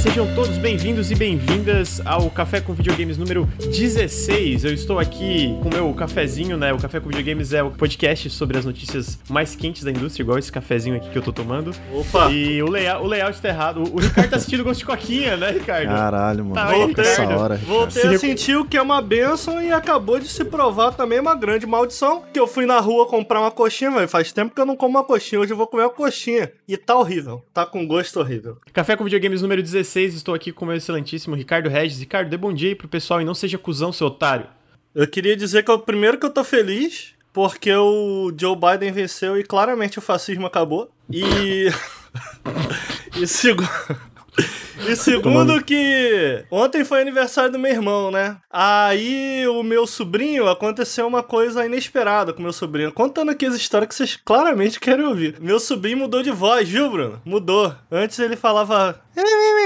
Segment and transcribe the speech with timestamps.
[0.00, 4.64] sejam todos bem-vindos e bem-vindas ao Café com Videogames número 16.
[4.64, 6.72] Eu estou aqui com o meu cafezinho, né?
[6.72, 10.38] O Café com Videogames é o podcast sobre as notícias mais quentes da indústria, igual
[10.38, 11.74] esse cafezinho aqui que eu tô tomando.
[11.92, 12.30] Opa!
[12.30, 13.82] E o layout, o layout tá errado.
[13.92, 15.88] O Ricardo tá assistindo Gosto de Coquinha, né, Ricardo?
[15.88, 16.54] Caralho, mano.
[16.54, 17.40] Tá Voltei aí, essa Ricardo.
[17.40, 17.56] hora.
[17.56, 21.20] Voltei Se a sentir o que é uma benção e acabou de se provar também
[21.20, 22.24] uma grande maldição.
[22.32, 24.08] Que eu fui na rua comprar uma coxinha, velho.
[24.08, 25.42] Faz tempo que eu não como uma coxinha.
[25.42, 26.50] Hoje eu vou comer uma coxinha.
[26.66, 27.44] E tá horrível.
[27.52, 28.56] Tá com gosto horrível.
[28.72, 29.89] Café com Videogames número 16.
[29.98, 31.98] Estou aqui com o meu excelentíssimo Ricardo Regis.
[31.98, 34.46] Ricardo, dê bom dia aí pro pessoal e não seja cuzão, seu otário.
[34.94, 37.14] Eu queria dizer que eu, primeiro que eu tô feliz.
[37.32, 40.90] Porque o Joe Biden venceu e claramente o fascismo acabou.
[41.08, 41.68] E.
[43.16, 43.68] e segundo.
[44.88, 48.36] E segundo que ontem foi aniversário do meu irmão, né?
[48.50, 52.92] Aí o meu sobrinho aconteceu uma coisa inesperada com o meu sobrinho.
[52.92, 55.36] Contando aqui as histórias que vocês claramente querem ouvir.
[55.40, 57.20] Meu sobrinho mudou de voz, viu, Bruno?
[57.24, 57.74] Mudou.
[57.90, 59.00] Antes ele falava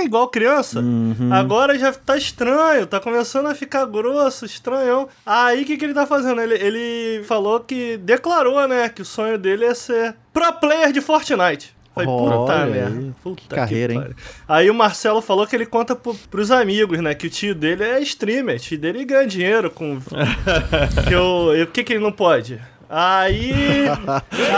[0.04, 0.82] igual criança.
[1.30, 5.08] Agora já tá estranho, tá começando a ficar grosso, estranhão.
[5.24, 6.40] Aí o que, que ele tá fazendo?
[6.40, 11.00] Ele, ele falou que declarou, né, que o sonho dele é ser pro player de
[11.00, 11.74] Fortnite.
[11.94, 12.98] Falei, puta merda.
[12.98, 13.12] aí.
[13.22, 14.04] Puta Que carreira, hein?
[14.48, 17.14] Aí o Marcelo falou que ele conta pro, pros amigos, né?
[17.14, 18.56] Que o tio dele é streamer.
[18.56, 19.98] O tio dele ganha dinheiro com.
[21.06, 22.60] que eu, o que, que ele não pode?
[22.88, 23.52] Aí.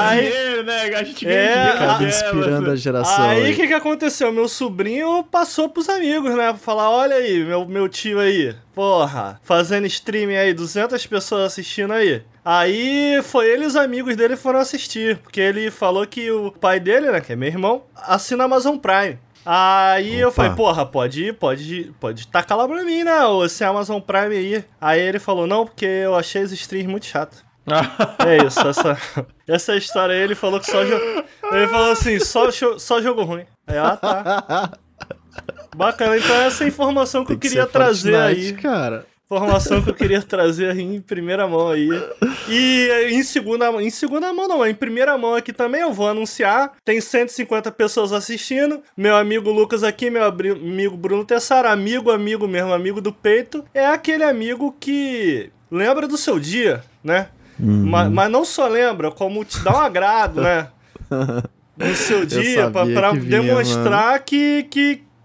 [0.01, 0.21] aí.
[0.29, 0.81] Dinheiro, né?
[0.97, 3.29] A gente É, ganha Acaba é, inspirando mas- a geração.
[3.29, 3.53] Aí aí.
[3.53, 4.33] o que, que aconteceu?
[4.33, 6.49] Meu sobrinho passou pros amigos, né?
[6.49, 11.93] Pra falar: olha aí, meu, meu tio aí, porra, fazendo streaming aí, 200 pessoas assistindo
[11.93, 12.23] aí.
[12.49, 16.79] Aí foi ele e os amigos dele foram assistir, porque ele falou que o pai
[16.79, 19.19] dele, né, que é meu irmão, assina Amazon Prime.
[19.45, 20.37] Aí eu Opa.
[20.37, 23.25] falei, porra, pode ir, pode ir, pode tacar lá pra mim, né?
[23.27, 24.65] Ou esse Amazon Prime aí.
[24.81, 27.45] Aí ele falou, não, porque eu achei os streams muito chato.
[28.25, 28.97] É isso, essa,
[29.49, 31.25] essa história aí, ele falou que só jogo.
[31.51, 33.45] Ele falou assim, só, só jogo ruim.
[33.67, 34.71] Aí, ah, tá.
[35.77, 38.53] Bacana, então essa é a informação que eu que queria trazer Fortnite, aí.
[38.63, 39.07] cara.
[39.29, 41.89] Informação que eu queria trazer aí em primeira mão aí.
[42.49, 46.73] E em segunda, em segunda mão não, em primeira mão aqui também eu vou anunciar.
[46.85, 48.81] Tem 150 pessoas assistindo.
[48.97, 53.65] Meu amigo Lucas aqui, meu amigo Bruno Tessara, amigo, amigo mesmo, amigo do peito.
[53.75, 57.27] É aquele amigo que lembra do seu dia, né?
[57.59, 57.85] Uhum.
[57.87, 60.69] Ma- Mas, não só lembra, como te dá um agrado, né?
[61.79, 64.63] No seu dia, pra, sabia pra que demonstrar que,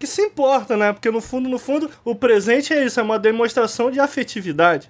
[0.02, 0.92] que, se importa, né?
[0.92, 4.90] Porque no fundo, no fundo, o presente é isso, é uma demonstração de afetividade.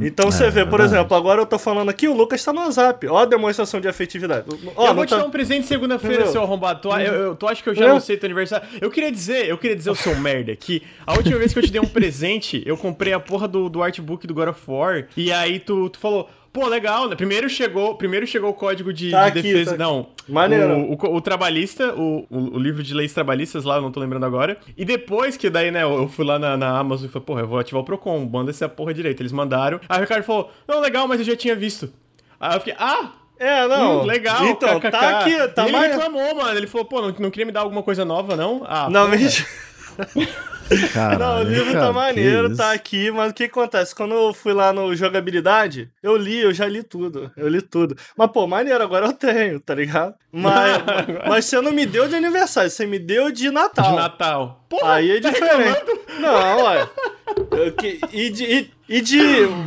[0.00, 0.94] Então você é vê, por verdade.
[0.94, 3.04] exemplo, agora eu tô falando aqui, o Lucas tá no WhatsApp.
[3.08, 4.46] Ó a demonstração de afetividade.
[4.76, 6.80] Ó, eu vou te tá- dar um presente segunda-feira, seu arrombado.
[6.80, 7.88] Tu, eu, eu- tu acha que eu já É.
[7.88, 8.64] não sei teu aniversário?
[8.80, 11.62] Eu queria dizer, eu queria dizer o seu merda que a última vez que eu
[11.64, 15.06] te dei um presente, eu comprei a porra do, do artbook do God of War.
[15.16, 16.30] E aí tu, tu falou.
[16.52, 17.16] Pô, legal, né?
[17.16, 19.70] Primeiro chegou, primeiro chegou o código de, Tá de aqui, defesa.
[19.70, 20.08] tá não.
[20.28, 20.74] Maneiro.
[20.80, 24.26] O, o, o trabalhista, o, o, livro de leis trabalhistas lá, eu não tô lembrando
[24.26, 24.58] agora.
[24.76, 27.48] E depois que daí, né, eu fui lá na, na Amazon e falei, porra, eu
[27.48, 29.22] vou ativar o Procon, manda essa porra direito.
[29.22, 29.80] Eles mandaram.
[29.88, 31.90] Aí o Ricardo falou, não, legal, mas eu já tinha visto.
[32.38, 34.02] Aí eu fiquei, ah, É, não.
[34.02, 34.90] Hum, legal, Então, kkk.
[34.90, 35.92] tá aqui, tá E ele mais.
[35.94, 36.56] reclamou, mano.
[36.58, 38.62] Ele falou, pô, não, não queria me dar alguma coisa nova, não?
[38.66, 39.46] Ah, Não, mentira.
[40.92, 43.94] Caralho, Não, o livro cara, tá maneiro, tá aqui, mas o que acontece?
[43.94, 47.30] Quando eu fui lá no jogabilidade, eu li, eu já li tudo.
[47.36, 47.96] Eu li tudo.
[48.16, 50.14] Mas, pô, maneiro, agora eu tenho, tá ligado?
[50.32, 50.82] Mas,
[51.28, 53.90] mas você não me deu de aniversário, você me deu de Natal.
[53.90, 54.64] De Natal.
[54.68, 55.68] Porra, Aí é tá diferente.
[55.68, 56.00] reclamando?
[56.20, 56.90] Não, olha.
[57.78, 58.44] Que- E de.
[58.44, 59.18] E, e de.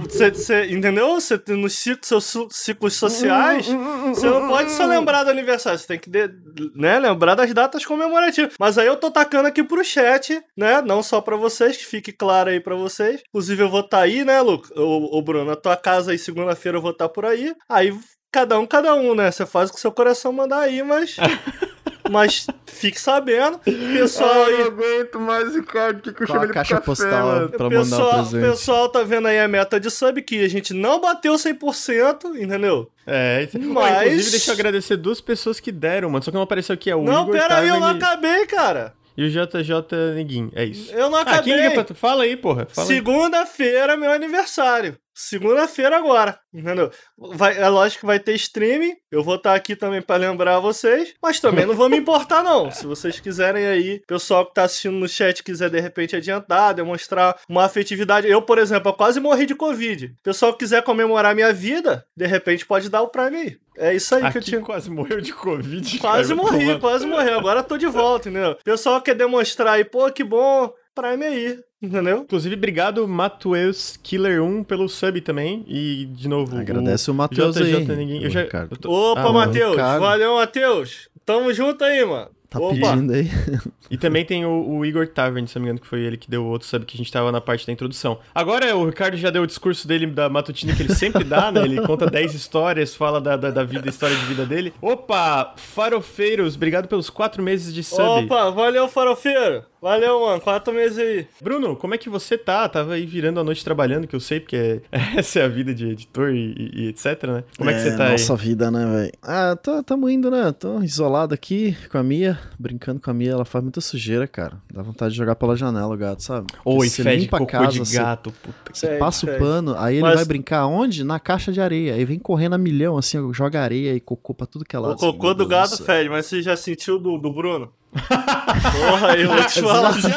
[0.10, 1.14] Cê, cê- entendeu?
[1.20, 3.68] Você nos ciclos, seus ciclos sociais,
[4.10, 5.78] você não pode só lembrar do aniversário.
[5.80, 6.30] Você tem que de-
[6.76, 8.54] né, lembrar das datas comemorativas.
[8.60, 10.82] Mas aí eu tô tacando aqui pro chat, né?
[10.82, 13.22] Não só pra vocês, que fique claro aí pra vocês.
[13.30, 14.70] Inclusive, eu vou estar aí, né, Luca?
[14.80, 17.54] Ô, ô Bruno, na tua casa aí, segunda-feira eu vou estar por aí.
[17.70, 17.94] Aí
[18.32, 19.32] cada um, cada um, né?
[19.32, 21.16] Você faz o que seu coração mandar aí, mas.
[22.10, 24.62] Mas fique sabendo, pessoal aí.
[24.64, 26.02] aguento mais, Ricardo.
[26.02, 28.50] que, que eu Qual a caixa postal pra mandar pessoal, um presente?
[28.52, 32.90] pessoal tá vendo aí a meta de sub que a gente não bateu 100%, entendeu?
[33.08, 36.24] É, Mas- inclusive, deixa eu agradecer duas pessoas que deram, mano.
[36.24, 38.46] Só que não apareceu aqui, é o não, Igor pera aí, eu não Tavern acabei,
[38.46, 38.94] cara.
[39.18, 40.52] e o JJ Neguin.
[40.56, 40.92] É isso.
[40.94, 41.56] Eu não Ah, quem acabei.
[41.56, 41.96] liga pra tu?
[41.96, 42.68] Fala aí, porra.
[42.72, 44.98] Segunda-feira, meu aniversário.
[45.16, 46.92] Segunda-feira agora, entendeu?
[47.18, 48.94] Vai, é lógico que vai ter streaming.
[49.10, 51.14] Eu vou estar aqui também pra lembrar vocês.
[51.24, 52.70] Mas também não vou me importar, não.
[52.72, 57.40] Se vocês quiserem aí, pessoal que tá assistindo no chat quiser de repente adiantar, demonstrar
[57.50, 58.28] uma afetividade.
[58.28, 60.14] Eu, por exemplo, eu quase morri de Covid.
[60.22, 63.58] Pessoal que quiser comemorar minha vida, de repente pode dar o Prime aí.
[63.78, 64.62] É isso aí que eu Aqui tinha.
[64.62, 66.00] quase morreu de Covid.
[66.00, 66.42] Quase cara.
[66.42, 67.30] morri, Tomando- quase morri.
[67.30, 68.56] Agora eu tô de volta, entendeu?
[68.64, 72.20] Pessoal quer demonstrar aí, pô, que bom, Prime aí, entendeu?
[72.20, 75.66] Inclusive, obrigado, Matueus Killer 1 pelo sub também.
[75.68, 77.86] E, de novo, Agradece o Matheus aí.
[77.86, 78.24] Ninguém.
[78.24, 79.76] Eu já, eu tô- Opa, Ah, Matheus.
[79.76, 81.10] Valeu, Matheus.
[81.26, 82.30] Tamo junto aí, mano.
[82.50, 82.74] Tá Opa.
[82.74, 83.30] pedindo aí.
[83.88, 86.28] E também tem o, o Igor Tavern, se não me engano, que foi ele que
[86.28, 88.18] deu o outro sub que a gente tava na parte da introdução.
[88.34, 91.62] Agora o Ricardo já deu o discurso dele da matutina que ele sempre dá, né?
[91.64, 94.74] Ele conta 10 histórias, fala da, da, da vida, história de vida dele.
[94.82, 98.02] Opa, farofeiros, obrigado pelos 4 meses de sub.
[98.26, 99.64] Opa, valeu, farofeiro.
[99.86, 100.42] Valeu, mano.
[100.42, 101.28] Quatro meses aí.
[101.40, 102.68] Bruno, como é que você tá?
[102.68, 104.82] Tava aí virando a noite trabalhando, que eu sei, porque
[105.16, 107.44] essa é a vida de editor e, e- etc, né?
[107.56, 108.40] Como é, que você tá Nossa aí?
[108.40, 109.12] vida, né, velho?
[109.22, 110.52] Ah, tá, tamo indo, né?
[110.52, 113.30] Tô isolado aqui com a Mia, brincando com a Mia.
[113.34, 114.58] Ela faz muita sujeira, cara.
[114.74, 116.48] Dá vontade de jogar pela janela o gato, sabe?
[116.66, 118.80] Oi, Porque você fede limpa a cocô casa, de você- gato, puta que...
[118.80, 121.04] Você passa o pano, aí ele Mas- vai brincar onde?
[121.04, 121.94] Na caixa de areia.
[121.94, 124.94] Aí vem correndo a milhão, assim, joga areia e cocô pra tudo que é lado.
[124.94, 127.72] O cocô assim, do gato fede, mas você já sentiu do, do Bruno?
[127.96, 129.92] Porra, eu vou te falar.
[130.00, 130.10] já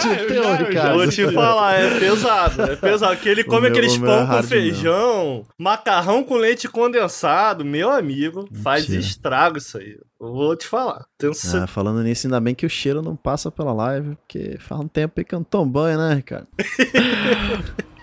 [0.72, 0.92] já-?
[0.94, 3.16] Vou te falar, é pesado, é pesado.
[3.16, 7.64] Que ele come meu- aqueles o meu é pão com feijão, macarrão com leite condensado,
[7.64, 9.00] meu amigo, faz Mentira.
[9.00, 9.96] estrago isso aí.
[10.20, 11.04] Eu vou te falar.
[11.62, 14.88] Ah, falando nisso, ainda bem que o cheiro não passa pela live, porque faz um
[14.88, 16.48] tempo aí que eu não tomo banho, né, Ricardo?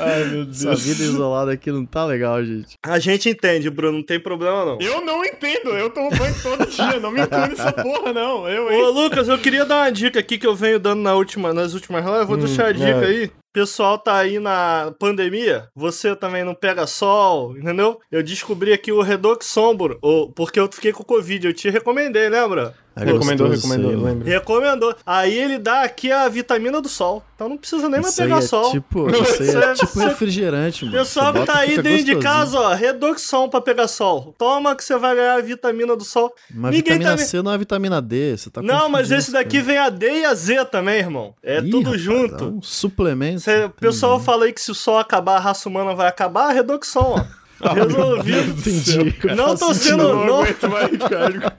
[0.00, 0.64] Ai, meu Deus.
[0.64, 2.76] Essa vida isolada aqui não tá legal, gente.
[2.82, 4.78] A gente entende, Bruno, não tem problema não.
[4.80, 8.48] Eu não entendo, eu tomo banho todo dia, não me inclui nessa porra, não.
[8.48, 8.82] Eu, hein?
[8.82, 11.74] Ô, Lucas, eu queria dar uma dica aqui que eu venho dando na última, nas
[11.74, 12.26] últimas lives.
[12.26, 13.06] Vou Hum, deixar a dica é.
[13.06, 13.30] aí.
[13.52, 17.98] Pessoal tá aí na pandemia, você também não pega sol, entendeu?
[18.10, 19.98] Eu descobri aqui o Redox Sombro,
[20.36, 22.74] porque eu fiquei com Covid, eu te recomendei, lembra?
[22.96, 24.28] É recomendou, recomendou, lembro.
[24.28, 24.94] Recomendou.
[25.06, 27.22] Aí ele dá aqui a vitamina do sol.
[27.34, 28.70] Então não precisa nem mais pegar é sol.
[28.72, 30.98] tipo, isso aí é é- tipo refrigerante, mano.
[30.98, 32.20] Pessoal que tá aí dentro de gostosinho.
[32.20, 34.34] casa, ó, redução pra pegar sol.
[34.36, 36.34] Toma que você vai ganhar a vitamina do sol.
[36.52, 39.50] Mas Ninguém vitamina tá- C não é vitamina D, você tá não, mas esse daqui
[39.50, 39.66] coisas.
[39.66, 41.32] vem a D e a Z também, irmão.
[41.42, 42.44] É Ih, tudo rapaz, junto.
[42.44, 43.39] É um suplemento.
[43.40, 44.26] Cê- o pessoal Entendi.
[44.26, 47.40] fala aí que se o sol acabar, a raça humana vai acabar, redução, ó.
[47.74, 48.50] Resolvido.
[48.58, 49.14] Entendi.
[49.36, 51.52] Não tô sendo- Ricardo.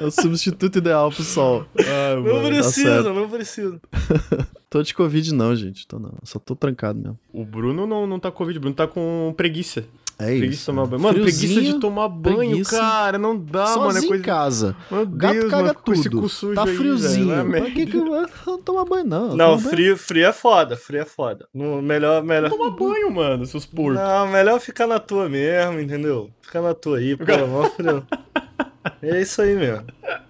[0.00, 1.64] É o substituto ideal pro sol.
[1.78, 2.48] Ah, Não mano.
[2.48, 3.80] precisa, não precisa.
[4.68, 5.86] Tô de Covid não, gente.
[5.86, 6.14] Tô não.
[6.24, 7.18] Só tô trancado mesmo.
[7.30, 9.84] O Bruno não, não tá com Covid, o Bruno tá com preguiça.
[10.22, 10.66] É Preguiça de isso.
[10.66, 11.02] tomar banho.
[11.02, 12.78] Mano, preguiça de tomar banho, preguiça.
[12.78, 13.18] cara.
[13.18, 13.70] Não dá, mano.
[13.70, 14.22] É Sozinho coisa.
[14.22, 14.76] em casa.
[14.90, 16.54] Meu O gato Deus, caga mano, esse tudo.
[16.54, 17.28] tá aí, friozinho.
[17.28, 19.36] velho, vai pra que que eu não tomar banho, não?
[19.36, 21.46] Não, frio, frio é foda, frio é foda.
[21.54, 22.50] No, melhor, melhor.
[22.50, 23.94] Toma banho, mano, seus porcos.
[24.02, 26.30] Não, melhor ficar na tua mesmo, entendeu?
[26.40, 28.04] Ficar na tua aí, pô, mó frio.
[29.00, 29.84] É isso aí mesmo.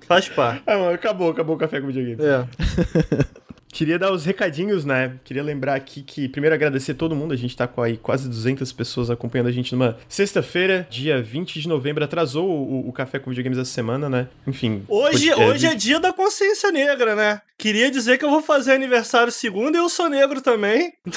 [0.06, 0.62] Faz parte.
[0.66, 2.20] Ah, mano, acabou, acabou o café com videogame.
[2.22, 2.46] É.
[3.72, 5.14] Queria dar os recadinhos, né?
[5.24, 7.32] Queria lembrar aqui que, primeiro, agradecer todo mundo.
[7.32, 11.58] A gente tá com aí quase 200 pessoas acompanhando a gente numa sexta-feira, dia 20
[11.58, 12.04] de novembro.
[12.04, 14.28] Atrasou o, o café com videogames essa semana, né?
[14.46, 14.84] Enfim.
[14.86, 17.40] Hoje, pode- hoje é dia da consciência negra, né?
[17.56, 20.92] Queria dizer que eu vou fazer aniversário segunda e eu sou negro também.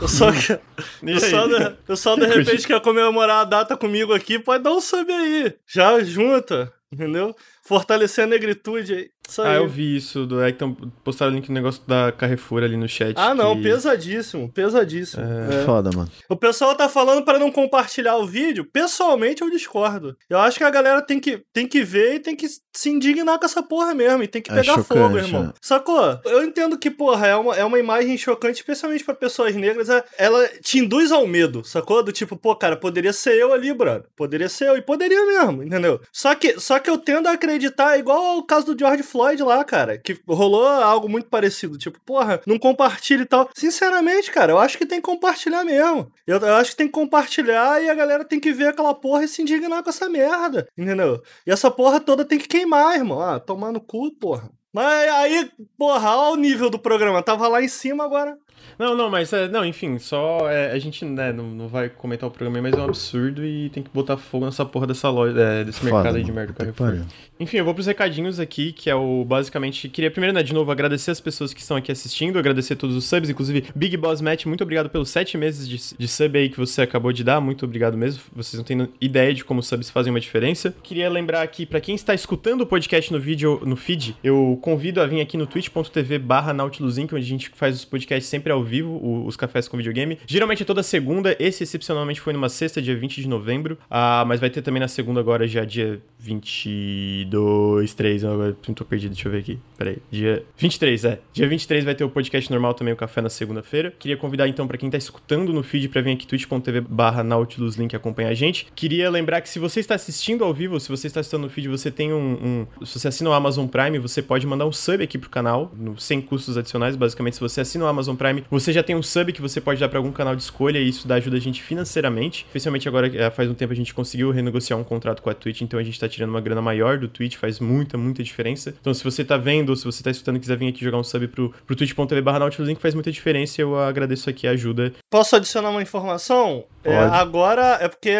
[0.00, 0.54] Eu só, que,
[1.02, 4.64] E eu só, de, eu só de repente quer comemorar a data comigo aqui, pode
[4.64, 5.52] dar um sub aí.
[5.66, 7.36] Já junta, entendeu?
[7.62, 9.10] Fortalecer a negritude aí.
[9.30, 9.56] Isso Ah, aí.
[9.56, 10.26] eu vi isso.
[10.26, 10.74] Do, é, então,
[11.04, 13.14] postaram o link do negócio da Carrefour ali no chat.
[13.16, 15.22] Ah, não, que- pesadíssimo, pesadíssimo.
[15.22, 15.64] É.
[15.64, 16.10] Foda, mano.
[16.28, 18.64] O pessoal tá falando pra não compartilhar o vídeo.
[18.64, 20.16] Pessoalmente, eu discordo.
[20.28, 23.38] Eu acho que a galera tem que, tem que ver e tem que se indignar
[23.38, 24.22] com essa porra mesmo.
[24.22, 25.44] E tem que É pegar chocante, fogo, irmão.
[25.44, 25.52] é.
[25.60, 26.18] Sacou?
[26.24, 29.88] Eu entendo que, porra, é uma, é uma imagem chocante, especialmente pra pessoas negras.
[29.88, 32.02] é- Ela te induz ao medo, sacou?
[32.02, 34.04] Do tipo, pô, cara, poderia ser eu ali, brother.
[34.16, 34.76] Poderia ser eu.
[34.76, 36.00] E poderia mesmo, entendeu?
[36.12, 39.64] Só que, só que eu tendo a acreditar, igual ao caso do George Floyd lá,
[39.64, 39.98] cara.
[39.98, 41.78] Que rolou algo muito parecido.
[41.78, 43.48] Tipo, porra, não compartilha e tal.
[43.54, 46.10] Sinceramente, cara, eu acho que tem que compartilhar mesmo.
[46.26, 49.24] Eu, eu acho que tem que compartilhar e a galera tem que ver aquela porra
[49.24, 50.68] e se indignar com essa merda.
[50.76, 51.22] Entendeu?
[51.46, 53.20] E essa porra toda tem que queimar, irmão.
[53.20, 54.50] Ah, tomar no cu, porra.
[54.72, 57.22] Mas aí, porra, olha o nível do programa.
[57.22, 58.38] Tava lá em cima agora.
[58.78, 62.28] Não, não, mas é, não, enfim, só é, a gente né, não, não vai comentar
[62.28, 65.08] o programa, aí, mas é um absurdo e tem que botar fogo nessa porra dessa
[65.10, 67.02] loja, é, desse Foda, mercado aí de merda Carrefour.
[67.38, 69.88] Enfim, eu vou pros recadinhos aqui, que é o basicamente.
[69.88, 73.04] Queria primeiro, né, de novo, agradecer as pessoas que estão aqui assistindo, agradecer todos os
[73.04, 76.56] subs, inclusive Big Boss Matt, muito obrigado pelos sete meses de, de sub aí que
[76.56, 78.22] você acabou de dar, muito obrigado mesmo.
[78.34, 80.74] Vocês não têm ideia de como os subs fazem uma diferença.
[80.82, 85.00] Queria lembrar aqui, pra quem está escutando o podcast no vídeo, no feed, eu convido
[85.00, 88.49] a vir aqui no twitch.tv barra Nautilus Inc, onde a gente faz os podcasts sempre
[88.50, 90.18] ao vivo, o- os cafés com videogame.
[90.26, 94.40] Geralmente é toda segunda, esse excepcionalmente foi numa sexta, dia 20 de novembro, ah, mas
[94.40, 99.28] vai ter também na segunda agora, já dia 22, 3, eu agora tô perdido, deixa
[99.28, 102.92] eu ver aqui, peraí, dia 23, é, dia 23 vai ter o podcast normal também,
[102.94, 103.92] o café na segunda-feira.
[103.98, 107.76] Queria convidar então pra quem tá escutando no feed pra vir aqui twitch.tv barra Nautilus
[107.76, 108.66] Link acompanhar a gente.
[108.74, 111.68] Queria lembrar que se você está assistindo ao vivo, se você está assistindo no feed,
[111.68, 115.02] você tem um, um- se você assina o Amazon Prime, você pode mandar um sub
[115.02, 116.96] aqui pro canal, no, sem custos adicionais.
[116.96, 119.80] Basicamente, se você assina o Amazon Prime, você já tem um sub que você pode
[119.80, 122.44] dar para algum canal de escolha e isso dá ajuda a gente financeiramente.
[122.46, 125.62] Especialmente agora, é, faz um tempo a gente conseguiu renegociar um contrato com a Twitch,
[125.62, 128.74] então a gente tá tirando uma grana maior do Twitch, faz muita, muita diferença.
[128.80, 131.04] Então, se você tá vendo, se você tá escutando e quiser vir aqui jogar um
[131.04, 133.60] sub pro, pro twitch.tv barra Link, faz muita diferença.
[133.60, 134.92] Eu agradeço aqui a ajuda.
[135.10, 136.64] Posso adicionar uma informação?
[136.84, 138.10] É, agora é porque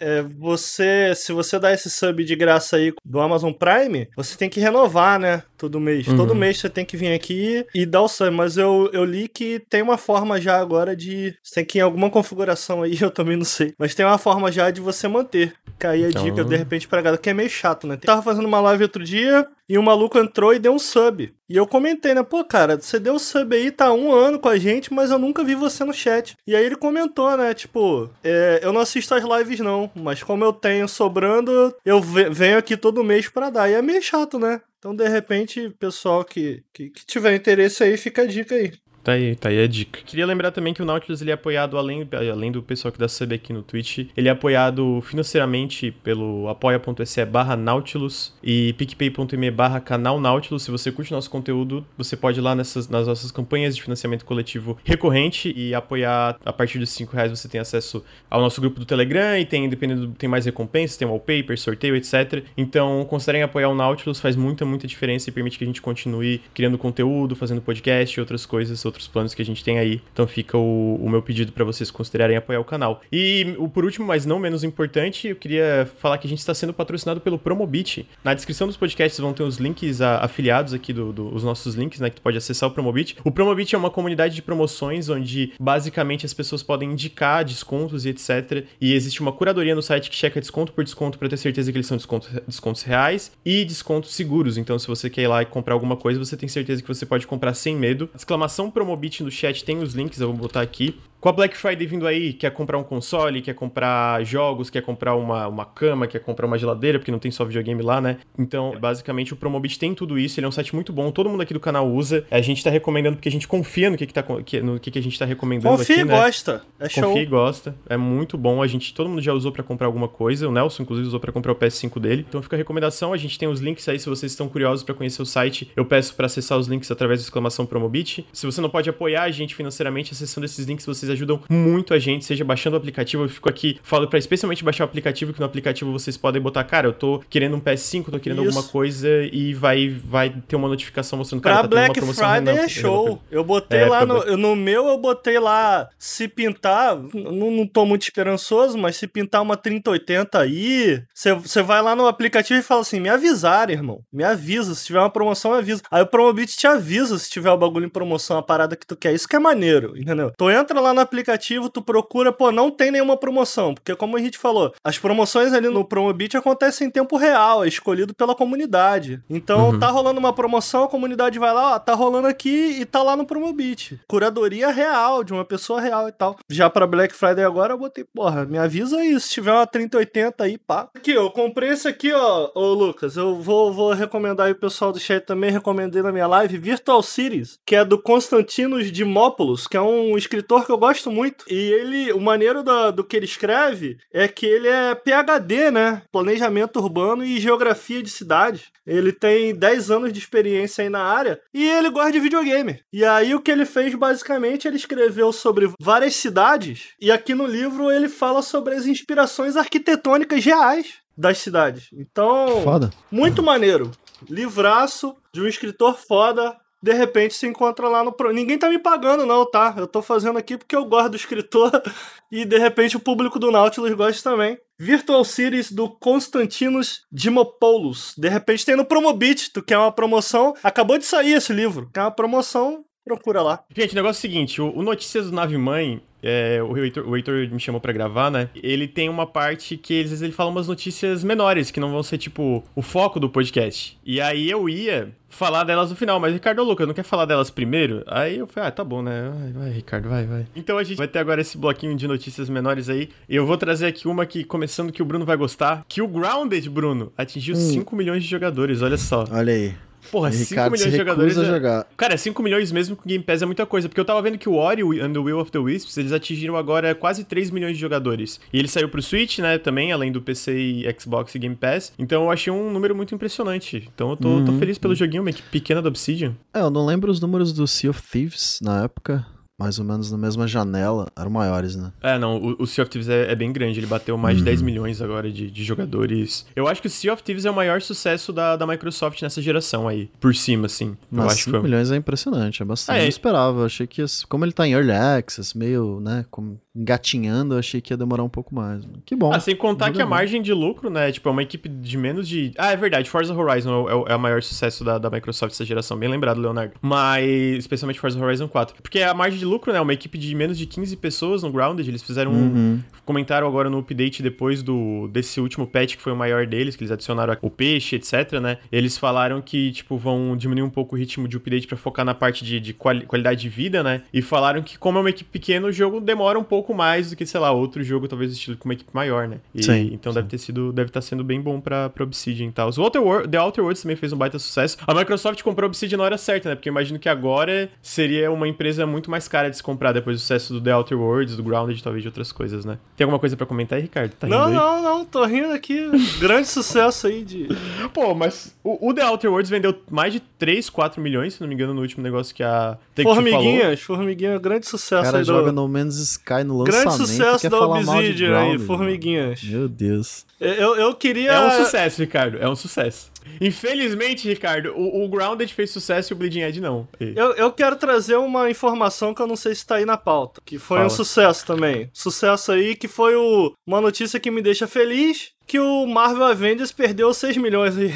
[0.00, 4.48] é, você, se você dá esse sub de graça aí do Amazon Prime, você tem
[4.48, 5.42] que renovar, né?
[5.58, 6.08] Todo mês.
[6.08, 6.16] Uhum.
[6.16, 8.30] Todo mês você tem que vir aqui e dar o sub.
[8.30, 11.34] Mas eu, eu li que tem uma forma já agora de.
[11.42, 13.74] Você tem que ir em alguma configuração aí, eu também não sei.
[13.78, 15.52] Mas tem uma forma já de você manter.
[15.84, 16.24] Aí a então...
[16.24, 17.94] dica, de repente, pra galera, que é meio chato, né?
[17.94, 21.32] Eu tava fazendo uma live outro dia, e um maluco entrou e deu um sub.
[21.50, 22.22] E eu comentei, né?
[22.22, 25.42] Pô, cara, você deu sub aí, tá um ano com a gente, mas eu nunca
[25.42, 26.36] vi você no chat.
[26.46, 27.52] E aí ele comentou, né?
[27.52, 32.56] Tipo, é, eu não assisto as lives não, mas como eu tenho sobrando, eu venho
[32.56, 33.68] aqui todo mês para dar.
[33.68, 34.60] E é meio chato, né?
[34.78, 38.72] Então, de repente, pessoal que, que, que tiver interesse aí, fica a dica aí.
[39.02, 40.00] Tá aí, tá aí a dica.
[40.04, 43.08] Queria lembrar também que o Nautilus ele é apoiado, além, além do pessoal que dá
[43.08, 49.80] sub aqui no Twitch, ele é apoiado financeiramente pelo apoia.se barra Nautilus e picpay.me barra
[49.80, 50.62] canal Nautilus.
[50.64, 54.24] Se você curte nosso conteúdo, você pode ir lá nessas, nas nossas campanhas de financiamento
[54.24, 58.78] coletivo recorrente e apoiar a partir dos 5 reais você tem acesso ao nosso grupo
[58.78, 62.44] do Telegram e tem, dependendo, tem mais recompensas, tem wallpaper, sorteio, etc.
[62.56, 66.40] Então, considerem apoiar o Nautilus, faz muita, muita diferença e permite que a gente continue
[66.52, 70.00] criando conteúdo, fazendo podcast e outras coisas, outros planos que a gente tem aí.
[70.12, 73.00] Então fica o, o meu pedido para vocês considerarem apoiar o canal.
[73.10, 76.72] E por último, mas não menos importante, eu queria falar que a gente está sendo
[76.72, 78.06] patrocinado pelo Promobit.
[78.22, 81.74] Na descrição dos podcasts vão ter os links a, afiliados aqui do, do, os nossos
[81.74, 83.16] links, né, que tu pode acessar o Promobit.
[83.24, 88.10] O Promobit é uma comunidade de promoções onde basicamente as pessoas podem indicar descontos e
[88.10, 88.64] etc.
[88.80, 91.78] E existe uma curadoria no site que checa desconto por desconto para ter certeza que
[91.78, 94.58] eles são descontos, descontos reais e descontos seguros.
[94.58, 97.06] Então, se você quer ir lá e comprar alguma coisa, você tem certeza que você
[97.06, 98.08] pode comprar sem medo.
[98.14, 100.98] Exclamação Promobit no chat tem os links, eu vou botar aqui.
[101.20, 105.14] Com a Black Friday vindo aí, quer comprar um console, quer comprar jogos, quer comprar
[105.14, 108.16] uma, uma cama, quer comprar uma geladeira, porque não tem só videogame lá, né?
[108.38, 111.42] Então, basicamente, o Promobit tem tudo isso, ele é um site muito bom, todo mundo
[111.42, 112.24] aqui do canal usa.
[112.30, 114.24] A gente tá recomendando porque a gente confia no que, que, tá,
[114.62, 116.10] no que, que a gente tá recomendando confia aqui, né?
[116.10, 117.02] Confia e gosta, é show.
[117.02, 118.62] Confia e gosta, é muito bom.
[118.62, 121.32] A gente, todo mundo já usou para comprar alguma coisa, o Nelson, inclusive, usou para
[121.32, 122.24] comprar o PS5 dele.
[122.26, 124.94] Então fica a recomendação, a gente tem os links aí, se vocês estão curiosos para
[124.94, 128.26] conhecer o site, eu peço para acessar os links através da exclamação Promobit.
[128.32, 131.98] Se você não pode apoiar a gente financeiramente, acessando esses links, vocês ajudam muito a
[131.98, 133.24] gente, seja baixando o aplicativo.
[133.24, 136.64] Eu fico aqui, falo para especialmente baixar o aplicativo, que no aplicativo vocês podem botar,
[136.64, 138.56] cara, eu tô querendo um PS5, tô querendo Isso.
[138.56, 142.68] alguma coisa e vai, vai ter uma notificação mostrando, cara, pra tá Black Friday é
[142.68, 143.20] show.
[143.30, 147.84] Eu botei é, lá no, no meu, eu botei lá, se pintar, não, não tô
[147.84, 152.80] muito esperançoso, mas se pintar uma 3080 aí, você vai lá no aplicativo e fala
[152.80, 155.82] assim, me avisaram, irmão, me avisa, se tiver uma promoção, me avisa.
[155.90, 158.96] Aí o Promobit te avisa se tiver o bagulho em promoção, a parada que tu
[158.96, 159.12] quer.
[159.12, 160.32] Isso que é maneiro, entendeu?
[160.36, 164.20] Tu entra lá no aplicativo, tu procura, pô, não tem nenhuma promoção, porque como a
[164.20, 169.22] gente falou, as promoções ali no Promobit acontecem em tempo real, é escolhido pela comunidade.
[169.28, 169.78] Então, uhum.
[169.78, 173.16] tá rolando uma promoção, a comunidade vai lá, ó, tá rolando aqui e tá lá
[173.16, 174.00] no Promobit.
[174.06, 176.36] Curadoria real, de uma pessoa real e tal.
[176.48, 180.44] Já pra Black Friday agora, eu botei, porra, me avisa aí, se tiver uma 3080
[180.44, 180.88] aí, pá.
[180.94, 184.92] Aqui, eu comprei esse aqui, ó, ô Lucas, eu vou, vou recomendar aí o pessoal
[184.92, 189.76] do chat também, recomendei na minha live, Virtual Cities, que é do Constantinos Dimópolis, que
[189.76, 193.24] é um escritor que eu gosto muito, e ele, o maneiro do, do que ele
[193.24, 196.02] escreve é que ele é PhD, né?
[196.10, 198.72] Planejamento urbano e geografia de cidade.
[198.84, 202.80] Ele tem 10 anos de experiência aí na área e ele gosta de videogame.
[202.92, 207.46] E aí o que ele fez basicamente, ele escreveu sobre várias cidades e aqui no
[207.46, 211.88] livro ele fala sobre as inspirações arquitetônicas reais das cidades.
[211.92, 212.90] Então, foda.
[213.12, 213.92] muito maneiro.
[214.28, 218.14] Livraço de um escritor foda, de repente se encontra lá no.
[218.32, 219.74] Ninguém tá me pagando, não, tá?
[219.76, 221.70] Eu tô fazendo aqui porque eu gosto do escritor
[222.30, 224.58] e de repente o público do Nautilus gosta também.
[224.78, 228.14] Virtual Cities do Constantinos Dimopoulos.
[228.16, 230.54] De repente tem no Promobit, tu quer uma promoção.
[230.62, 231.90] Acabou de sair esse livro.
[231.92, 233.64] Quer uma promoção, procura lá.
[233.76, 237.16] Gente, o negócio é o seguinte: o, Notícias do Nave Mãe é, o, Heitor, o
[237.16, 238.50] Heitor me chamou para gravar, né?
[238.54, 242.02] Ele tem uma parte que às vezes ele fala umas notícias menores, que não vão
[242.02, 243.98] ser, tipo, o foco do podcast.
[244.04, 247.50] E aí eu ia falar delas no final, mas Ricardo Lucas não quer falar delas
[247.50, 248.02] primeiro?
[248.06, 249.32] Aí eu falei, ah, tá bom, né?
[249.34, 250.46] Vai, vai, Ricardo, vai, vai.
[250.54, 253.08] Então a gente vai ter agora esse bloquinho de notícias menores aí.
[253.28, 256.68] Eu vou trazer aqui uma que, começando que o Bruno vai gostar, que o Grounded,
[256.68, 257.58] Bruno, atingiu hum.
[257.58, 259.24] 5 milhões de jogadores, olha só.
[259.30, 259.74] Olha aí.
[260.10, 261.38] Porra, E 5 Ricardo se milhões de jogadores.
[261.38, 261.86] a é- jogar.
[261.96, 263.88] Cara, 5 milhões mesmo com Game Pass é muita coisa.
[263.88, 266.56] Porque eu tava vendo que o Ori and the Will of the Wisps, eles atingiram
[266.56, 268.40] agora quase 3 milhões de jogadores.
[268.52, 271.92] E ele saiu pro Switch, né, também, além do PC e Xbox e Game Pass.
[271.98, 273.88] Então eu achei um número muito impressionante.
[273.94, 274.44] Então eu tô, Uhum.
[274.44, 276.34] tô feliz pelo joguinho, uma equipe pequena da Obsidian.
[276.54, 279.26] É, eu não lembro os números do Sea of Thieves na época.
[279.60, 281.06] Mais ou menos na mesma janela.
[281.16, 281.92] Eram maiores, né?
[282.02, 284.40] É, não, o, o Sea of Thieves é, é bem grande, ele bateu mais de
[284.40, 284.46] Uhum.
[284.46, 286.46] 10 milhões agora de, de jogadores.
[286.56, 289.42] Eu acho que o Sea of Thieves é o maior sucesso da, da Microsoft nessa
[289.42, 290.86] geração aí, por cima, assim.
[290.90, 291.62] eu Mas acho que 5 foi...
[291.68, 292.96] milhões é impressionante, é bastante.
[292.96, 293.00] É.
[293.00, 296.58] Eu não esperava, eu achei que como ele tá em Early Access, meio, né, como
[296.74, 298.84] engatinhando, eu achei que ia demorar um pouco mais.
[299.04, 299.32] Que bom.
[299.32, 301.10] Ah, sem contar que a é margem de lucro, né?
[301.10, 302.52] Tipo, é uma equipe de menos de.
[302.56, 305.64] Ah, é verdade, Forza Horizon é o, é o maior sucesso da, da Microsoft essa
[305.64, 305.98] geração.
[305.98, 306.74] Bem lembrado, Leonardo.
[306.80, 307.26] Mas,
[307.58, 308.76] especialmente Forza Horizon 4.
[308.82, 309.80] Porque a margem de lucro, né?
[309.80, 311.88] Uma equipe de menos de 15 pessoas no Grounded.
[311.88, 312.34] Eles fizeram um.
[312.36, 312.80] Uhum.
[313.04, 316.82] Comentaram agora no update depois do desse último patch que foi o maior deles, que
[316.84, 318.58] eles adicionaram o peixe, etc, né?
[318.70, 322.14] Eles falaram que, tipo, vão diminuir um pouco o ritmo de update pra focar na
[322.14, 324.02] parte de, de quali- qualidade de vida, né?
[324.12, 327.16] E falaram que, como é uma equipe pequena, o jogo demora um pouco mais do
[327.16, 329.38] que, sei lá, outro jogo, talvez estilo com uma equipe maior, né?
[329.54, 330.18] E, Sim, então sim.
[330.18, 332.70] deve ter sido, deve estar sendo bem bom pra, pra Obsidian e tal.
[332.76, 334.76] O Outer World, The Outer Worlds também fez um baita sucesso.
[334.86, 336.54] A Microsoft comprou a Obsidian na hora certa, né?
[336.54, 340.16] Porque eu imagino que agora seria uma empresa muito mais cara de se comprar depois
[340.16, 342.78] do sucesso do The Outer Worlds, do Grounded, talvez de outras coisas, né?
[342.96, 344.12] Tem alguma coisa pra comentar aí, Ricardo?
[344.12, 344.54] Tá rindo Não, aí?
[344.54, 345.88] não, não, tô rindo aqui.
[346.18, 347.48] Grande sucesso aí de.
[347.92, 351.48] Pô, mas o, o The Outer Worlds vendeu mais de 3, 4 milhões, se não
[351.48, 353.14] me engano, no último negócio que a falou.
[353.14, 355.52] Formiguinhas, Formiguinha, grande O sucesso cara aí joga do...
[355.52, 359.42] No Man's Sky no Grande lançamento e sucesso quer da Obsidian aí, Formiguinhas.
[359.42, 360.26] Meu Deus.
[360.40, 361.32] Eu, eu queria...
[361.32, 363.10] É um sucesso, Ricardo, é um sucesso.
[363.40, 366.88] Infelizmente, Ricardo, o, o Grounded fez sucesso e o Bleeding Edge não.
[367.00, 369.96] E- Eu, eu quero trazer uma informação que eu não sei se tá aí na
[369.96, 370.86] pauta, que foi Fala.
[370.86, 371.90] um sucesso também.
[371.92, 376.72] Sucesso aí que foi o, uma notícia que me deixa feliz, que o Marvel Avengers
[376.72, 377.92] perdeu 6 milhões aí.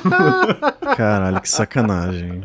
[0.96, 2.42] Caralho, que sacanagem.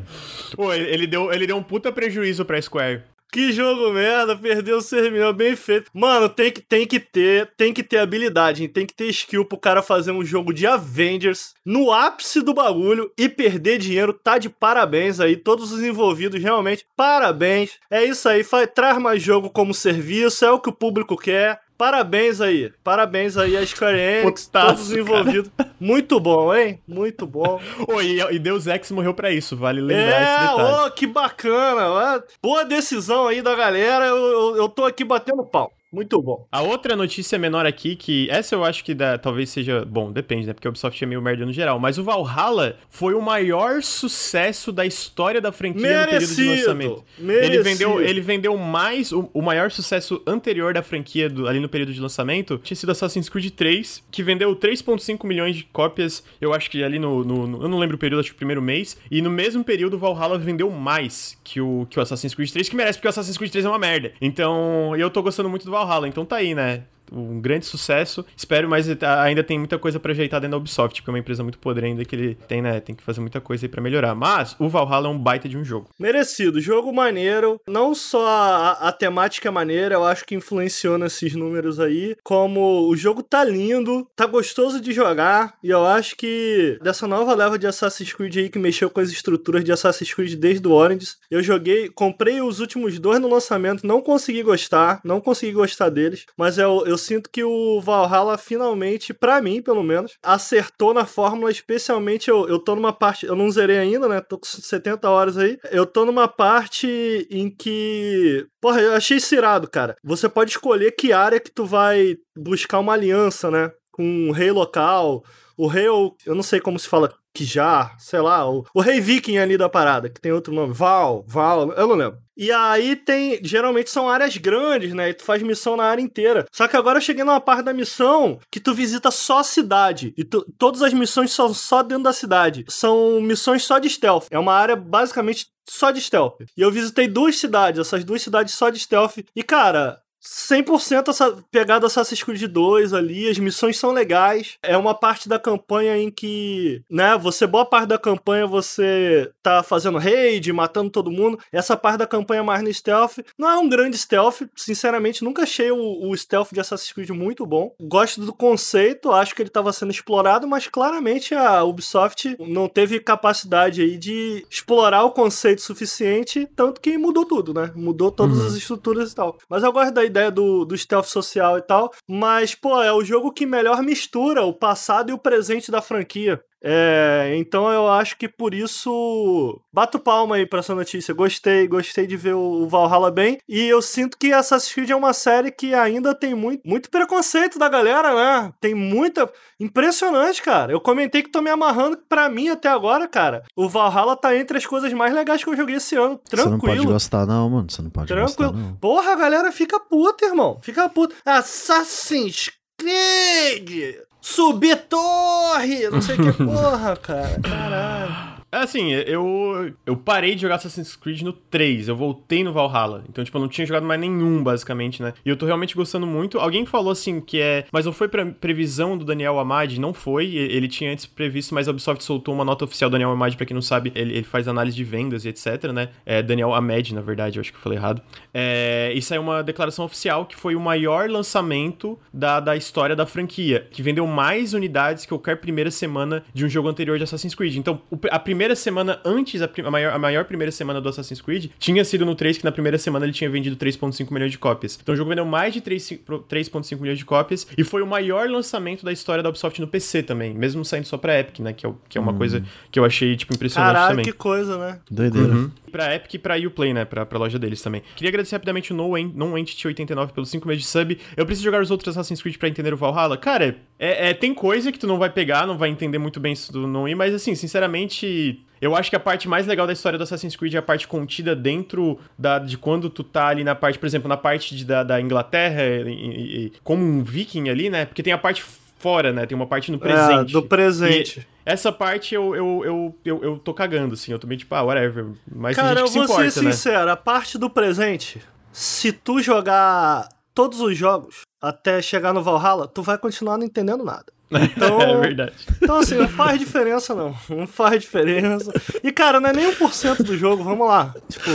[0.55, 3.03] Pô, ele, ele deu, ele deu um puta prejuízo pra Square.
[3.35, 5.91] Que jogo merda, perdeu 6 milhões, bem feito.
[5.93, 8.69] Mano, tem que, tem que ter, tem que ter habilidade, hein?
[8.69, 13.11] tem que ter skill pro cara fazer um jogo de Avengers no ápice do bagulho
[13.17, 14.13] e perder dinheiro.
[14.13, 17.71] Tá de parabéns aí, todos os envolvidos, realmente, parabéns.
[17.91, 21.59] É isso aí, faz, traz mais jogo como serviço, é o que o público quer.
[21.77, 25.51] Parabéns aí, parabéns aí a Square Enix, Putaço, todos os envolvidos.
[25.79, 26.79] Muito bom, hein?
[26.87, 27.59] Muito bom.
[27.87, 30.87] Ô, e, e Deus Ex morreu pra isso, vale lembrar esse É, detalhe.
[30.87, 32.23] ô, que bacana.
[32.41, 34.05] Boa decisão aí da galera.
[34.05, 35.71] Eu, eu, eu tô aqui batendo pau.
[35.95, 36.45] Muito bom.
[36.51, 39.85] A outra notícia menor aqui, que essa eu acho que dá, talvez seja.
[39.85, 40.53] Bom, depende, né?
[40.53, 41.79] Porque o Ubisoft é meio merda no geral.
[41.79, 46.49] Mas o Valhalla foi o maior sucesso da história da franquia no período de Merecido.
[46.51, 47.03] lançamento.
[47.17, 47.63] Ele Merecido.
[47.63, 49.11] vendeu, ele vendeu mais.
[49.13, 52.91] O, o maior sucesso anterior da franquia do- ali no período de lançamento tinha sido
[52.91, 56.23] Assassin's Creed 3, que vendeu 3,5 milhões de cópias.
[56.41, 58.37] Eu acho que ali no, no- no- Eu não lembro o período, acho que o
[58.37, 58.97] primeiro mês.
[59.09, 62.67] E no mesmo período, o Valhalla vendeu mais que o, que o Assassin's Creed 3,
[62.67, 64.11] que merece, porque o Assassin's Creed 3 é uma merda.
[64.19, 65.84] Então, eu tô gostando muito do Valhalla.
[66.07, 66.83] Então tá aí, né?
[67.11, 68.25] Um grande sucesso.
[68.35, 71.43] Espero, mas ainda tem muita coisa pra ajeitar dentro da Ubisoft, porque é uma empresa
[71.43, 72.79] muito podre ainda que ele tem, né?
[72.79, 74.15] Tem que fazer muita coisa aí pra melhorar.
[74.15, 75.89] Mas o Valhalla é um baita de um jogo.
[75.99, 76.59] Merecido.
[76.59, 77.59] Jogo maneiro.
[77.67, 82.15] Não só a, a temática é maneira, eu acho que influenciou nesses números aí.
[82.23, 85.55] Como o jogo tá lindo, tá gostoso de jogar.
[85.63, 89.09] E eu acho que dessa nova leva de Assassin's Creed aí que mexeu com as
[89.09, 91.17] estruturas de Assassin's Creed desde o Origins.
[91.29, 96.25] Eu joguei, comprei os últimos dois no lançamento, não consegui gostar, não consegui gostar deles.
[96.37, 101.51] Mas eu, eu sinto que o Valhalla finalmente, pra mim pelo menos, acertou na fórmula.
[101.51, 104.21] Especialmente eu, eu tô numa parte, eu não zerei ainda, né?
[104.21, 105.57] Tô com 70 horas aí.
[105.71, 108.45] Eu tô numa parte em que.
[108.61, 109.95] Porra, eu achei isso irado, cara.
[110.03, 113.71] Você pode escolher que área que tu vai buscar uma aliança, né?
[113.91, 115.23] Com um rei local.
[115.57, 118.99] O rei, eu eu não sei como se fala, Kijar, sei lá, o, o rei
[119.01, 122.17] viking ali da parada, que tem outro nome, Val, Val, eu não lembro.
[122.37, 125.09] E aí tem, geralmente são áreas grandes, né?
[125.09, 126.45] E tu faz missão na área inteira.
[126.51, 130.13] Só que agora eu cheguei numa parte da missão que tu visita só a cidade.
[130.17, 132.65] E tu- todas as missões são só dentro da cidade.
[132.67, 134.27] São missões só de stealth.
[134.29, 136.35] É uma área basicamente só de stealth.
[136.57, 139.19] E eu visitei duas cidades, essas duas cidades só de stealth.
[139.33, 144.57] E cara, 100% essa pegada Assassin's Creed 2 ali, as missões são legais.
[144.63, 149.61] É uma parte da campanha em que, né, você boa parte da campanha você tá
[149.61, 151.39] fazendo raid, matando todo mundo.
[151.51, 155.71] Essa parte da campanha mais no stealth não é um grande stealth, sinceramente nunca achei
[155.71, 157.73] o, o stealth de Assassin's Creed muito bom.
[157.79, 162.99] Gosto do conceito, acho que ele estava sendo explorado, mas claramente a Ubisoft não teve
[162.99, 167.71] capacidade aí de explorar o conceito suficiente, tanto que mudou tudo, né?
[167.75, 169.37] Mudou todas as estruturas e tal.
[169.49, 171.91] Mas eu gosto da ideia do, do stealth social e tal.
[172.07, 176.41] Mas, pô, é o jogo que melhor mistura o passado e o presente da franquia.
[176.67, 179.61] É, então eu acho que por isso.
[179.71, 181.13] Bato palma aí pra essa notícia.
[181.13, 183.37] Gostei, gostei de ver o Valhalla bem.
[183.47, 187.59] E eu sinto que Assassin's Creed é uma série que ainda tem muito, muito preconceito
[187.59, 188.51] da galera, né?
[188.59, 189.31] Tem muita.
[189.59, 190.71] Impressionante, cara.
[190.71, 193.43] Eu comentei que tô me amarrando pra mim até agora, cara.
[193.55, 196.19] O Valhalla tá entre as coisas mais legais que eu joguei esse ano.
[196.27, 196.59] Tranquilo.
[196.59, 197.69] Você não pode gostar, não, mano.
[197.69, 198.51] Você não pode Tranquilo.
[198.51, 198.75] gostar, não.
[198.77, 200.59] Porra, a galera fica puta, irmão.
[200.61, 201.15] Fica puta.
[201.23, 203.97] Assassin's Creed!
[204.27, 205.87] Subir torre!
[205.87, 207.39] Não sei o que porra, cara.
[207.43, 208.34] Caralho.
[208.51, 213.03] Assim, eu, eu parei de jogar Assassin's Creed no 3, eu voltei no Valhalla.
[213.09, 215.13] Então, tipo, eu não tinha jogado mais nenhum, basicamente, né?
[215.25, 216.39] E eu tô realmente gostando muito.
[216.39, 217.65] Alguém falou assim que é.
[217.71, 219.77] Mas não foi pra previsão do Daniel Amad?
[219.77, 220.35] Não foi.
[220.35, 222.89] Ele tinha antes previsto, mas a Ubisoft soltou uma nota oficial.
[222.89, 225.89] Daniel Amad, pra quem não sabe, ele, ele faz análise de vendas e etc, né?
[226.05, 228.01] É Daniel Ahmed, na verdade, eu acho que eu falei errado.
[228.33, 233.05] É, e saiu uma declaração oficial que foi o maior lançamento da, da história da
[233.05, 237.35] franquia, que vendeu mais unidades que qualquer primeira semana de um jogo anterior de Assassin's
[237.35, 237.57] Creed.
[237.57, 241.21] Então, a primeira semana antes, a, prim- a maior, a maior primeira semana do Assassin's
[241.21, 244.37] Creed, tinha sido no 3, que na primeira semana ele tinha vendido 3,5 milhões de
[244.37, 244.77] cópias.
[244.81, 247.87] Então o jogo vendeu mais de 3 pro- 3,5 milhões de cópias e foi o
[247.87, 251.53] maior lançamento da história da Ubisoft no PC também, mesmo saindo só pra Epic, né?
[251.53, 254.05] Que é, que é uma coisa que eu achei, tipo, impressionante Caralho, também.
[254.05, 254.79] que coisa, né?
[254.91, 255.27] Doideira.
[255.33, 255.51] Uhum.
[255.71, 256.85] Pra Epic e pra Uplay, né?
[256.85, 257.81] Pra, pra loja deles também.
[257.95, 260.97] Queria agradecer rapidamente o No, En- Entity 89 pelos 5 meses de sub.
[261.17, 263.17] Eu preciso jogar os outros Assassin's Creed pra entender o Valhalla.
[263.17, 266.31] Cara, é, é- tem coisa que tu não vai pegar, não vai entender muito bem
[266.33, 268.34] isso do Non mas assim, sinceramente.
[268.61, 270.87] Eu acho que a parte mais legal da história do Assassin's Creed é a parte
[270.87, 274.65] contida dentro da, de quando tu tá ali na parte, por exemplo, na parte de-
[274.65, 277.85] da, da Inglaterra, e- e- como um viking ali, né?
[277.85, 278.43] Porque tem a parte
[278.77, 279.25] fora, né?
[279.25, 280.29] Tem uma parte no presente.
[280.29, 281.19] É, do presente.
[281.19, 284.11] E essa parte eu, eu, eu, eu, eu tô cagando, assim.
[284.11, 285.05] Eu tô meio tipo, ah, whatever.
[285.29, 286.51] Mas tem Cara, gente eu que se vou importa, ser né?
[286.51, 292.67] sincero, a parte do presente, se tu jogar todos os jogos até chegar no Valhalla,
[292.67, 294.05] tu vai continuar não entendendo nada.
[294.31, 295.33] Então, é verdade.
[295.61, 297.15] Então, assim, não faz diferença, não.
[297.29, 298.51] Não faz diferença.
[298.83, 300.93] E, cara, não é nem 1% do jogo, vamos lá.
[301.09, 301.29] Tipo,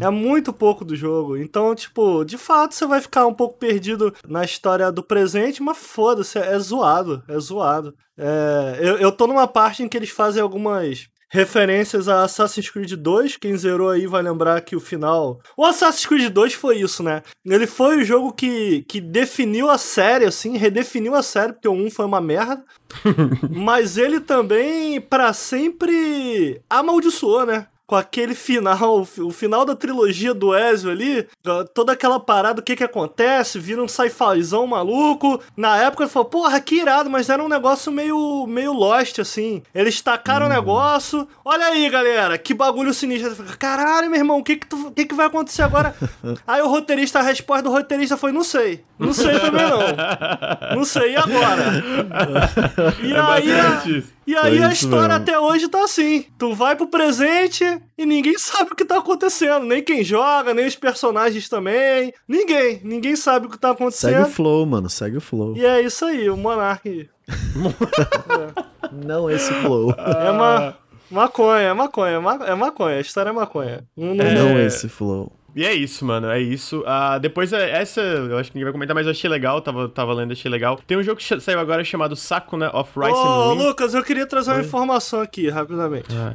[0.00, 1.36] é muito pouco do jogo.
[1.36, 5.78] Então, tipo, de fato, você vai ficar um pouco perdido na história do presente, mas
[5.78, 7.22] foda-se, é zoado.
[7.28, 7.94] É zoado.
[8.16, 12.92] É, eu, eu tô numa parte em que eles fazem algumas referências a Assassin's Creed
[12.92, 13.36] 2.
[13.36, 15.40] Quem zerou aí vai lembrar que o final.
[15.56, 17.22] O Assassin's Creed 2 foi isso, né?
[17.44, 21.72] Ele foi o jogo que, que definiu a série, assim, redefiniu a série, porque o
[21.72, 22.64] 1 foi uma merda.
[23.50, 27.66] Mas ele também, pra sempre, amaldiçoou, né?
[27.86, 31.28] Com aquele final, o final da trilogia do Ezio ali,
[31.74, 35.38] toda aquela parada, o que que acontece, vira um sci-fizão maluco.
[35.54, 39.62] Na época ele falou, porra, que irado, mas era um negócio meio, meio lost, assim.
[39.74, 43.36] Eles tacaram o negócio, olha aí, galera, que bagulho sinistro.
[43.36, 45.94] Falei, Caralho, meu irmão, o que que, tu- que que vai acontecer agora?
[46.46, 48.82] aí o roteirista, a resposta do roteirista foi, não sei.
[48.98, 50.76] Não sei também não.
[50.76, 51.64] Não sei, e agora?
[53.02, 53.82] E É aí, a.
[54.26, 55.22] e aí É a história mesmo.
[55.22, 56.24] até hoje tá assim.
[56.38, 57.64] Tu vai pro presente
[57.96, 59.64] e ninguém sabe o que tá acontecendo.
[59.66, 62.12] Nem quem joga, nem os personagens também.
[62.28, 62.80] Ninguém.
[62.84, 64.26] Ninguém sabe o que tá Segue o acontecendo.
[64.26, 64.88] flow, mano.
[64.88, 65.56] Segue o flow.
[65.56, 67.08] E é isso aí, o Monark.
[68.92, 69.92] Não esse flow.
[69.96, 70.74] É ma
[71.10, 72.96] maconha, é maconha, é ma- é maconha.
[72.96, 73.84] A história é maconha.
[73.96, 75.32] Não- não- Não esse flow.
[75.56, 76.82] E é isso, mano, é isso.
[76.86, 79.88] Ah, depois, é- essa, eu acho que ninguém vai comentar, mas eu achei legal, tava,
[79.88, 80.80] tava lendo, achei legal.
[80.86, 83.58] Tem um jogo que saiu agora chamado Sakuna of Rice Ô, and Ruin.
[83.66, 86.06] Lucas, eu queria trazer uma informação aqui, rapidamente.
[86.12, 86.34] Ah,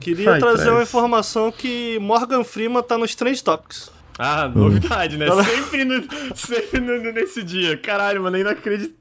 [0.00, 0.70] Queria Vai, trazer traz.
[0.76, 3.90] uma informação que Morgan Freeman tá nos Trend Topics.
[4.18, 5.26] Ah, novidade, né?
[5.44, 7.76] Sempre, no, sempre no- no- nesse dia.
[7.76, 8.96] Caralho, mano, é inacreditável,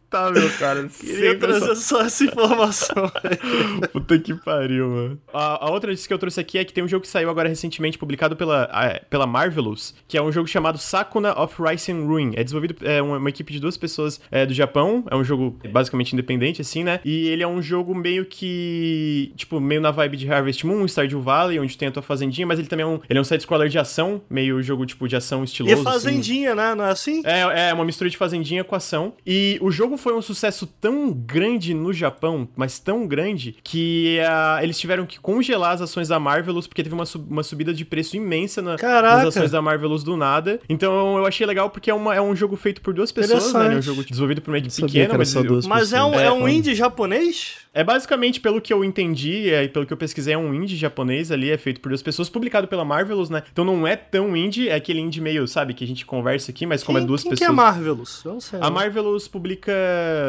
[0.57, 0.87] cara.
[0.87, 1.75] Queria Sempre trazer essa...
[1.75, 3.11] só essa informação.
[3.91, 5.19] Puta que pariu, mano.
[5.33, 7.29] A, a outra notícia que eu trouxe aqui é que tem um jogo que saiu
[7.29, 11.91] agora recentemente, publicado pela, a- pela Marvelous, que é um jogo chamado Sakuna of Rice
[11.91, 12.31] and Ruin.
[12.35, 15.03] É desenvolvido é uma, uma equipe de duas pessoas é, do Japão.
[15.09, 16.99] É um jogo basicamente independente, assim, né?
[17.03, 19.31] E ele é um jogo meio que.
[19.35, 22.59] Tipo, meio na vibe de Harvest Moon, Stardew Valley, onde tem a tua fazendinha, mas
[22.59, 22.99] ele também é um.
[23.09, 25.73] Ele é um side-scroller de ação, meio jogo tipo de ação E estiloso.
[25.75, 25.83] assim.
[25.83, 26.75] Fazendinha, né?
[26.75, 27.21] Não é assim?
[27.25, 29.13] É, é uma mistura de fazendinha com ação.
[29.25, 34.59] E o jogo foi um sucesso tão grande no Japão, mas tão grande, que ah,
[34.61, 37.85] eles tiveram que congelar as ações da Marvelous, porque teve uma, sub- uma subida de
[37.85, 39.17] preço imensa na- Caraca.
[39.17, 40.59] nas ações da Marvelous do nada.
[40.67, 43.65] Então eu achei legal porque é, uma- é um jogo feito por duas pessoas, né?
[43.65, 46.03] Ele é um jogo desenvolvido por uma equipe pequena, mas só eu- duas Mas é
[46.03, 47.55] um, é É, um indie japonês?
[47.73, 50.75] é basicamente, pelo que eu entendi é, e pelo que eu pesquisei, é um indie
[50.75, 53.41] japonês ali, é feito por duas pessoas, publicado pela Marvelous, né?
[53.51, 56.65] Então não é tão indie, é aquele indie meio, sabe, que a gente conversa aqui,
[56.65, 57.47] mas como quem, é duas quem pessoas.
[57.47, 58.21] que é Marvelous?
[58.25, 58.59] Eu não sei.
[58.61, 58.69] A.
[58.69, 59.71] Marvelous publica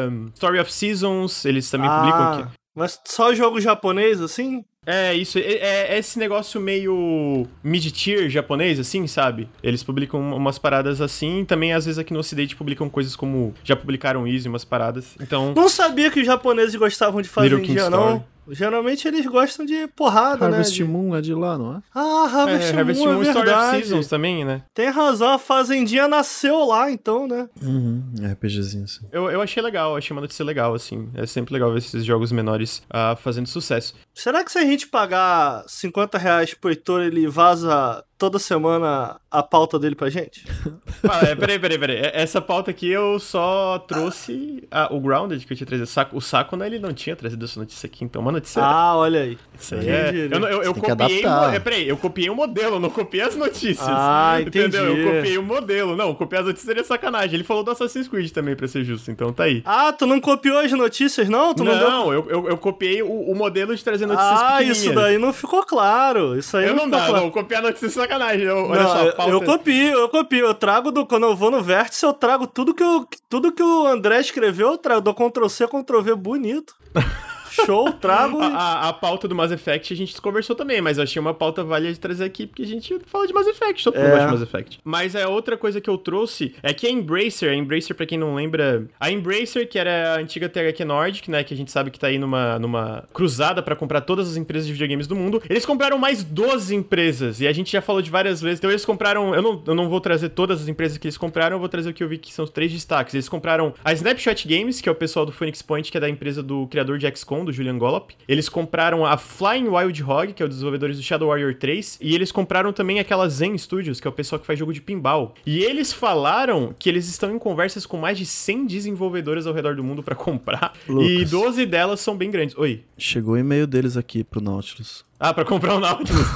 [0.09, 2.57] hum, Story of Seasons, eles também ah, publicam aqui.
[2.75, 4.63] Mas só jogo japonês, assim?
[4.85, 9.49] É, isso, é, é esse negócio meio mid-tier japonês, assim, sabe?
[9.63, 13.75] Eles publicam umas paradas assim, também às vezes aqui no ocidente publicam coisas como, já
[13.75, 15.53] publicaram Easy, umas paradas, então...
[15.55, 18.25] Não sabia que os japoneses gostavam de Little fazendinha, King não.
[18.49, 20.85] Geralmente eles gostam de porrada, Harvest né?
[20.85, 20.91] De...
[20.91, 21.81] Moon é de lá, não é?
[21.93, 23.77] Ah, Harvest, É, Harvest Moon, Moon é Story of verdade.
[23.77, 24.63] Seasons também, né?
[24.73, 27.47] Tem razão, a Fazendinha nasceu lá, então, né?
[27.61, 29.05] Uhum, RPGzinho assim.
[29.11, 31.09] Eu, eu achei legal, achei uma notícia legal, assim.
[31.15, 33.95] É sempre legal ver esses jogos menores ah, fazendo sucesso.
[34.13, 39.43] Será que se a gente pagar 50 reais pro Heitor, ele vaza toda semana a
[39.43, 40.45] pauta dele pra gente?
[41.07, 41.97] Ah, é, peraí, peraí, peraí.
[41.97, 45.83] É- Essa pauta aqui eu só trouxe ah, o Grounded que eu tinha trazido.
[45.85, 48.59] O Saco, o Saco, né, ele não tinha trazido essa notícia aqui, então uma notícia.
[48.63, 49.37] Ah, olha aí.
[49.59, 50.09] Isso aí é.
[50.09, 50.33] entendi.
[50.33, 51.23] Eu, não- eu, eu Você tem que copiei.
[51.55, 53.87] é, peraí, eu copiei o modelo, eu não copiei as notícias.
[53.87, 54.59] Ah, entendi.
[54.65, 54.97] Entendeu?
[54.97, 55.95] Eu copiei o modelo.
[55.95, 57.35] Não, copiar as notícias seria sacanagem.
[57.35, 59.61] Ele falou do Assassin's Creed também, pra ser justo, então tá aí.
[59.63, 61.53] Ah, tu não copiou as notícias, não?
[61.53, 62.13] Tu não, mandou...
[62.13, 65.63] eu, eu, eu copiei o, o modelo de trazer notícias Ah, isso daí não ficou
[65.63, 66.35] claro.
[66.35, 67.23] Isso aí Eu não ficou dá, claro.
[67.25, 67.29] não.
[67.31, 68.14] Copiar notícia é sacanagem.
[68.41, 69.31] Eu, olha só, a eu- pauta...
[69.31, 70.45] eu copio, eu copio.
[70.45, 71.05] Eu trago do.
[71.05, 74.69] Quando eu vou no vértice, eu trago tudo que, eu, tudo que o André escreveu,
[74.71, 75.01] eu trago.
[75.01, 76.75] Dou Ctrl C, Ctrl V bonito.
[77.65, 78.39] Show, trago.
[78.41, 81.33] A, a, a pauta do Mass Effect a gente conversou também, mas eu achei uma
[81.33, 84.09] pauta válida de trazer aqui, porque a gente fala de Mass Effect, todo mundo É.
[84.11, 84.79] gosta de Mass Effect.
[84.83, 88.17] Mas a outra coisa que eu trouxe é que a Embracer, a Embracer, pra quem
[88.17, 91.89] não lembra, a Embracer, que era a antiga THQ Nordic, né, que a gente sabe
[91.91, 95.41] que tá aí numa, numa cruzada pra comprar todas as empresas de videogames do mundo,
[95.49, 98.85] eles compraram mais 12 empresas, e a gente já falou de várias vezes, então eles
[98.85, 101.69] compraram, eu não, eu não vou trazer todas as empresas que eles compraram, eu vou
[101.69, 103.13] trazer o que eu vi que são os três destaques.
[103.13, 106.09] Eles compraram a Snapshot Games, que é o pessoal do Phoenix Point, que é da
[106.09, 108.11] empresa do criador de XCOM, do Julian Gollop.
[108.27, 112.13] Eles compraram a Flying Wild Hog, que é o desenvolvedores do Shadow Warrior 3, e
[112.15, 115.33] eles compraram também aquela Zen Studios, que é o pessoal que faz jogo de pinball.
[115.45, 119.75] E eles falaram que eles estão em conversas com mais de 100 desenvolvedoras ao redor
[119.75, 121.29] do mundo pra comprar, e Lucas.
[121.31, 122.57] 12 delas são bem grandes.
[122.57, 122.83] Oi.
[122.97, 125.05] Chegou o e-mail deles aqui pro Nautilus.
[125.19, 126.27] Ah, pra comprar o Nautilus.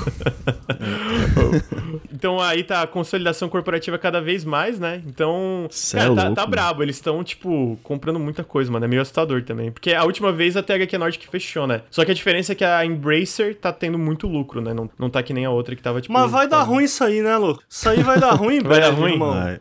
[2.13, 5.01] então aí tá a consolidação corporativa cada vez mais, né?
[5.05, 6.83] Então, Cê cara, é tá, louco, tá brabo.
[6.83, 8.85] Eles estão, tipo, comprando muita coisa, mano.
[8.85, 9.71] É meio assustador também.
[9.71, 11.81] Porque a última vez a THQ Nordic fechou, né?
[11.91, 14.73] Só que a diferença é que a Embracer tá tendo muito lucro, né?
[14.73, 16.13] Não, não tá que nem a outra que tava, tipo...
[16.13, 17.63] Mas vai dar ruim isso aí, né, Lucas?
[17.69, 19.11] Isso aí vai dar ruim em Vai breve, dar ruim?
[19.13, 19.33] irmão.
[19.33, 19.59] Vai.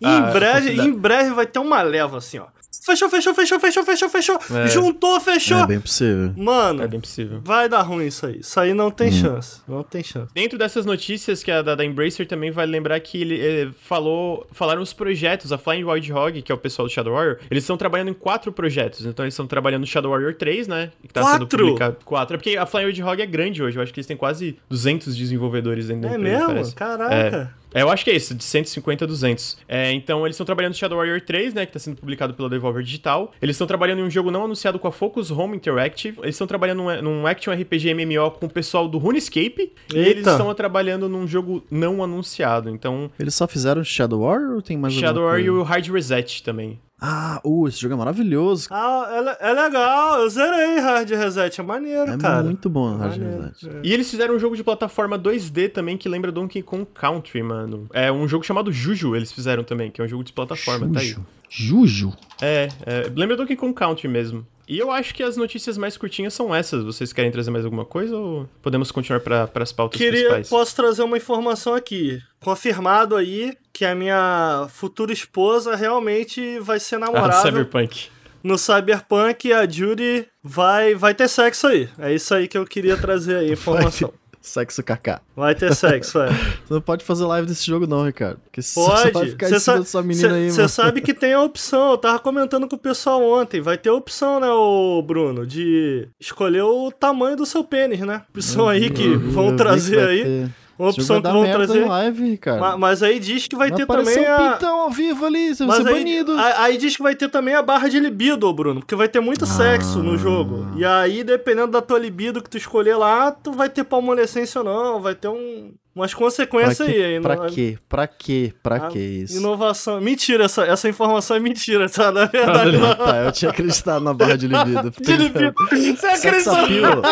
[0.00, 2.46] Em Ah, breve, em breve vai ter uma leva assim, ó.
[2.88, 4.38] Fechou, fechou, fechou, fechou, fechou, fechou.
[4.56, 4.68] É.
[4.68, 5.58] Juntou, fechou.
[5.58, 6.32] É bem possível.
[6.36, 7.40] Mano, É bem possível.
[7.44, 8.40] vai dar ruim isso aí.
[8.40, 9.60] Isso aí não tem chance.
[9.68, 10.32] Não tem chance.
[10.34, 14.46] Dentro dessas notícias que a da, da Embracer também vale lembrar que ele eh, falou,
[14.52, 17.64] falaram os projetos, a Flying Wild Hog, que é o pessoal do Shadow Warrior, eles
[17.64, 19.04] estão trabalhando em quatro projetos.
[19.04, 20.90] Então eles estão trabalhando no Shadow Warrior 3, né?
[21.02, 21.58] Que tá sendo Quatro?
[21.58, 21.96] publicado.
[22.04, 22.34] Quatro.
[22.34, 23.76] É porque a Flying Wild Hog é grande hoje.
[23.78, 26.46] Eu acho que eles têm quase 200 desenvolvedores dentro da É empresa, mesmo?
[26.48, 26.74] parece.
[26.74, 27.54] Caraca.
[27.74, 29.58] É, eu acho que é isso, de 150 a 200.
[29.68, 32.48] É, então, eles estão trabalhando no Shadow Warrior 3, né, que tá sendo publicado pela
[32.48, 33.32] Devolver Digital.
[33.40, 36.18] Eles estão trabalhando em um jogo não anunciado com a Focus Home Interactive.
[36.22, 39.72] Eles estão trabalhando num, num Action RPG MMO com o pessoal do RuneScape.
[39.92, 40.30] E eles Eita.
[40.32, 42.70] estão trabalhando num jogo não anunciado.
[42.70, 46.42] Então, Eles só fizeram Shadow Warrior ou tem mais Shadow Warrior e o Hard Reset
[46.42, 46.78] também.
[47.00, 48.68] Ah, uh, esse jogo é maravilhoso.
[48.70, 50.20] Ah, é, é legal.
[50.20, 51.60] Eu zerei Hard Reset.
[51.60, 52.42] É maneiro, é cara.
[52.42, 53.42] muito bom, Hard Maneiro.
[53.42, 53.80] Reset.
[53.84, 57.86] E eles fizeram um jogo de plataforma 2D também que lembra Donkey Kong Country, mano.
[57.92, 61.00] É um jogo chamado Juju, eles fizeram também, que é um jogo de plataforma, tá
[61.00, 61.06] aí.
[61.06, 61.26] Juju.
[61.48, 62.12] Juju.
[62.42, 64.46] É, é, lembra Donkey Kong Country mesmo.
[64.68, 66.84] E eu acho que as notícias mais curtinhas são essas.
[66.84, 70.48] Vocês querem trazer mais alguma coisa ou podemos continuar para as pautas Queria, principais?
[70.50, 72.20] posso trazer uma informação aqui.
[72.38, 78.08] Confirmado aí que a minha futura esposa realmente vai ser Ah, namorada Cyberpunk.
[78.42, 81.88] no Cyberpunk a Judy vai, vai ter sexo aí.
[81.96, 84.12] É isso aí que eu queria trazer aí, a informação.
[84.40, 85.20] Sexo KK.
[85.36, 86.28] Vai ter sexo, é.
[86.66, 88.40] Você não pode fazer live desse jogo não, Ricardo.
[88.44, 89.30] Porque você vai Pode.
[89.30, 90.68] ficar Você em cima sa dessa menina aí, cê mano.
[90.68, 91.90] sabe que tem a opção.
[91.92, 93.60] Eu tava comentando com o pessoal ontem.
[93.60, 98.22] Vai ter a opção, né, o Bruno, de escolher o tamanho do seu pênis, né?
[98.30, 100.24] Opção aí que vi vão que trazer vai aí.
[100.24, 100.50] ter.
[100.78, 101.84] Opção vai que vão trazer.
[101.86, 102.60] live, Ricardo.
[102.60, 104.52] Ma- Mas aí diz que vai Vai ter também um a.
[104.52, 106.32] pintão ao vivo ali, você vai Mas ser aí, banido.
[106.32, 109.20] a- aí diz que vai ter também a barra de libido, Bruno, porque vai ter
[109.20, 110.68] muito sexo no jogo.
[110.76, 114.64] E aí, dependendo da tua libido que tu escolher lá, tu vai ter palmolescência ou
[114.64, 116.94] não, vai ter um, umas Pra consequências quê?
[116.94, 117.04] aí.
[117.16, 117.20] aí.
[117.20, 117.78] Pra não- quê?
[117.88, 118.52] Pra quê?
[118.62, 119.36] Pra a- quê isso?
[119.38, 120.00] Inovação.
[120.00, 122.10] Mentira, essa, essa informação é mentira, tá?
[122.12, 122.94] Na verdade, não.
[122.94, 124.90] tá, eu tinha acreditado na barra de libido.
[125.00, 125.54] De libido.
[125.96, 127.02] Você acreditou?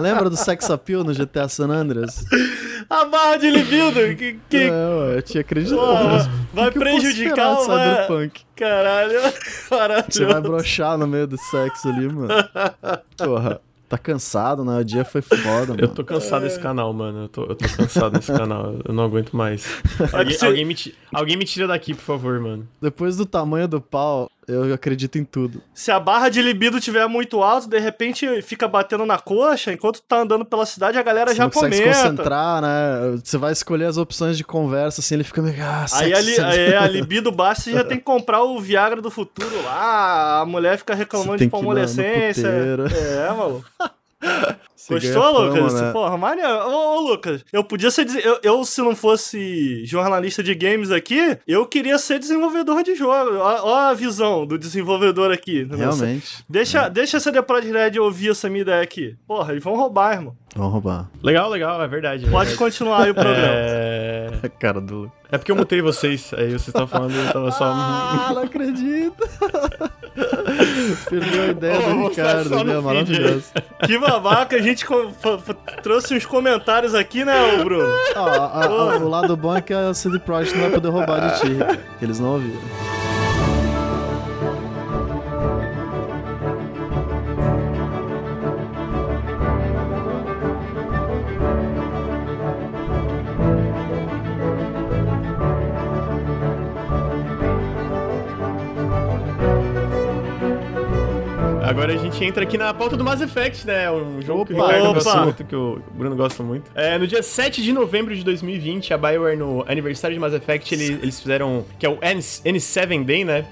[0.00, 2.24] Lembra do sex appeal no GTA San Andreas?
[2.90, 6.28] A barra de libido que, que Não, eu tinha acreditado.
[6.52, 8.40] Vai o que prejudicar ou vai- Cyberpunk?
[8.56, 9.20] Caralho,
[9.68, 10.04] caralho.
[10.10, 12.28] Você vai broxar no meio do sexo ali, mano.
[13.16, 13.60] Porra,
[13.92, 14.78] tá cansado, né?
[14.78, 15.88] O dia foi foda, Eu mano.
[15.88, 17.24] tô cansado desse canal, mano.
[17.24, 18.74] Eu tô, eu tô cansado desse canal.
[18.84, 19.66] Eu não aguento mais.
[20.12, 20.76] É Alguém, alguém me
[21.12, 22.66] alguém me tira daqui, por favor, mano.
[22.80, 25.62] Depois do tamanho do pau, eu acredito em tudo.
[25.74, 29.96] Se a barra de libido tiver muito alta, de repente fica batendo na coxa, enquanto
[30.00, 32.00] tu tá andando pela cidade, a galera Você já não consegue se comenta.
[32.02, 33.18] concentrar, né?
[33.22, 35.56] Você vai escolher as opções de conversa, assim, ele fica meio.
[35.62, 38.58] Ah, Aí sexo, a, li, é, a libido baixa, você já tem que comprar o
[38.60, 42.48] Viagra do futuro lá, a mulher fica reclamando Você de palmolescência.
[42.50, 42.86] puteiro.
[42.86, 43.64] É, maluco.
[44.74, 45.80] Você Gostou, ganha fama, Lucas?
[45.80, 45.92] né?
[45.92, 46.50] Porra, maneiro.
[46.50, 48.06] Ô, ô, Lucas, eu podia ser.
[48.24, 53.36] Eu, eu, se não fosse jornalista de games aqui, eu queria ser desenvolvedor de jogo.
[53.36, 55.60] Ó, ó a visão do desenvolvedor aqui.
[55.60, 55.90] entendeu?
[55.90, 56.44] Realmente.
[56.48, 59.14] Deixa, deixa a CD Projekt Red ouvir essa minha ideia aqui.
[59.26, 60.36] Porra, eles vão roubar, irmão.
[60.56, 61.08] Vamos roubar.
[61.22, 62.26] Legal, legal, é verdade.
[62.26, 62.58] é Pode verdade.
[62.58, 63.46] continuar aí o programa.
[63.46, 64.30] É...
[64.58, 65.12] Cara do Lucas.
[65.30, 67.64] é porque eu mutei vocês, aí vocês estavam falando e eu tava só.
[67.64, 69.14] Ah, não acredito.
[71.08, 72.78] Perdeu a ideia Ô, do Ricardo, né?
[72.80, 73.44] Maravilhoso.
[73.86, 74.84] Que babaca, a gente
[75.82, 77.88] trouxe uns comentários aqui, né, Bruno?
[78.16, 81.34] Ó, a- a- o lado bom é que a CD Projekt não vai poder roubar
[81.34, 81.56] de ti,
[81.98, 82.60] que eles não ouviram.
[102.12, 103.90] Gente entra aqui na pauta do Mass Effect, né?
[103.90, 104.52] Um jogo que
[105.24, 106.70] muito, que o Bruno gosta muito.
[106.74, 110.74] É, no dia 7 de novembro de 2020, a BioWare, no aniversário de Mass Effect,
[110.74, 111.64] ele- eles fizeram.
[111.78, 113.44] que é o N- N7 Day, né?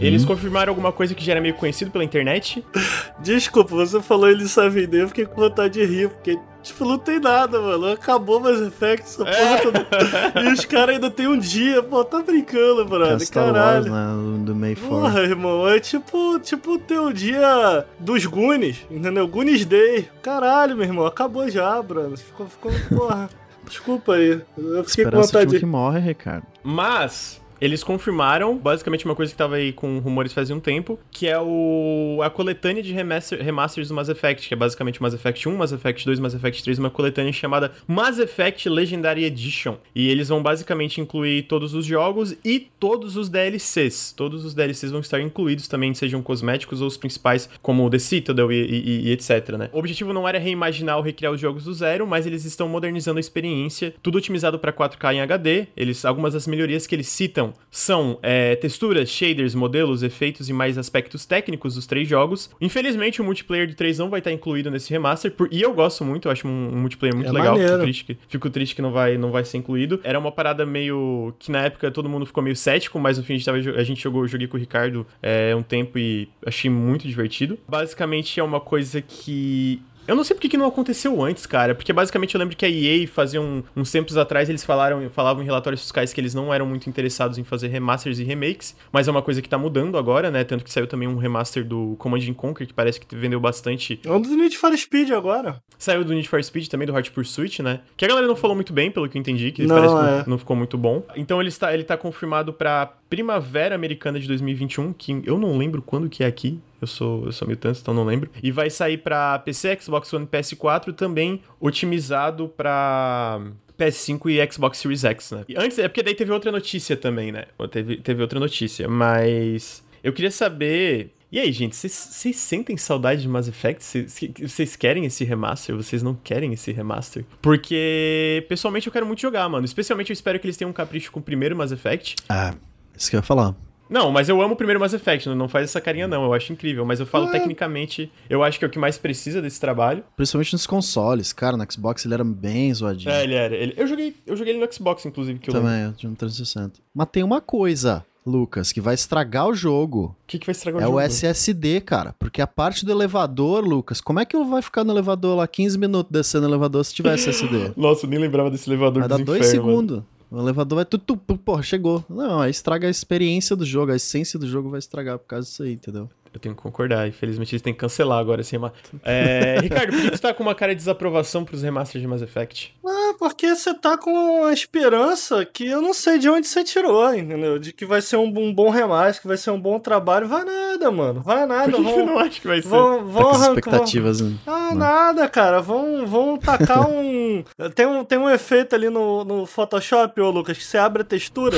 [0.00, 2.64] Eles confirmaram alguma coisa que já era meio conhecido pela internet.
[3.20, 7.18] Desculpa, você falou ele sabe eu fiquei com vontade de rir, porque, tipo, não tem
[7.18, 7.92] nada, mano.
[7.92, 9.86] Acabou Mass Effect, essa porra toda.
[10.44, 13.20] E os caras ainda tem um dia, pô, tá brincando, Que é brother.
[13.20, 13.92] Star Wars, Caralho.
[13.92, 14.44] né?
[14.44, 14.88] Do May 4.
[14.88, 19.26] Porra, irmão, é tipo, tipo ter o dia dos Goonies, entendeu?
[19.26, 20.08] Goonies Day.
[20.22, 22.16] Caralho, meu irmão, acabou já, Bruno.
[22.16, 23.28] Ficou, ficou, porra.
[23.66, 24.42] Desculpa aí.
[24.58, 26.46] Eu fiquei com Esperança vontade de um que morre, Ricardo.
[26.62, 27.40] Mas.
[27.60, 31.38] Eles confirmaram, basicamente uma coisa que tava aí com rumores fazia um tempo, que é
[31.40, 35.56] o a coletânea de remaster, remasters do Mass Effect, que é basicamente Mass Effect 1,
[35.56, 39.76] Mass Effect 2, Mass Effect 3, uma coletânea chamada Mass Effect Legendary Edition.
[39.94, 44.12] E eles vão basicamente incluir todos os jogos e todos os DLCs.
[44.16, 48.50] Todos os DLCs vão estar incluídos também, sejam cosméticos ou os principais, como The Citadel
[48.52, 49.70] e, e- e etc, né?
[49.72, 53.18] O objetivo não era reimaginar ou recriar os jogos do zero, mas eles estão modernizando
[53.18, 55.66] a experiência, tudo otimizado para 4K em HD.
[55.76, 60.78] Eles, algumas das melhorias que eles citam são é, texturas, shaders, modelos, efeitos e mais
[60.78, 62.50] aspectos técnicos dos três jogos.
[62.60, 66.04] Infelizmente, o multiplayer do 3 não vai estar incluído nesse remaster, por- e eu gosto
[66.04, 67.56] muito, eu acho um, um multiplayer muito É legal.
[67.56, 70.00] Fico triste, que, fico triste que não vai, não vai ser incluído.
[70.04, 71.34] Era uma parada meio.
[71.38, 73.84] que na época todo mundo ficou meio cético, mas no fim a gente, tava, a
[73.84, 77.58] gente jogou, joguei com o Ricardo é, um tempo e achei muito divertido.
[77.68, 79.82] Basicamente é uma coisa que.
[80.06, 81.74] Eu não sei porque que não aconteceu antes, cara.
[81.74, 85.42] Porque basicamente eu lembro que a EA fazia um- uns tempos atrás, eles falaram, falavam
[85.42, 89.08] em relatórios fiscais que eles não eram muito interessados em fazer remasters e remakes, mas
[89.08, 90.44] é uma coisa que tá mudando agora, né?
[90.44, 93.98] Tanto que saiu também um remaster do Command and Conquer, que parece que vendeu bastante
[94.04, 95.56] É um dos Need for Speed agora.
[95.78, 97.80] Saiu do Need for Speed também, do Hot Pursuit, né?
[97.96, 100.00] Que a galera não falou muito bem, pelo que eu entendi, que Não, parece que
[100.00, 100.18] é.
[100.18, 101.02] não, não ficou muito bom.
[101.16, 105.80] Então ele está, ele tá confirmado pra Primavera Americana de 2021, que eu não lembro
[105.80, 106.58] quando que é aqui.
[106.80, 108.28] Eu sou, eu sou militante, então não lembro.
[108.42, 113.40] E vai sair pra PC, Xbox One e PS4, também otimizado pra
[113.78, 115.44] PS5 e Xbox Series X, né?
[115.48, 117.44] E antes, é porque daí teve outra notícia também, né?
[117.70, 121.12] Teve, teve outra notícia, mas eu queria saber.
[121.30, 124.06] E aí, gente, vocês- sentem saudade de Mass Effect?
[124.42, 125.74] Vocês querem esse remaster?
[125.76, 127.24] Vocês não querem esse remaster?
[127.40, 129.64] Porque, pessoalmente, eu quero muito jogar, mano.
[129.64, 132.16] Especialmente eu espero que eles tenham um capricho com o primeiro Mass Effect.
[132.28, 132.54] Ah,
[132.96, 133.54] isso que eu ia falar.
[133.88, 136.52] Não, mas eu amo o primeiro Mass Effect, não- faz essa carinha não, eu acho
[136.52, 136.86] incrível.
[136.86, 140.02] Mas eu falo tecnicamente, eu acho que é o que mais precisa desse trabalho.
[140.16, 141.32] Principalmente nos consoles.
[141.32, 143.10] Cara, no Xbox ele era bem zoadinho.
[143.12, 143.54] É, ele era.
[143.54, 145.54] Ele, eu, joguei, eu joguei ele no Xbox, inclusive, que eu.
[145.54, 146.80] Também, eu tinha um 360.
[146.94, 150.16] Mas tem uma coisa, Lucas, que vai estragar o jogo.
[150.22, 151.00] O que, que vai estragar É o o jogo?
[151.02, 152.14] SSD, cara.
[152.18, 155.46] Porque a parte do elevador, Lucas, como é que ele vai ficar no elevador lá
[155.46, 157.72] 15 minutos descendo no elevador se tiver SSD?
[157.76, 159.76] Nossa, eu nem lembrava desse elevador Vai dar dos dois infernos, mano.
[159.88, 160.04] segundos.
[160.30, 162.04] O elevador vai tudo, tudo, porra, chegou.
[162.08, 165.46] Não, aí estraga a experiência do jogo, a essência do jogo vai estragar por causa
[165.46, 166.08] disso aí, entendeu?
[166.34, 167.06] Eu tenho que concordar.
[167.08, 168.80] Infelizmente eles têm que cancelar agora esse remaster.
[169.04, 172.22] É, Ricardo, por que tu tá com uma cara de desaprovação pros remasters de Mass
[172.22, 172.74] Effect?
[172.84, 177.14] Ah, porque você tá com a esperança que eu não sei de onde você tirou,
[177.14, 177.58] entendeu?
[177.58, 180.26] De que vai ser um, um bom remaster, que vai ser um bom trabalho.
[180.26, 181.22] Vai nada, mano.
[181.22, 181.70] Vai nada.
[181.70, 182.68] Por que, Vão, não acha que vai ser?
[182.68, 184.20] vão, Tá vão arrancar- expectativas.
[184.20, 184.36] né?
[184.46, 184.74] Ah, Não.
[184.74, 185.60] nada, cara.
[185.62, 187.44] Vão, vão tacar um...
[187.74, 188.04] tem um.
[188.04, 191.56] Tem um efeito ali no, no Photoshop, ô Lucas, que você abre a textura,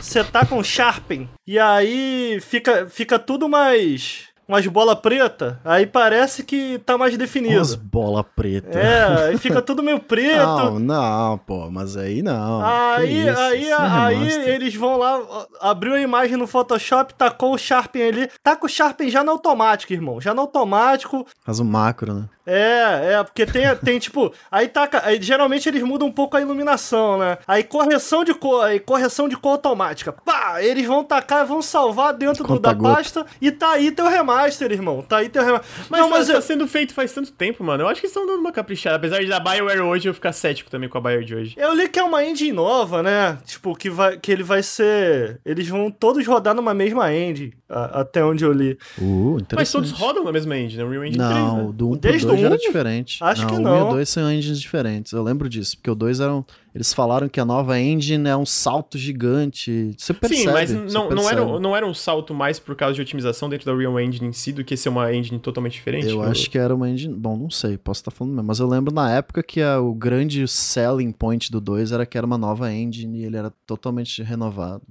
[0.00, 4.11] você tá com Sharpen, e aí fica, fica tudo mais.
[4.52, 7.56] Umas bola preta, aí parece que tá mais definido.
[7.56, 8.78] Umas bola preta.
[8.78, 10.46] É, aí fica tudo meio preto.
[10.46, 12.62] Não, não, pô, mas aí não.
[12.64, 14.48] Aí, isso, aí, isso é aí remaster.
[14.48, 15.20] eles vão lá,
[15.60, 18.28] abriu a imagem no Photoshop, tacou o Sharpen ali.
[18.42, 20.20] Tá com o Sharpen já no automático, irmão.
[20.20, 21.26] Já no automático.
[21.44, 22.28] Faz um macro, né?
[22.44, 24.32] É, é, porque tem, tem tipo.
[24.50, 25.00] Aí taca.
[25.04, 27.38] Aí, geralmente eles mudam um pouco a iluminação, né?
[27.46, 30.12] Aí correção de cor, aí correção de cor automática.
[30.12, 30.60] Pá!
[30.60, 34.06] eles vão tacar, vão salvar dentro do, da pasta e tá aí teu
[34.42, 35.02] remaster, irmão.
[35.02, 35.68] Tá aí teu remaster.
[35.88, 37.84] Mas, não, mas mas tá eu, sendo feito faz tanto tempo, mano.
[37.84, 38.96] Eu acho que estão dando uma caprichada.
[38.96, 41.54] Apesar de da BioWare hoje, eu ficar cético também com a BioWare de hoje.
[41.56, 43.38] eu li que é uma engine nova, né?
[43.46, 45.40] Tipo, que, vai, que ele vai ser.
[45.44, 48.78] Eles vão todos rodar numa mesma engine, a- até onde eu li.
[49.00, 50.84] Uh, Mas todos rodam na mesma engine, né?
[50.88, 51.72] Unreal Engine Não, 3, né?
[51.74, 52.58] do 1 pro Desde 2 o já era 1?
[52.58, 53.18] diferente.
[53.22, 53.78] Acho não, que o 1 não.
[53.78, 55.12] e o 2 são engines diferentes.
[55.12, 56.44] Eu lembro disso, porque o 2 eram.
[56.74, 59.94] Eles falaram que a nova engine é um salto gigante.
[59.98, 60.40] Você percebe.
[60.46, 63.66] Sim, mas não, não, era, não era um salto mais por causa de otimização dentro
[63.66, 66.08] da Unreal Engine em si do que ser uma engine totalmente diferente?
[66.08, 67.14] Eu acho que era uma engine.
[67.14, 68.46] Bom, não sei, posso estar falando mesmo.
[68.48, 72.16] Mas eu lembro na época que a- o grande selling point do 2 era que
[72.16, 74.82] era uma nova engine e ele era totalmente renovado.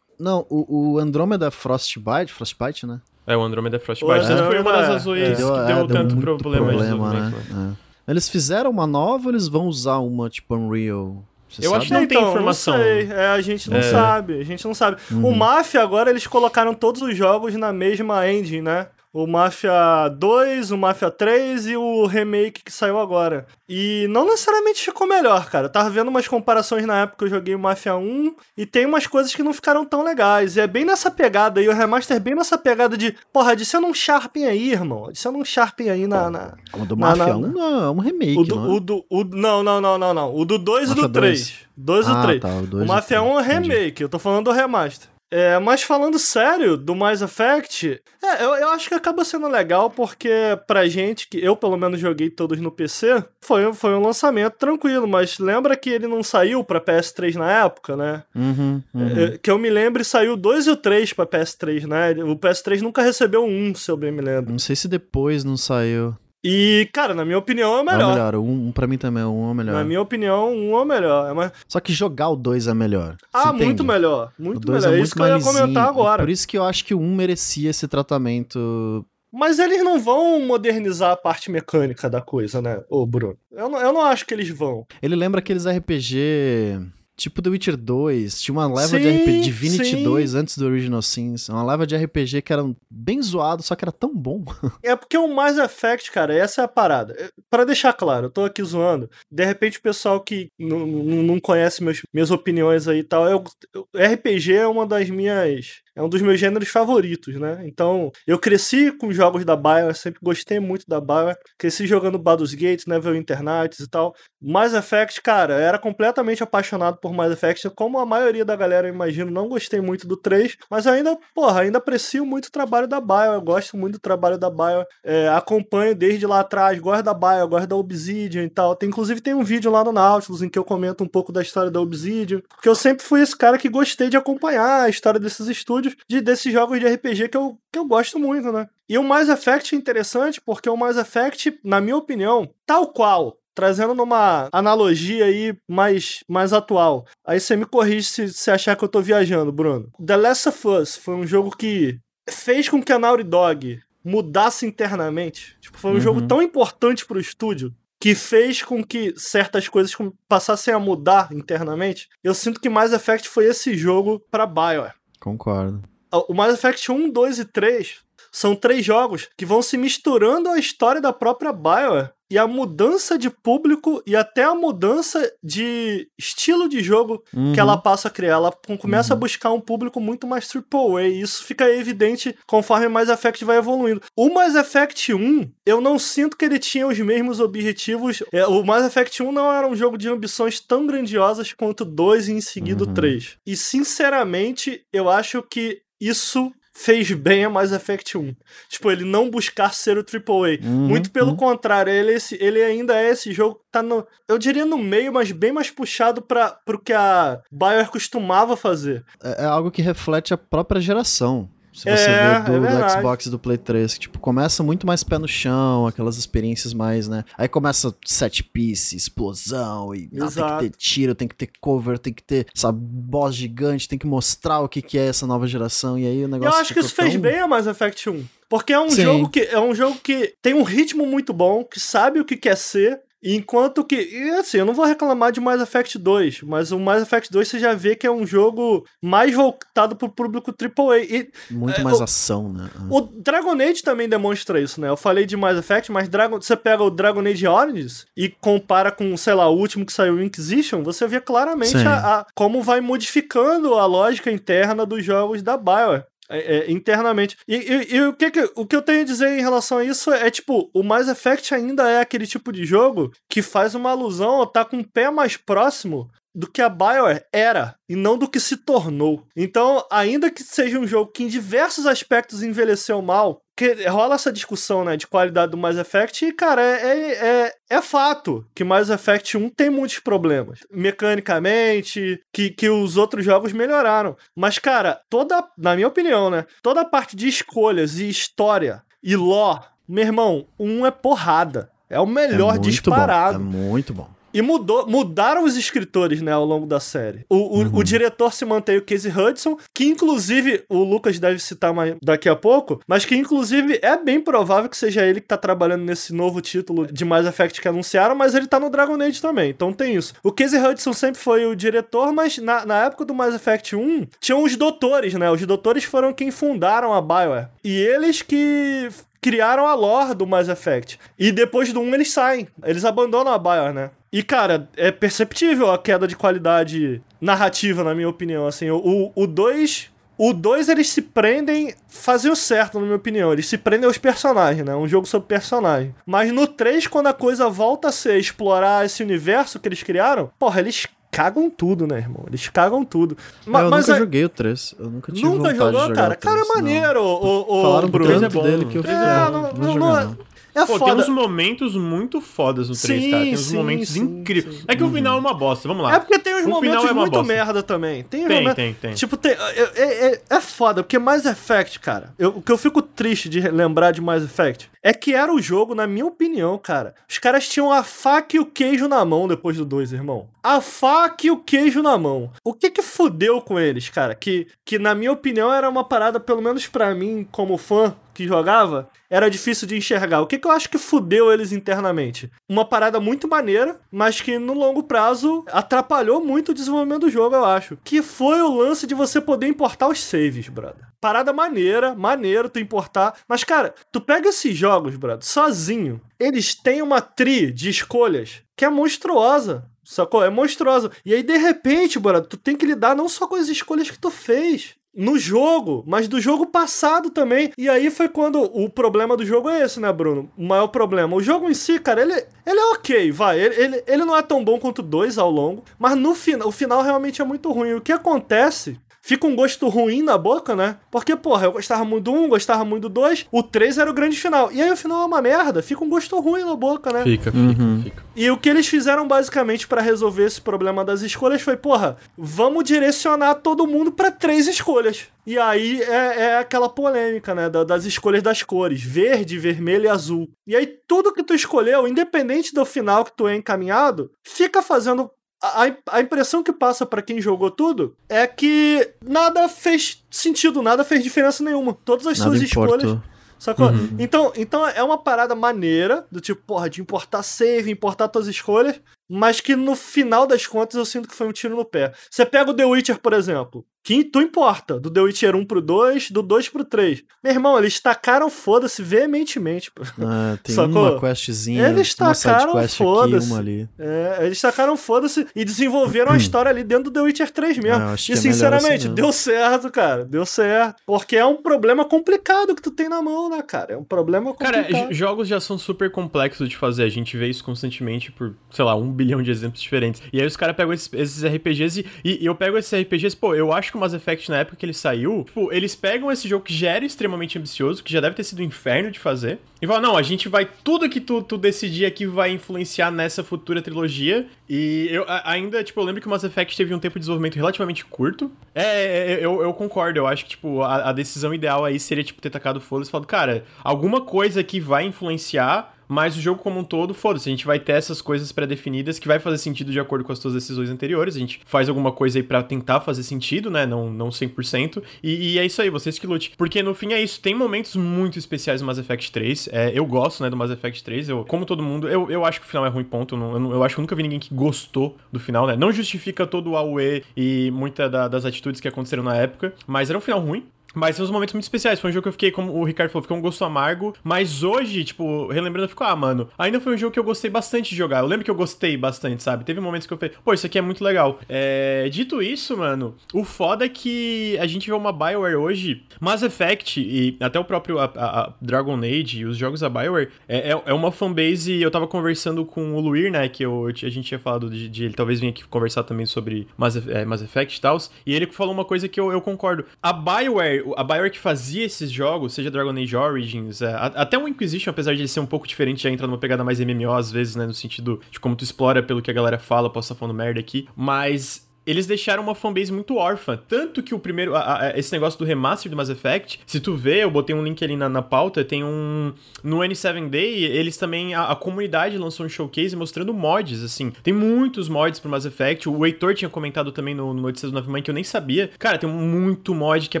[0.18, 3.00] Não, o, o Andromeda Frostbite, Frostbite, né?
[3.26, 4.14] É, o Andromeda Frostbite.
[4.14, 5.30] O Tanto foi uma das azuis é.
[5.32, 7.52] que deu, é, tanto muito problema, de problema, desenvolvimento.
[7.52, 7.76] né?
[8.06, 8.10] É.
[8.10, 11.22] Eles fizeram uma nova ou eles vão usar uma tipo Unreal?
[11.48, 11.76] Você Eu sabe?
[11.82, 12.76] acho que não tem informação.
[12.76, 13.82] Não sei, é, a gente não É.
[13.82, 14.98] sabe, a gente não sabe.
[15.10, 15.28] Uhum.
[15.28, 18.86] O Mafia agora eles colocaram todos os jogos na mesma engine, né?
[19.20, 23.48] O Mafia 2, o Mafia 3 e o remake que saiu agora.
[23.68, 25.66] E não necessariamente ficou melhor, cara.
[25.66, 28.86] Eu tava vendo umas comparações na época que eu joguei o Mafia 1 e tem
[28.86, 30.56] umas coisas que não ficaram tão legais.
[30.56, 33.88] E é bem nessa pegada aí, o remaster é bem nessa pegada de, porra, adiciona
[33.88, 35.06] um Sharpem aí, irmão.
[35.06, 36.30] Adiciona um Sharpem aí na.
[36.30, 36.54] na...
[36.74, 38.68] O do Não, Mafia não, 1 não, é um remake, O do, não é?
[38.68, 40.32] o do, o, não, não, não, não, não.
[40.32, 41.54] O do 2 e do 3.
[41.76, 42.40] 2 e Ah, 3.
[42.40, 43.68] tá, o o Mafia três, 1 é entendi.
[43.72, 45.08] remake, eu tô falando do remaster.
[45.30, 49.90] É, mas falando sério do Mass Effect, é, eu, eu acho que acaba sendo legal
[49.90, 50.30] porque
[50.66, 55.06] pra gente, que eu pelo menos joguei todos no PC, foi, foi um lançamento tranquilo,
[55.06, 58.22] mas lembra que ele não saiu pra PS3 na época, né?
[58.34, 59.18] Uhum, uhum.
[59.18, 62.24] É, que eu me lembre, saiu o 2 e o 3 pra PS3, né?
[62.24, 64.50] O PS3 nunca recebeu um, se eu bem me lembro.
[64.50, 66.16] Não sei se depois não saiu.
[66.50, 68.14] E, cara, na minha opinião é o É o melhor.
[68.14, 68.34] melhor.
[68.36, 68.38] 1
[68.68, 69.72] um, pra mim também, o 1 é o melhor.
[69.74, 71.30] Na minha opinião, um é o melhor.
[71.30, 71.52] É mais...
[71.68, 73.16] Só que jogar o 2 é melhor.
[73.32, 74.32] Ah, muito melhor.
[74.38, 74.92] Muito 2 melhor.
[74.92, 76.22] é É muito isso que eu ia comentar agora.
[76.22, 79.04] Por isso que eu acho que o 1 merecia esse tratamento.
[79.30, 83.36] Mas eles não vão modernizar a parte mecânica da coisa, né, ô Bruno?
[83.52, 84.86] Eu não, eu não acho que eles vão.
[85.02, 86.80] Ele lembra aqueles RPG.
[87.18, 90.04] Tipo The Witcher 2, tinha uma leva de Sim, RPG Divinity sim.
[90.04, 91.48] 2 antes do Original Sins.
[91.48, 94.44] Uma leva de RPG que era bem zoado, só que era tão bom.
[94.84, 97.14] É porque o Mass Effect, cara, essa é a parada.
[97.18, 99.10] É, Pra deixar claro, eu tô aqui zoando.
[99.30, 103.42] De repente, o pessoal que não conhece meus, minhas opiniões aí e tal, eu,
[103.74, 105.80] eu- RPG é uma das minhas.
[105.98, 107.60] É um dos meus gêneros favoritos, né?
[107.64, 111.36] Então, eu cresci com jogos da BioWare, sempre gostei muito da BioWare.
[111.58, 114.14] Cresci jogando Baldur's Gate, Neverwinter Nights e tal.
[114.40, 118.94] Mass Effect, cara, era completamente apaixonado por Mass Effect, como a maioria da galera, eu
[118.94, 123.00] imagino, não gostei muito do 3, mas ainda, porra, ainda aprecio muito o trabalho da
[123.00, 127.48] BioWare, gosto muito do trabalho da BioWare, é, acompanho desde lá atrás, gosto da BioWare,
[127.48, 128.76] gosto da Obsidian e tal.
[128.76, 131.42] Tem, inclusive tem um vídeo lá no Nautilus em que eu comento um pouco da
[131.42, 135.18] história da Obsidian, porque eu sempre fui esse cara que gostei de acompanhar a história
[135.18, 138.68] desses estúdios, de, desses jogos de RPG que eu, que eu gosto muito, né?
[138.88, 143.36] E o Mass Effect é interessante porque o Mass Effect, na minha opinião, tal qual
[143.54, 147.04] trazendo numa analogia aí mais, mais atual.
[147.26, 149.90] Aí você me corrige se você achar que eu tô viajando, Bruno.
[150.04, 151.98] The Last of Us foi um jogo que
[152.30, 155.56] fez com que a Naughty Dog mudasse internamente.
[155.60, 156.00] Tipo, foi um Uhum.
[156.00, 159.92] jogo tão importante pro estúdio que fez com que certas coisas
[160.28, 162.08] passassem a mudar internamente.
[162.22, 164.94] Eu sinto que Mass Effect foi esse jogo pra BioWare.
[165.20, 165.82] Concordo.
[166.28, 168.00] O Mass Effect 1, 2 e 3
[168.32, 172.12] são três jogos que vão se misturando à história da própria BioWare.
[172.30, 177.52] E a mudança de público e até a mudança de estilo de jogo Uhum.
[177.52, 178.32] que ela passa a criar.
[178.34, 179.16] Ela com- começa Uhum.
[179.16, 181.04] a buscar um público muito mais AAA.
[181.08, 184.02] E isso fica evidente conforme o Mass Effect vai evoluindo.
[184.16, 188.22] O Mass Effect 1, eu não sinto que ele tinha os mesmos objetivos.
[188.32, 191.84] É, o Mass Effect 1 não era um jogo de ambições tão grandiosas quanto o
[191.84, 192.92] 2 e em seguida Uhum.
[192.94, 193.36] 3.
[193.46, 198.34] E sinceramente, eu acho que isso fez bem a Mass Effect 1.
[198.68, 200.60] Tipo, ele não buscar ser o AAA.
[200.64, 201.36] Uhum, Muito pelo uhum.
[201.36, 204.06] contrário, ele, é esse- ele ainda é esse jogo que tá no.
[204.28, 209.04] Eu diria no meio, mas bem mais puxado para pro que a BioWare costumava fazer.
[209.22, 211.50] É, é algo que reflete a própria geração.
[211.78, 212.92] Se É, você é ver do, do verdade.
[212.94, 216.74] Xbox e do Play 3, que tipo, começa muito mais pé no chão, aquelas experiências
[216.74, 217.24] mais, né?
[217.36, 221.98] Aí começa set piece, explosão, e não, tem que ter tiro, tem que ter cover,
[221.98, 225.46] tem que ter, sabe, boss gigante, tem que mostrar o que, que é essa nova
[225.46, 228.08] geração, e aí o negócio eu acho que isso fez tão- bem a Mass Effect
[228.10, 228.24] 1.
[228.48, 229.02] Porque é um Sim.
[229.02, 232.34] jogo que é um jogo que tem um ritmo muito bom, que sabe o que
[232.36, 236.70] quer ser, Enquanto que, e assim, eu não vou reclamar de Mass Effect 2, mas
[236.70, 240.52] o Mass Effect 2 você já vê que é um jogo mais voltado pro público
[240.52, 240.98] AAA.
[241.00, 242.70] E, Muito é, mais o- ação, né?
[242.88, 244.88] O Dragon Age também demonstra isso, né?
[244.88, 248.92] Eu falei de Mass Effect, mas Dragon, você pega o Dragon Age Origins e compara
[248.92, 252.80] com, sei lá, o último que saiu, Inquisition, você vê claramente a, a- como vai
[252.80, 256.04] modificando a lógica interna dos jogos da BioWare.
[256.30, 257.36] É, é, internamente.
[257.46, 259.84] E, e- e o, que, que- o que eu tenho a dizer em relação a
[259.84, 263.90] isso é, tipo, o Mass Effect ainda é aquele tipo de jogo que faz uma
[263.90, 268.28] alusão tá com o pé mais próximo do que a BioWare era e não do
[268.28, 269.24] que se tornou.
[269.34, 274.30] Então, ainda que seja um jogo que em diversos aspectos envelheceu mal, que rola essa
[274.30, 278.62] discussão, né, de qualidade do Mass Effect e, cara, é, é, é, é fato que
[278.62, 280.60] Mass Effect 1 tem muitos problemas.
[280.70, 284.16] Mecanicamente, que, que os outros jogos melhoraram.
[284.36, 289.16] Mas, cara, toda, na minha opinião, né, toda a parte de escolhas e história e
[289.16, 291.68] lore, meu irmão, um é porrada.
[291.90, 293.40] É o melhor é disparado.
[293.40, 294.08] Bom, é muito bom.
[294.38, 297.24] E mudou, mudaram os escritores, né, ao longo da série.
[297.28, 297.70] O, o, Uhum.
[297.78, 302.28] o diretor se mantém o Casey Hudson, que inclusive o Lucas deve citar mais daqui
[302.28, 306.14] a pouco, mas que inclusive é bem provável que seja ele que tá trabalhando nesse
[306.14, 309.72] novo título de Mass Effect que anunciaram, mas ele tá no Dragon Age também, então
[309.72, 310.14] tem isso.
[310.22, 314.06] O Casey Hudson sempre foi o diretor, mas na, na época do Mass Effect 1,
[314.20, 315.28] tinham os doutores, né?
[315.30, 317.48] Os doutores foram quem fundaram a BioWare.
[317.64, 318.88] E eles que
[319.20, 320.98] criaram a lore do Mass Effect.
[321.18, 322.48] E depois do 1 eles saem.
[322.64, 323.90] Eles abandonam a BioWare, né?
[324.12, 328.46] E, cara, é perceptível a queda de qualidade narrativa, na minha opinião.
[328.46, 329.90] Assim, o, o 2.
[330.16, 331.74] O 2 eles se prendem.
[331.88, 333.32] Fazem o certo, na minha opinião.
[333.32, 334.74] Eles se prendem aos personagens, né?
[334.74, 335.94] Um jogo sobre personagem.
[336.06, 340.30] Mas no 3, quando a coisa volta a ser explorar esse universo que eles criaram,
[340.38, 342.24] porra, eles cagam tudo, né, irmão?
[342.26, 343.16] Eles cagam tudo.
[343.46, 344.74] Ma- eu mas nunca é- joguei o 3.
[344.78, 346.14] Eu nunca tive Nunca jogou, cara?
[346.14, 346.54] o 3, Cara, é não.
[346.54, 348.06] maneiro, o, o Falaram Bruno.
[348.10, 349.40] três é bom, dele que eu o é bom.
[349.40, 350.16] vou Não, jogar, não é- não.
[350.58, 350.92] É Pô, foda.
[350.92, 353.22] tem uns momentos muito fodas no 3, Sim, cara.
[353.24, 354.56] Tem uns sim, momentos sim, incríveis.
[354.56, 354.64] sim.
[354.68, 355.94] É que o final é uma bosta, vamos lá.
[355.94, 357.26] É porque tem uns O final momentos é muito bosta.
[357.32, 358.02] merda também.
[358.04, 358.94] Tem, Tem, momentos- tem, tem.
[358.94, 359.36] Tipo, tem, é,
[359.76, 363.40] é, é- é foda, porque Mass Effect, cara, eu- o que eu fico triste de
[363.40, 366.94] lembrar de Mass Effect é que era o jogo, na minha opinião, cara.
[367.08, 370.28] Os caras tinham a faca e o queijo na mão depois do 2, irmão.
[370.42, 372.30] A faca e o queijo na mão.
[372.44, 374.14] O que que fudeu com eles, cara?
[374.14, 378.26] Que, que na minha opinião era uma parada, pelo menos pra mim, como fã que
[378.26, 380.20] jogava, era difícil de enxergar.
[380.20, 382.28] O que, que eu acho que fudeu eles internamente?
[382.48, 387.36] Uma parada muito maneira, mas que no longo prazo atrapalhou muito o desenvolvimento do jogo,
[387.36, 387.78] eu acho.
[387.84, 390.84] Que foi o lance de você poder importar os saves, brother.
[391.00, 393.14] Parada maneira, maneiro tu importar.
[393.28, 396.00] Mas, cara, tu pega esses jogos, brother, sozinho.
[396.18, 399.64] Eles têm uma tri de escolhas que é monstruosa.
[399.84, 400.24] Sacou?
[400.24, 400.90] É monstruosa.
[401.04, 403.98] E aí, de repente, brother, tu tem que lidar não só com as escolhas que
[403.98, 407.52] tu fez, no jogo, mas do jogo passado também.
[407.56, 410.30] E aí foi quando o problema do jogo é esse, né, Bruno?
[410.36, 411.14] O maior problema.
[411.16, 412.14] O jogo em si, cara, ele,
[412.46, 413.38] ele é ok, vai.
[413.38, 416.52] Ele, ele, ele não é tão bom quanto 2 ao longo, mas no final, o
[416.52, 417.74] final realmente é muito ruim.
[417.74, 418.78] O que acontece?
[419.08, 420.76] Fica um gosto ruim na boca, né?
[420.90, 423.94] Porque, porra, eu gostava muito do 1, gostava muito do 2, o 3 era o
[423.94, 424.52] grande final.
[424.52, 427.04] E aí o final é uma merda, fica um gosto ruim na boca, né?
[427.04, 427.80] Fica, fica, Uhum.
[427.82, 428.02] fica.
[428.14, 432.64] E o que eles fizeram basicamente pra resolver esse problema das escolhas foi, porra, vamos
[432.64, 435.06] direcionar todo mundo pra três escolhas.
[435.26, 439.88] E aí é, é aquela polêmica, né, da- das escolhas das cores, verde, vermelho e
[439.88, 440.28] azul.
[440.46, 445.10] E aí tudo que tu escolheu, independente do final que tu é encaminhado, fica fazendo
[445.42, 450.84] a, a- impressão que passa pra quem jogou tudo é que nada fez sentido, nada
[450.84, 451.76] fez diferença nenhuma.
[451.84, 453.02] Todas as Nada suas escolhas importou.
[453.38, 453.68] Sacou?
[454.00, 458.80] Então, então é uma parada maneira, do tipo, porra, de importar save, importar tuas escolhas,
[459.08, 461.92] mas que no final das contas eu sinto que foi um tiro no pé.
[462.10, 465.62] Você pega o The Witcher, por exemplo, que tu importa, do The Witcher 1 pro
[465.62, 467.02] 2, do 2 pro 3.
[467.24, 469.82] Meu irmão, eles tacaram foda-se veementemente, pô.
[470.02, 470.90] Ah, tem Sacou?
[470.90, 473.26] uma questzinha, Eles uma tacaram sidequest aqui, foda-se.
[473.30, 473.66] uma ali.
[473.78, 477.82] É, eles tacaram foda-se e desenvolveram a história ali dentro do The Witcher 3 mesmo.
[477.82, 478.94] Ah, e que é sinceramente, assim mesmo.
[478.94, 480.04] deu certo, cara.
[480.04, 480.82] Deu certo.
[480.84, 483.72] Porque é um problema complicado que tu tem na mão, né, cara?
[483.72, 484.88] É um problema Cara, complicado.
[484.88, 486.82] j- jogos já são super complexos de fazer.
[486.82, 490.02] A gente vê isso constantemente por, sei lá, um bilhão de exemplos diferentes.
[490.12, 493.34] E aí os caras pegam esses, esses RPGs e, e eu pego esses RPGs, pô,
[493.34, 496.28] eu acho que o Mass Effect, na época que ele saiu, tipo, eles pegam esse
[496.28, 499.38] jogo que já era extremamente ambicioso, que já deve ter sido um inferno de fazer,
[499.60, 503.24] e falam, não, a gente vai, tudo que tu, tu decidir aqui vai influenciar nessa
[503.24, 504.26] futura trilogia.
[504.48, 507.00] E eu a- ainda, tipo, eu lembro que o Mass Effect teve um tempo de
[507.00, 508.30] desenvolvimento relativamente curto.
[508.54, 512.04] É, é, eu, eu concordo, eu acho que, tipo, a, a decisão ideal aí seria,
[512.04, 516.40] tipo, ter tacado foda e falado, cara, alguma coisa que vai influenciar mas o jogo
[516.40, 519.72] como um todo, foda-se, a gente vai ter essas coisas pré-definidas que vai fazer sentido
[519.72, 522.80] de acordo com as suas decisões anteriores, a gente faz alguma coisa aí para tentar
[522.80, 526.32] fazer sentido, né, não, não 100%, e, e é isso aí, vocês que lute.
[526.36, 529.86] Porque no fim é isso, tem momentos muito especiais no Mass Effect 3, é, eu
[529.86, 532.48] gosto, né, do Mass Effect 3, eu, como todo mundo, eu, eu acho que o
[532.48, 534.96] final é ruim, ponto, eu, não, eu, acho que eu nunca vi ninguém que gostou
[535.10, 539.02] do final, né, não justifica todo o AUE e muita da, das atitudes que aconteceram
[539.02, 540.44] na época, mas era um final ruim,
[540.78, 541.80] mas são uns momentos muito especiais.
[541.80, 543.94] Foi um jogo que eu fiquei, como o Ricardo falou, ficou um gosto amargo.
[544.02, 547.30] Mas hoje, tipo, relembrando, eu fico, ah, mano, ainda foi um jogo que eu gostei
[547.30, 548.00] bastante de jogar.
[548.00, 549.44] Eu lembro que eu gostei bastante, sabe?
[549.44, 551.18] Teve momentos que eu falei, pô, isso aqui é muito legal.
[551.28, 551.88] É...
[551.90, 556.80] Dito isso, mano, o foda é que a gente vê uma Bioware hoje, Mass Effect
[556.80, 560.62] e até o próprio a, a, Dragon Age e os jogos da Bioware é, é,
[560.66, 561.60] é, uma fanbase.
[561.60, 563.28] Eu tava conversando com o Luir, né?
[563.28, 566.46] Que eu, a gente tinha falado de, de ele talvez vir aqui conversar também sobre
[566.56, 567.78] Mass, é, Mass Effect e tal.
[568.06, 569.64] E ele falou uma coisa que eu, eu concordo.
[569.82, 574.28] A Bioware a Bioware que fazia esses jogos, seja Dragon Age Origins, é, até o
[574.28, 577.10] Inquisition, apesar de ele ser um pouco diferente, já entra numa pegada mais MMO às
[577.10, 579.98] vezes, né, no sentido de como tu explora pelo que a galera fala, posso estar
[579.98, 583.38] falando merda aqui, mas eles deixaram uma fanbase muito órfã.
[583.46, 584.34] Tanto que o primeiro.
[584.34, 587.44] A, a, esse negócio do remaster do Mass Effect, se tu vê, eu botei um
[587.44, 589.12] link ali na, na pauta, tem um.
[589.44, 591.14] No N7 Day, eles também.
[591.14, 593.92] A, a, comunidade lançou um showcase mostrando mods, assim.
[594.02, 595.68] Tem muitos mods pro Mass Effect.
[595.68, 598.50] O Heitor tinha comentado também no, no Notícias do 9 Mãe que eu nem sabia.
[598.58, 600.00] Cara, tem muito mod que é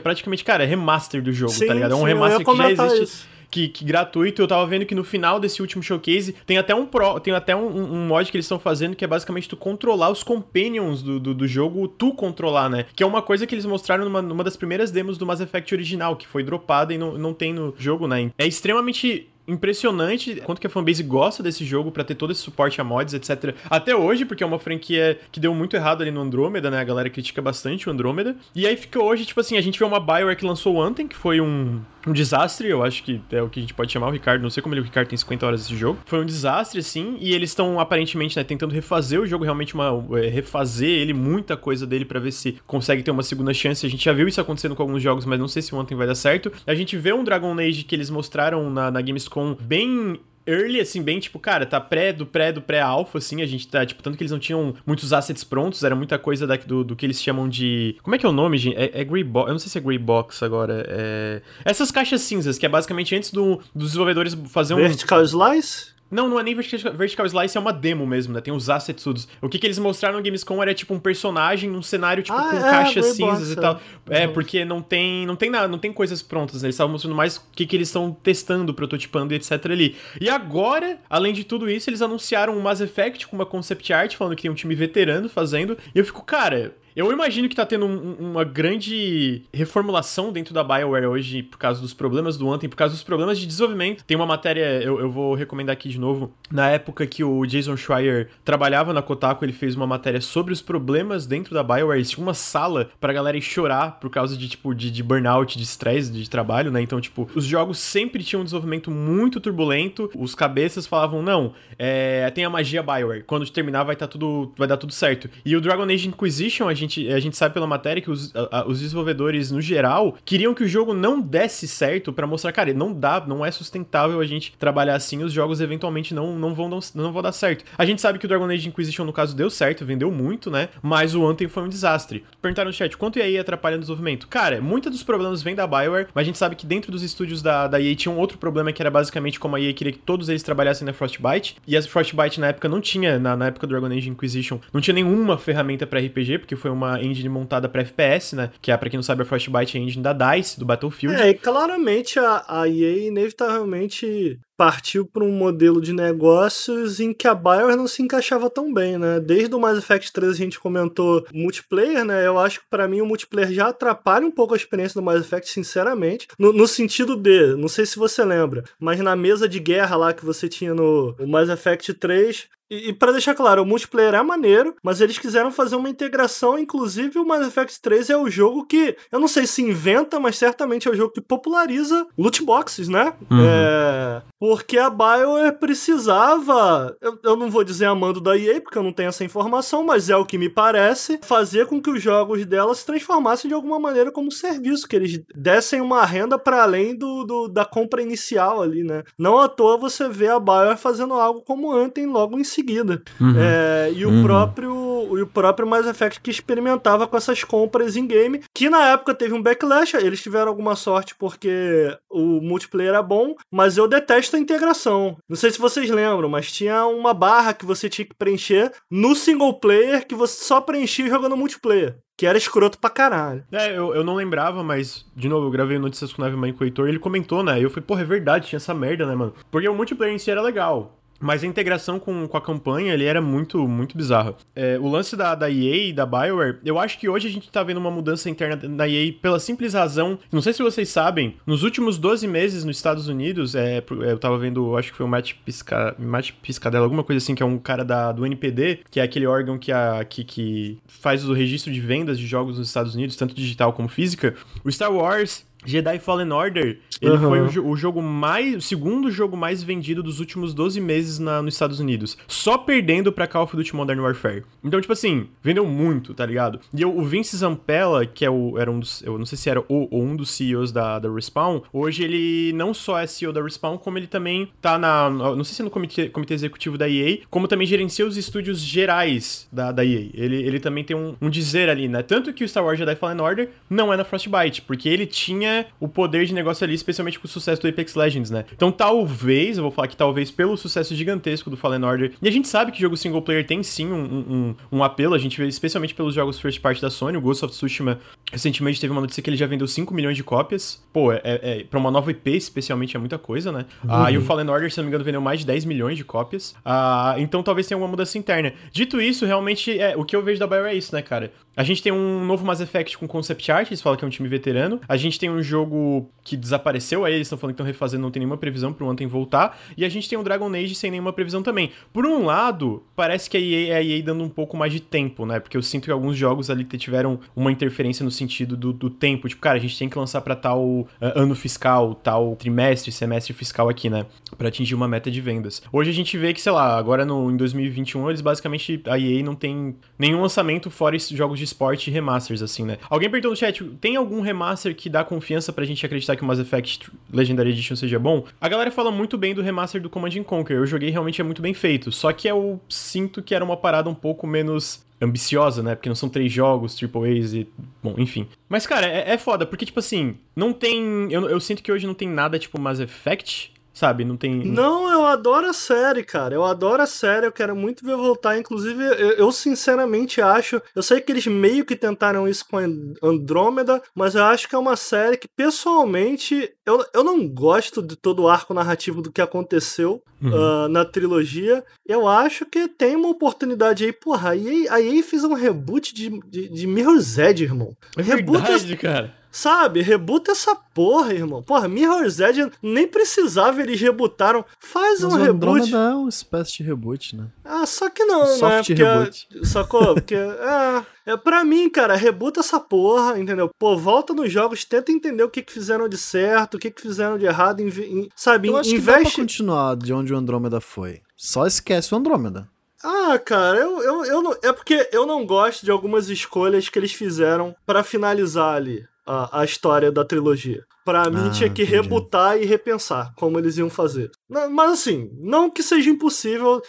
[0.00, 1.92] praticamente, cara, é remaster do jogo, sim, tá ligado?
[1.92, 3.02] É um sim, remaster que já existe.
[3.02, 4.42] Isso que, que gratuito.
[4.42, 7.54] Eu tava vendo que no final desse último showcase tem até um pro, tem até
[7.54, 11.18] um, um mod que eles estão fazendo que é basicamente tu controlar os companions do,
[11.18, 12.86] do, do, jogo, tu controlar, né?
[12.94, 15.74] Que é uma coisa que eles mostraram numa, numa das primeiras demos do Mass Effect
[15.74, 18.30] original, que foi dropada e não, não tem no jogo, né?
[18.38, 22.80] É extremamente impressionante quanto que a fanbase gosta desse jogo para ter todo esse suporte
[22.80, 23.54] a mods, etc.
[23.70, 26.78] Até hoje, porque é uma franquia que deu muito errado ali no Andromeda, né?
[26.78, 28.36] A galera critica bastante o Andromeda.
[28.54, 31.08] E aí fica hoje, tipo assim, a gente vê uma Bioware que lançou o Anthem,
[31.08, 34.08] que foi um, um desastre, eu acho que é o que a gente pode chamar
[34.08, 35.98] o Ricardo, não sei como ele, o Ricardo tem 50 horas desse jogo.
[36.06, 40.04] Foi um desastre, assim, e eles estão aparentemente, né, tentando refazer o jogo, realmente uma
[40.18, 43.86] é, refazer ele, muita coisa dele para ver se consegue ter uma segunda chance.
[43.86, 45.96] A gente já viu isso acontecendo com alguns jogos, mas não sei se o Anthem
[45.96, 46.52] vai dar certo.
[46.66, 51.02] A gente vê um Dragon Age que eles mostraram na, na Gamescom bem early, assim,
[51.02, 54.16] bem tipo, cara, tá pré do pré do pré-alpha, assim, a gente tá, tipo, tanto
[54.16, 57.22] que eles não tinham muitos assets prontos, era muita coisa da, do, do que eles
[57.22, 57.96] chamam de.
[58.02, 58.76] Como é que é o nome, gente?
[58.76, 59.48] É, é Grey Box.
[59.48, 60.84] Eu não sei se é Grey Box agora.
[60.88, 61.42] É...
[61.64, 64.78] Essas caixas cinzas, que é basicamente antes do, dos desenvolvedores fazer um.
[64.78, 65.97] Vertical Slice?
[66.10, 68.40] Não, não é nem Vertical Slice, é uma demo mesmo, né?
[68.40, 69.28] Tem os assets todos.
[69.42, 72.50] O que, que eles mostraram no Gamescom era tipo um personagem num cenário tipo ah,
[72.50, 73.78] com é, caixas cinzas e tal.
[74.08, 74.32] É, uhum.
[74.32, 76.66] porque não tem, não tem nada, não tem coisas prontas, né?
[76.66, 79.96] Eles estavam mostrando mais o que, que eles estão testando, prototipando e etc ali.
[80.20, 84.16] E agora, além de tudo isso, eles anunciaram um Mass Effect com uma concept art
[84.16, 85.76] falando que tem um time veterano fazendo.
[85.94, 90.64] E eu fico, cara, eu imagino que tá tendo um, uma grande reformulação dentro da
[90.64, 94.04] BioWare hoje por causa dos problemas do Anthem, por causa dos problemas de desenvolvimento.
[94.04, 96.32] Tem uma matéria, eu, eu vou recomendar aqui de novo.
[96.50, 100.60] Na época que o Jason Schreier trabalhava na Kotaku, ele fez uma matéria sobre os
[100.60, 101.98] problemas dentro da BioWare.
[101.98, 105.62] Eles tinham uma sala pra galera chorar por causa de, tipo, de, de burnout, de
[105.62, 106.82] estresse, de trabalho, né?
[106.82, 110.10] Então, tipo, os jogos sempre tinham um desenvolvimento muito turbulento.
[110.16, 113.22] Os cabeças falavam, não, é, tem a magia BioWare.
[113.22, 115.30] Quando terminar vai, tá tudo, vai dar tudo certo.
[115.44, 118.32] E o Dragon Age Inquisition, a gente gente, a gente sabe pela matéria que os,
[118.34, 122.72] a, os desenvolvedores, no geral, queriam que o jogo não desse certo para mostrar, cara,
[122.72, 126.68] não dá, não é sustentável a gente trabalhar assim, os jogos eventualmente não, não, vão,
[126.68, 127.64] não, não vão dar certo.
[127.76, 130.70] A gente sabe que o Dragon Age Inquisition, no caso, deu certo, vendeu muito, né?
[130.82, 132.24] Mas o Anthem foi um desastre.
[132.40, 134.26] Perguntaram no chat, quanto EA atrapalha no desenvolvimento?
[134.26, 137.42] Cara, muitos dos problemas vêm da Bioware, mas a gente sabe que dentro dos estúdios
[137.42, 139.98] da, da EA tinha um outro problema que era basicamente como a EA queria que
[139.98, 143.66] todos eles trabalhassem na Frostbite, e a Frostbite na época não tinha, na, na época
[143.66, 147.68] do Dragon Age Inquisition, não tinha nenhuma ferramenta para RPG, porque foi uma engine montada
[147.68, 148.50] para FPS, né?
[148.62, 151.20] Que é, pra quem não sabe, a Frostbite é engine da DICE, do Battlefield.
[151.20, 157.28] É, e claramente a, a EA inevitavelmente partiu para um modelo de negócios em que
[157.28, 159.20] a BioWare não se encaixava tão bem, né?
[159.20, 162.26] Desde o Mass Effect 3 a gente comentou multiplayer, né?
[162.26, 165.20] Eu acho que para mim o multiplayer já atrapalha um pouco a experiência do Mass
[165.20, 166.26] Effect, sinceramente.
[166.36, 170.12] No, no, sentido de, não sei se você lembra, mas na mesa de guerra lá
[170.12, 174.22] que você tinha no Mass Effect 3, e, e para deixar claro, o multiplayer é
[174.22, 178.66] maneiro, mas eles quiseram fazer uma integração, inclusive o Mass Effect 3 é o jogo
[178.66, 182.88] que, eu não sei se inventa, mas certamente é o jogo que populariza loot boxes,
[182.88, 183.14] né?
[183.30, 183.40] Uhum.
[183.40, 188.82] É, porque a BioWare precisava, eu, eu não vou dizer amando da EA, porque eu
[188.82, 192.46] não tenho essa informação, mas é o que me parece, fazer com que os jogos
[192.46, 196.96] dela se transformassem de alguma maneira como serviço, que eles dessem uma renda para além
[196.96, 199.04] do, do, da compra inicial ali, né?
[199.18, 203.02] Não à toa você vê a BioWare fazendo algo como Anthem logo em seguida.
[203.20, 203.34] Uhum.
[203.38, 204.22] É, e o uhum.
[204.22, 208.88] próprio o, o próprio Mass Effect que experimentava com essas compras em game, que na
[208.88, 213.86] época teve um backlash, eles tiveram alguma sorte porque o multiplayer era bom, mas eu
[213.86, 215.16] detesto integração.
[215.28, 219.14] Não sei se vocês lembram, mas tinha uma barra que você tinha que preencher no
[219.14, 221.96] single player que você só preenchia jogando multiplayer.
[222.16, 223.44] Que era escroto pra caralho.
[223.52, 226.64] É, eu, eu não lembrava, mas, de novo, eu gravei notícias com o Neve com
[226.64, 227.62] o Heitor e ele comentou, né?
[227.62, 229.34] Eu falei, porra, é verdade, tinha essa merda, né, mano?
[229.50, 230.98] Porque o multiplayer em si era legal.
[231.20, 234.36] Mas a integração com, com a campanha, ele era muito, muito bizarro.
[234.54, 237.50] É, o lance da, da EA e da BioWare, eu acho que hoje a gente
[237.50, 241.36] tá vendo uma mudança interna da EA pela simples razão, não sei se vocês sabem,
[241.46, 245.08] nos últimos 12 meses nos Estados Unidos, é, eu tava vendo, acho que foi o
[245.08, 249.00] Matt, Pisca, Matt Piscadella, alguma coisa assim, que é um cara da, do NPD, que
[249.00, 252.68] é aquele órgão que, a, que, que faz o registro de vendas de jogos nos
[252.68, 254.34] Estados Unidos, tanto digital como física.
[254.64, 257.48] O Star Wars Jedi Fallen Order, ele uhum.
[257.48, 258.56] foi o, o, jogo mais.
[258.56, 262.16] O segundo jogo mais vendido dos últimos 12 meses na, nos Estados Unidos.
[262.26, 264.44] Só perdendo pra Call of Duty Modern Warfare.
[264.62, 266.60] Então, tipo assim, vendeu muito, tá ligado?
[266.72, 269.02] E eu, o Vince Zampella, que é o, era um dos.
[269.02, 272.52] Eu não sei se era o ou um dos CEOs da, da Respawn, hoje ele
[272.54, 275.10] não só é CEO da Respawn, como ele também tá na.
[275.10, 278.60] Não sei se é no comitê, comitê executivo da EA, como também gerencia os estúdios
[278.60, 280.08] gerais da, da EA.
[280.14, 282.02] Ele, ele também tem um, um dizer ali, né?
[282.02, 285.47] Tanto que o Star Wars Jedi Fallen Order não é na Frostbite, porque ele tinha
[285.48, 288.44] tinha o poder de negócio ali, especialmente com o sucesso do Apex Legends, né?
[288.52, 292.30] Então talvez, eu vou falar que talvez pelo sucesso gigantesco do Fallen Order, e a
[292.30, 295.46] gente sabe que jogo single player tem sim um, um, um apelo, a gente vê
[295.46, 297.98] especialmente pelos jogos first party da Sony, o Ghost of Tsushima
[298.30, 300.84] recentemente teve uma notícia que ele já vendeu 5 milhões de cópias.
[300.92, 303.64] Pô, é, é, pra uma nova IP especialmente é muita coisa, né?
[303.82, 303.90] Uhum.
[303.90, 306.04] Ah, e o Fallen Order, se não me engano, vendeu mais de 10 milhões de
[306.04, 306.54] cópias.
[306.64, 308.52] Ah, então talvez tenha alguma mudança interna.
[308.70, 311.32] Dito isso, realmente, é, o que eu vejo da BioWare é isso, né, cara?
[311.58, 314.10] A gente tem um novo Mass Effect com concept art, eles falam que é um
[314.10, 314.80] time veterano.
[314.88, 318.12] A gente tem um jogo que desapareceu, aí eles estão falando que estão refazendo, não
[318.12, 319.58] tem nenhuma previsão pro Anthem voltar.
[319.76, 321.72] E a gente tem um Dragon Age sem nenhuma previsão também.
[321.92, 325.26] Por um lado, parece que a EA a EA dando um pouco mais de tempo,
[325.26, 325.40] né?
[325.40, 329.28] Porque eu sinto que alguns jogos ali tiveram uma interferência no sentido do, do tempo.
[329.28, 333.34] Tipo, cara, a gente tem que lançar pra tal uh, ano fiscal, tal trimestre, semestre
[333.34, 334.06] fiscal aqui, né?
[334.36, 335.60] Pra atingir uma meta de vendas.
[335.72, 339.24] Hoje a gente vê que, sei lá, agora no, em 2021, eles basicamente, a EA
[339.24, 342.78] não tem nenhum lançamento fora esses jogos de esporte remasters, assim, né?
[342.88, 346.26] Alguém perguntou no chat, tem algum remaster que dá confiança pra gente acreditar que o
[346.26, 348.24] Mass Effect Legendary Edition seja bom?
[348.40, 351.42] A galera fala muito bem do remaster do Command Conquer, eu joguei realmente é muito
[351.42, 355.74] bem feito, só que eu sinto que era uma parada um pouco menos ambiciosa, né?
[355.74, 357.48] Porque não são três jogos, triple A's e.
[357.82, 358.26] Bom, enfim.
[358.48, 361.10] Mas, cara, é, é foda, porque, tipo assim, não tem.
[361.10, 364.04] Eu, eu sinto que hoje não tem nada tipo Mass Effect sabe?
[364.04, 364.44] Não tem.
[364.44, 366.34] Não, eu adoro a série, cara.
[366.34, 368.36] Eu adoro a série, eu quero muito ver voltar.
[368.36, 370.60] Inclusive, eu, eu, sinceramente acho.
[370.74, 372.58] Eu sei que eles meio que tentaram isso com
[373.00, 377.94] Andrômeda, mas eu acho que é uma série que, pessoalmente, eu, eu não gosto de
[377.94, 380.30] todo o arco narrativo do que aconteceu uhum.
[380.30, 381.64] uh, na trilogia.
[381.86, 383.92] Eu acho que tem uma oportunidade aí.
[383.92, 387.76] Porra, a EA, a EA fez um reboot de, de, de Mirror's Edge, irmão.
[387.96, 389.17] É verdade, cara.
[389.30, 391.42] Sabe, rebuta essa porra, irmão.
[391.42, 394.44] Porra, Mirror's Edge nem precisava, eles rebutaram.
[394.58, 395.74] Faz Mas um reboot.
[395.74, 397.26] é uma espécie de reboot, né?
[397.44, 398.76] Ah, só que não, Soft né?
[398.76, 399.28] Porque, reboot.
[399.44, 399.94] Sacou?
[399.94, 403.50] Porque, é, é, pra mim, cara, rebuta essa porra, entendeu?
[403.58, 406.80] Pô, volta nos jogos, tenta entender o que, que fizeram de certo, o que, que
[406.80, 408.48] fizeram de errado, em, em, sabe?
[408.48, 408.84] Eu acho investe...
[408.84, 411.02] que dá pra continuar de onde o Andrômeda foi.
[411.16, 412.48] Só esquece o Andrômeda.
[412.82, 416.78] Ah, cara, eu, eu, eu não, é porque eu não gosto de algumas escolhas que
[416.78, 420.64] eles fizeram para finalizar ali a, a história da trilogia.
[420.84, 421.76] Pra mim, ah, tinha que entendi.
[421.76, 424.10] rebutar e repensar como eles iam fazer.
[424.28, 426.62] Mas assim, não que seja impossível.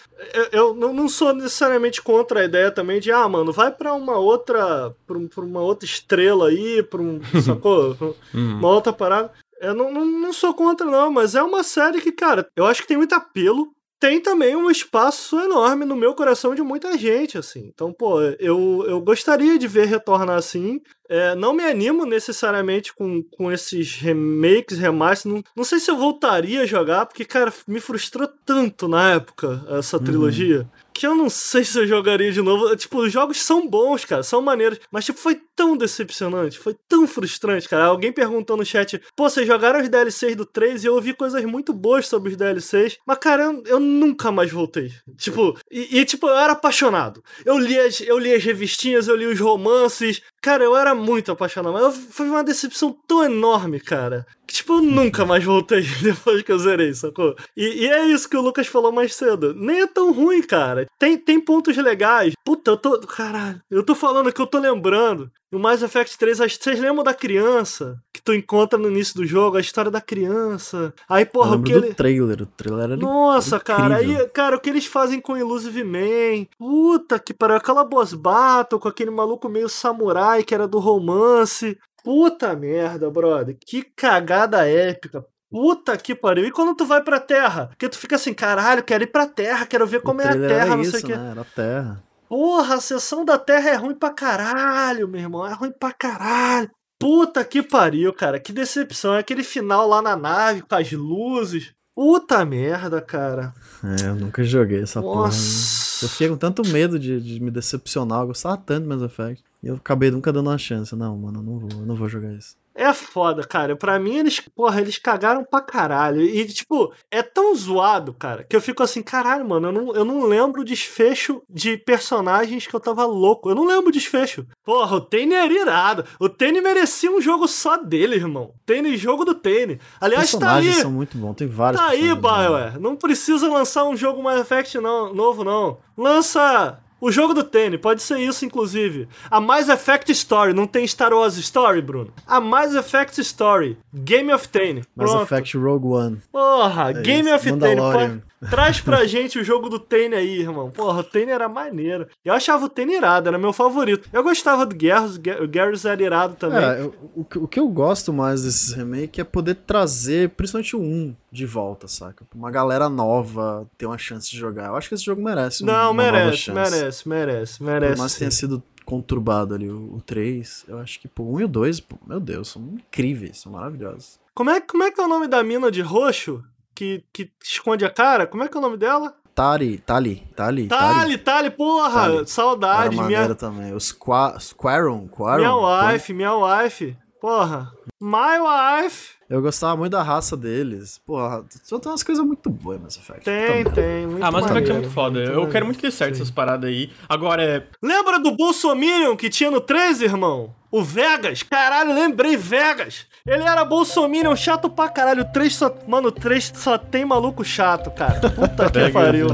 [0.52, 4.18] Eu, eu não sou necessariamente contra a ideia também de, ah, mano, vai para uma
[4.18, 4.96] outra.
[5.06, 7.20] Pra, uma outra estrela aí, pra um.
[7.44, 7.96] sacou?
[8.34, 8.58] Uhum.
[8.58, 9.32] Uma outra parada.
[9.62, 12.82] Eu não, não, não sou contra, não, mas é uma série que, cara, eu acho
[12.82, 17.38] que tem muito apelo tem também um espaço enorme no meu coração de muita gente,
[17.38, 17.70] assim.
[17.74, 20.80] Então, pô, eu, eu gostaria de ver retornar assim.
[21.10, 25.36] É, não me animo necessariamente com, com esses remakes, remasters.
[25.36, 29.66] Não, não sei se eu voltaria a jogar, porque, cara, me frustrou tanto na época
[29.70, 30.04] essa uhum.
[30.04, 30.60] trilogia.
[30.60, 32.76] Uhum que eu não sei se eu jogaria de novo.
[32.76, 37.08] Tipo, os jogos são bons, cara, são maneiros, mas tipo, foi tão decepcionante, foi tão
[37.08, 37.86] frustrante, cara.
[37.86, 41.42] Alguém perguntou no chat, pô, vocês jogaram os DLCs do 3 e eu ouvi coisas
[41.46, 44.92] muito boas sobre os DLCs, mas cara, eu, eu nunca mais voltei.
[45.18, 47.24] Tipo, e, e, tipo, eu era apaixonado.
[47.46, 51.32] Eu li, as, eu li as revistinhas, eu li os romances, cara, eu era muito
[51.32, 56.42] apaixonado, mas foi uma decepção tão enorme, cara, que tipo, eu nunca mais voltei depois
[56.42, 57.36] que eu zerei, sacou?
[57.56, 59.54] E, e é isso que o Lucas falou mais cedo.
[59.54, 60.88] Nem é tão ruim, cara.
[60.98, 62.34] Tem, tem pontos legais.
[62.44, 63.00] Puta, eu tô.
[63.02, 65.32] Caralho, eu tô falando que eu tô lembrando.
[65.52, 69.58] No Mass Effect 3, vocês lembram da criança que tu encontra no início do jogo,
[69.58, 70.94] a história da criança.
[71.10, 71.94] Aí, porra, o que do ele.
[71.96, 76.46] trailer, o trailer era Nossa, cara, aí, cara, o que eles fazem com Illusive Man?
[76.58, 81.78] Puta que pariu, aquela boss battle com aquele maluco meio samurai que era do romance.
[82.04, 83.58] Puta merda, brother.
[83.60, 85.26] Que cagada épica.
[85.50, 86.46] Puta que pariu.
[86.46, 87.68] E quando tu vai pra Terra?
[87.70, 90.32] Porque tu fica assim, caralho, quero ir pra Terra, quero ver como o é a
[90.48, 91.16] Terra, não isso, sei o quê.
[91.16, 91.32] né?
[91.32, 92.04] Era a Terra.
[92.30, 95.48] Porra, a sessão da Terra é ruim pra caralho, meu irmão.
[95.48, 96.70] É ruim pra caralho.
[97.00, 98.40] Puta que pariu, cara.
[98.40, 99.16] Que decepção.
[99.16, 101.74] É aquele final lá na nave com as luzes.
[101.96, 103.54] Puta merda, cara.
[103.84, 105.24] É, eu nunca joguei essa porra.
[105.24, 106.06] Nossa.
[106.06, 108.22] Eu fiquei com tanto medo de, de me decepcionar.
[108.22, 109.44] Eu gostava tanto do Mass Effect.
[109.64, 110.96] E eu acabei nunca dando uma chance.
[110.96, 112.56] Não, mano, eu não vou, eu não vou jogar isso.
[112.74, 113.76] É foda, cara.
[113.76, 116.22] Pra mim, eles, porra, eles cagaram pra caralho.
[116.22, 120.06] E, tipo, é tão zoado, cara, que eu fico assim, caralho, mano, eu não, eu
[120.06, 123.50] não lembro o desfecho de personagens que eu tava louco.
[123.50, 124.46] Eu não lembro o desfecho.
[124.64, 126.06] Porra, o Tane era irado.
[126.20, 128.54] O Tane merecia um jogo só dele, irmão.
[128.66, 129.74] Tane, jogo do Tane.
[129.76, 130.74] Os Aliás, tá aí.
[130.74, 132.14] são muito bons, tem vários Tá aí.
[132.16, 132.80] BioWare.
[132.80, 135.78] Não precisa lançar um jogo Mass Effect não, novo, não.
[135.98, 137.78] Lança o jogo do Tene.
[137.78, 139.08] Pode ser isso, inclusive.
[139.30, 140.54] A Mass Effect Story.
[140.54, 142.12] Não tem Star Wars Story, Bruno?
[142.28, 143.78] A Mass Effect Story.
[143.94, 144.84] Game of Tene.
[144.96, 145.24] Mass Pronto.
[145.24, 146.18] Effect Rogue One.
[146.32, 147.36] Porra, É Game isso.
[147.36, 147.58] of Tene.
[147.76, 148.22] Mandalorian.
[148.50, 150.70] Traz pra gente o jogo do Tene aí, irmão.
[150.72, 152.08] Porra, o Tene era maneiro.
[152.24, 154.08] Eu achava o Tene irado, era meu favorito.
[154.14, 156.60] Eu gostava do Garrus, o Garrus era irado também.
[156.64, 160.80] É, o, que- o que eu gosto mais desses remakes é poder trazer, principalmente o
[160.82, 162.26] 1 de volta, saca?
[162.34, 164.68] Uma galera nova ter uma chance de jogar.
[164.68, 166.56] Eu acho que esse jogo merece Não, uma nova merece, chance.
[166.78, 168.00] merece, merece, Por merece.
[168.00, 171.42] mais que tenha sido conturbado ali o, o 3, eu acho que pô, o 1
[171.42, 174.20] e o 2, pô, meu Deus, são incríveis, são maravilhosos.
[174.34, 176.44] Como é, como é que é o nome da mina de roxo
[176.76, 178.26] que, que esconde a cara?
[178.28, 179.16] Como é que é o nome dela?
[179.36, 182.02] Tari, Tali, Tali, Tali, Tali, porra!
[182.02, 182.16] Tali.
[182.18, 183.74] Era Saudade, maneiro minha, também.
[183.74, 185.38] Os Qua, Quaron, Quaron.
[185.38, 186.98] minha wife, minha wife.
[187.22, 187.72] Porra.
[188.02, 189.19] My wife.
[189.30, 191.00] Eu gostava muito da raça deles.
[191.06, 193.24] Porra, só tem umas coisas muito boas nessa Effect.
[193.26, 194.08] Tem, Puta tem.
[194.08, 195.20] Muito Ah, Mass Effect é maneiro, muito foda.
[195.20, 195.52] eu maneiro.
[195.52, 196.22] quero muito que dê certo Sim.
[196.24, 196.90] essas paradas aí.
[197.08, 197.64] Agora é.
[197.82, 200.54] Lembra do Bolsominion que tinha no 13, irmão?
[200.72, 201.44] O Vegas?
[201.44, 203.06] Caralho, lembrei Vegas.
[203.26, 205.22] Ele era Bolsominion chato pra caralho.
[205.22, 205.76] O 3 só.
[205.88, 208.20] Mano, o 3 só tem maluco chato, cara.
[208.32, 209.28] Puta que Pega pariu.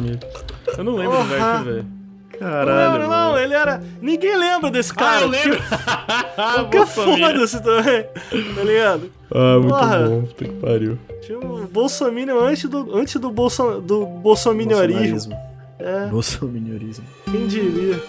[0.78, 1.24] Eu não lembro do.
[1.24, 1.88] Vector, velho.
[2.40, 2.92] Não Caralho.
[2.94, 3.38] lembro, não, mano.
[3.40, 3.84] ele era.
[4.02, 5.22] Ninguém lembra desse Ah, cara.
[5.22, 5.60] eu lembro!
[6.70, 8.04] Porque foda-se também.
[8.56, 9.12] Tá ligado?
[9.32, 10.00] Ah, muito Porra.
[10.08, 10.22] bom.
[10.24, 10.98] Puta que pariu.
[11.22, 15.36] Tinha o Bolsominion antes do, antes do, Bolso, do bolsominiorismo.
[15.80, 17.06] É, Bolsominiorismo.
[17.32, 18.00] quem diria?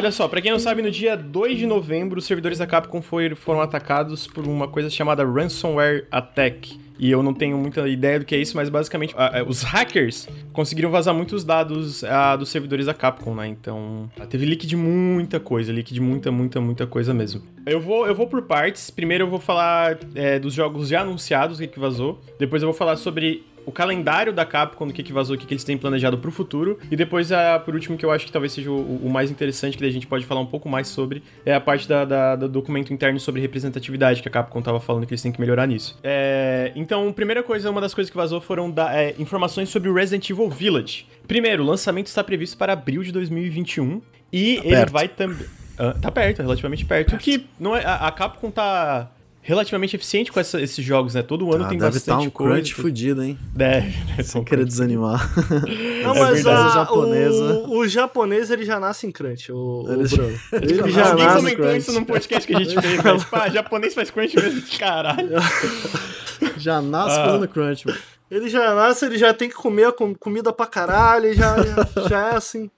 [0.00, 3.02] Olha só, pra quem não sabe, no dia 2 de novembro, os servidores da Capcom
[3.02, 6.78] foi- foram atacados por uma coisa chamada Ransomware Attack.
[6.98, 9.62] E eu não tenho muita ideia do que é isso, mas basicamente ah, ah, os
[9.62, 13.46] hackers conseguiram vazar muitos dados ah, dos servidores da Capcom, né?
[13.48, 17.42] Então, ah, teve leak de muita coisa, leak de muita, muita, muita coisa mesmo.
[17.64, 18.90] Eu vou, eu vou por partes.
[18.90, 22.20] Primeiro eu vou falar é, dos jogos já anunciados, o que, que vazou.
[22.38, 25.46] Depois eu vou falar sobre o calendário da Capcom, do que, que vazou, o que,
[25.46, 26.78] que eles têm planejado pro futuro.
[26.90, 29.76] E depois, a, por último, que eu acho que talvez seja o, o mais interessante,
[29.76, 32.48] que a gente pode falar um pouco mais sobre, é a parte da, da- do
[32.48, 35.98] documento interno sobre representatividade, que a Capcom tava falando que eles têm que melhorar nisso.
[36.02, 39.94] É, então, primeira coisa, uma das coisas que vazou foram da- é, informações sobre o
[39.94, 41.06] Resident Evil Village.
[41.28, 44.00] Primeiro, o lançamento está previsto para abril de 2021
[44.32, 44.92] e ele perto.
[44.92, 45.46] vai também...
[45.78, 47.14] Ah, tá perto, relativamente perto.
[47.14, 49.10] O que não é, a, a Capcom tá
[49.42, 51.22] relativamente eficiente com essa- esses jogos, né?
[51.22, 52.52] Todo ano Ah, tem deve estar bastante um coisa.
[52.54, 53.38] crunch fudido, hein?
[53.54, 55.30] Deve, deve ser Sem um querer desanimar.
[56.02, 56.68] Não, É mas verdade.
[56.68, 57.54] a, japonesa.
[57.66, 60.38] O, o japonês ele já nasce em crunch, o, o Ele já- Bruno.
[60.52, 61.78] ele Ele já já nasce comentou crunch.
[61.78, 63.18] isso num podcast que a gente fez, velho.
[63.18, 64.62] Tipo, ah, japonês faz crunch mesmo.
[64.78, 65.30] Caralho.
[66.56, 67.24] Já nasce Ah.
[67.26, 67.98] fazendo crunch, mano.
[68.30, 72.08] Ele já nasce, ele já tem que comer com- comida pra caralho, ele já, já,
[72.08, 72.70] já é assim.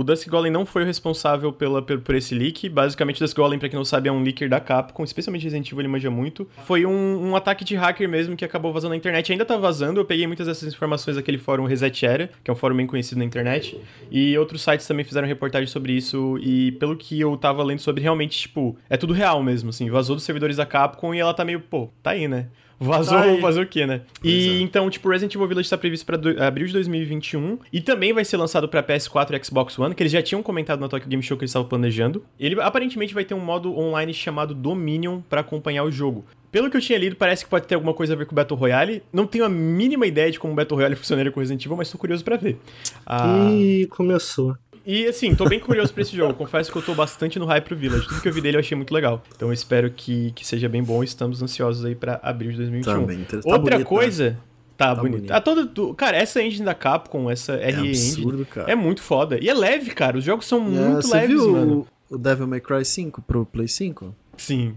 [0.00, 2.70] O Dusk Golem não foi o responsável pela, por, por esse leak.
[2.70, 5.66] Basicamente, o Dusk Golem, pra quem não sabe, é um leaker da Capcom, especialmente Resident
[5.66, 6.48] Evil, ele manja muito.
[6.64, 9.30] Foi um, um ataque de hacker mesmo que acabou vazando na internet.
[9.30, 12.56] Ainda tá vazando, eu peguei muitas dessas informações daquele fórum Reset Era, que é um
[12.56, 13.78] fórum bem conhecido na internet.
[14.10, 16.38] E outros sites também fizeram reportagem sobre isso.
[16.40, 19.90] E pelo que eu tava lendo sobre, realmente, tipo, é tudo real mesmo, assim.
[19.90, 22.46] Vazou dos servidores da Capcom e ela tá meio, pô, tá aí, né?
[22.80, 23.40] Vazou, aí.
[23.42, 24.00] fazer o quê, né?
[24.20, 24.60] Pois E é.
[24.62, 28.24] então, tipo, Resident Evil Village tá previsto pra do- abril de 2021 e também vai
[28.24, 31.22] ser lançado pra PS4 e Xbox One, que eles já tinham comentado na Tokyo Game
[31.22, 32.24] Show que eles estavam planejando.
[32.38, 36.24] Ele aparentemente vai ter um modo online chamado Dominion pra acompanhar o jogo.
[36.50, 38.34] Pelo que eu tinha lido, parece que pode ter alguma coisa a ver com o
[38.34, 39.02] Battle Royale.
[39.12, 41.90] Não tenho a mínima ideia de como o Battle Royale funcionaria com Resident Evil, mas
[41.90, 42.58] tô curioso pra ver.
[43.06, 44.56] Ah, Ih, começou.
[44.86, 46.34] E assim, tô bem curioso pra esse jogo.
[46.34, 48.08] Confesso que eu tô bastante no hype pro Village.
[48.08, 49.22] Tudo que eu vi dele eu achei muito legal.
[49.36, 51.02] Então eu espero que, que seja bem bom.
[51.04, 53.00] Estamos ansiosos aí pra abril de 2021.
[53.00, 54.38] Também, inter- tá Outra bonito, coisa.
[54.76, 55.16] Tá, Tá bonito.
[55.18, 55.30] bonito.
[55.32, 58.72] Ah, todo, cara, essa engine da Capcom, essa É RE Engine, absurdo, cara.
[58.72, 59.38] é muito foda.
[59.38, 60.16] E é leve, cara.
[60.16, 61.86] Os jogos são É, muito você leves, viu mano.
[62.08, 64.14] o, Devil May Cry 5 pro Play 5?
[64.38, 64.74] Sim.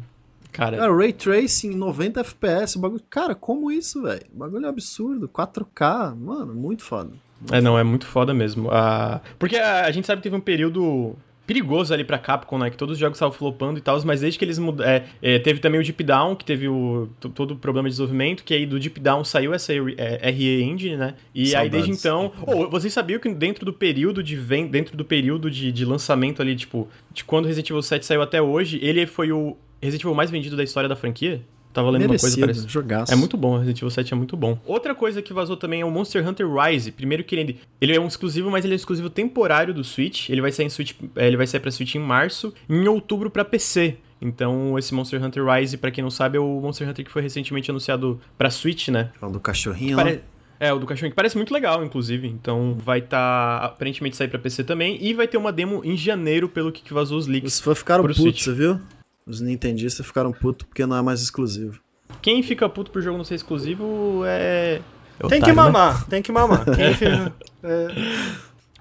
[0.51, 3.01] Cara, Cara, Ray Tracing 90 FPS, bagulho.
[3.09, 4.21] Cara, como isso, velho?
[4.33, 5.27] Bagulho é absurdo.
[5.27, 7.09] 4K, mano, muito foda.
[7.51, 8.69] É, não, é muito foda mesmo.
[8.71, 11.15] Ah, porque a, a gente sabe que teve um período
[11.45, 12.69] perigoso ali pra Capcom, né?
[12.69, 14.89] Que todos os jogos estavam flopando e tal, mas desde que eles mudaram.
[14.89, 18.43] É, é, teve também o Deep Down, que teve o, todo o problema de desenvolvimento,
[18.45, 21.15] que aí do Deep Down saiu essa é, RE Engine, né?
[21.35, 22.05] E aí desde Saudades.
[22.05, 22.31] então.
[22.63, 26.41] Oh, vocês sabiam que dentro do período de ven- dentro do período de, de lançamento
[26.41, 30.15] ali, tipo, de quando Resident Evil 7 saiu até hoje, ele foi o Resident Evil
[30.15, 31.41] mais vendido da história da franquia?
[31.73, 32.67] Tava lendo uma coisa Merecido, parecida.
[32.69, 33.11] jogaço.
[33.11, 34.59] É muito bom, Resident Evil 7 é muito bom.
[34.65, 36.91] Outra coisa que vazou também é o Monster Hunter Rise.
[36.91, 40.29] Primeiro que ele, ele é um exclusivo, mas ele é um exclusivo temporário do Switch.
[40.29, 43.29] Ele vai sair em Switch, é, ele vai sair para Switch em março, em outubro
[43.29, 43.97] para PC.
[44.21, 47.21] Então, esse Monster Hunter Rise, pra quem não sabe, é o Monster Hunter que foi
[47.21, 49.09] recentemente anunciado pra Switch, né?
[49.21, 50.19] É o do cachorrinho, Pare- né?
[50.59, 52.25] É, o do cachorro, que parece muito legal, inclusive.
[52.27, 54.97] Então, vai estar aparentemente sair pra PC também.
[55.01, 57.55] E vai ter uma demo em janeiro, pelo que vazou os leaks.
[57.55, 58.79] Os fãs ficaram putos, viu?
[59.25, 61.79] Os nintendistas ficaram putos porque não é mais exclusivo.
[62.21, 64.81] Quem fica puto por jogo não ser exclusivo é.
[65.19, 65.53] é Tem otário, que né?
[65.53, 66.65] mamar, tem que mamar.
[66.75, 67.87] Quem fica- é,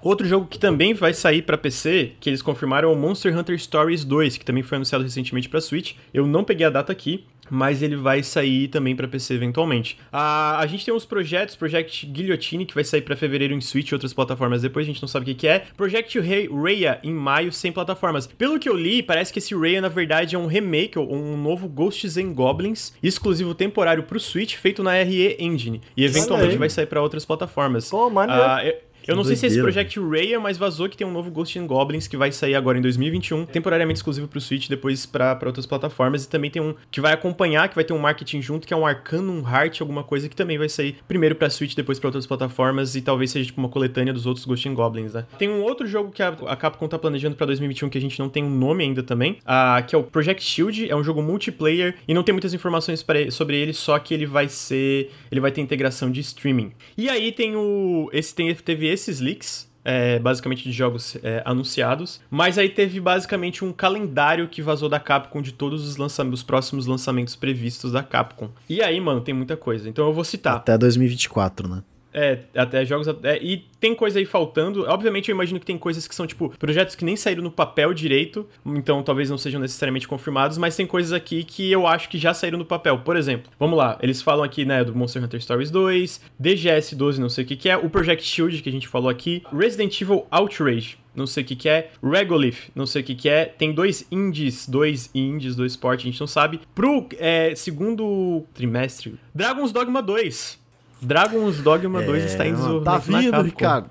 [0.01, 3.57] Outro jogo que também vai sair pra PC, que eles confirmaram, é o Monster Hunter
[3.57, 5.93] Stories 2, que também foi anunciado recentemente pra Switch.
[6.13, 9.97] Eu não peguei a data aqui, mas ele vai sair também pra PC eventualmente.
[10.11, 13.89] A, a gente tem uns projetos, Project Guillotine, que vai sair pra fevereiro em Switch
[13.89, 15.63] e outras plataformas depois, a gente não sabe o que, que é.
[15.77, 18.27] Project Rei- Raya em maio, sem plataformas.
[18.27, 21.35] Pelo que eu li, parece que esse Raya, na verdade, é um remake, ou um
[21.37, 25.81] novo Ghosts and Goblins, exclusivo temporário pro Switch, feito na RE Engine.
[25.97, 27.89] E eventualmente vai sair pra outras plataformas.
[27.89, 28.41] Pô, maneiro.
[28.41, 28.75] Ah, eu-
[29.07, 29.83] eu não sei se esse Doideira.
[29.87, 32.77] Project Raya, mas vazou que tem um novo Ghost and Goblins que vai sair agora
[32.77, 36.25] em 2021, temporariamente exclusivo pro Switch, depois pra pra outras plataformas.
[36.25, 38.77] E também tem um que vai acompanhar, que vai ter um marketing junto, que é
[38.77, 42.25] um Arcanum Heart, alguma coisa que também vai sair primeiro pra Switch, depois pra outras
[42.25, 42.95] plataformas.
[42.95, 45.25] E talvez seja tipo uma coletânea dos outros Ghost and Goblins, né?
[45.37, 48.19] Tem um outro jogo que a, a Capcom tá planejando pra 2021 que a gente
[48.19, 50.89] não tem um nome ainda também, ah, que é o Project Shield.
[50.89, 54.25] É um jogo multiplayer e não tem muitas informações ele- sobre ele, só que ele
[54.25, 55.11] vai ser.
[55.31, 56.71] Ele vai ter integração de streaming.
[56.97, 58.09] E aí tem o.
[58.13, 62.21] Esse tem, teve esses leaks é, basicamente de jogos é, anunciados.
[62.29, 66.45] Mas aí teve basicamente um calendário que vazou da Capcom de todos os, lançamentos, os
[66.45, 68.49] próximos lançamentos previstos da Capcom.
[68.69, 69.89] E aí, mano, tem muita coisa.
[69.89, 70.55] Então eu vou citar.
[70.55, 71.83] Até 2024, né?
[72.13, 73.07] É, até jogos.
[73.23, 74.85] é, e tem coisa aí faltando.
[74.87, 77.93] Obviamente, eu imagino que tem coisas que são, tipo, projetos que nem saíram no papel
[77.93, 82.17] direito, então talvez não sejam necessariamente confirmados, mas tem coisas aqui que eu acho que
[82.17, 82.99] já saíram no papel.
[82.99, 87.19] Por exemplo, vamos lá, eles falam aqui, né, do Monster Hunter Stories 2, DGS 12,
[87.19, 89.99] não sei o que, que é, o Project Shield, que a gente falou aqui, Resident
[89.99, 90.97] Evil Outrage.
[91.15, 91.91] Não sei o que, que é.
[92.01, 93.45] Regolith, não sei o que, que é.
[93.45, 96.59] Tem dois indies, dois indies, dois esporte, a gente não sabe.
[96.73, 100.62] Pro é, segundo trimestre, Dragon's Dogma 2.
[101.03, 103.41] Dragon's Dogma 2 está em É, desenvolvimento Tá vindo.
[103.41, 103.89] Ricardo.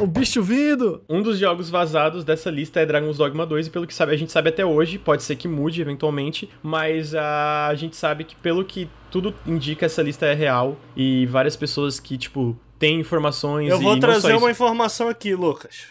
[0.00, 1.02] O bicho vindo!
[1.08, 4.16] Um dos jogos vazados dessa lista é Dragon's Dogma 2, e pelo que sabe, a
[4.16, 8.34] gente sabe até hoje, pode ser que mude eventualmente, mas a, a gente sabe que
[8.36, 13.68] pelo que tudo indica, essa lista é real e várias pessoas que, tipo, têm informações
[13.70, 15.82] Eu e vou não trazer uma informação aqui, Lucas.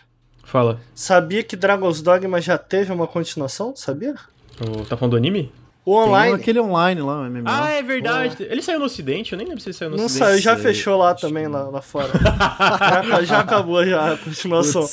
[0.44, 0.82] Fala.
[0.96, 3.74] Sabia que Dragon's Dogma já teve uma continuação?
[3.76, 4.16] Sabia?
[4.60, 5.52] O- Tá falando do anime?
[5.84, 6.36] O Tem online.
[6.36, 7.44] aquele online lá, o MMO.
[7.46, 8.38] Ah, é verdade.
[8.40, 9.32] Ele saiu no ocidente?
[9.32, 10.30] Eu nem lembro se ele saiu no Não ocidente.
[10.30, 10.64] saiu, já sei.
[10.64, 12.12] fechou lá também, lá, lá fora.
[13.10, 14.88] já, já acabou já a continuação.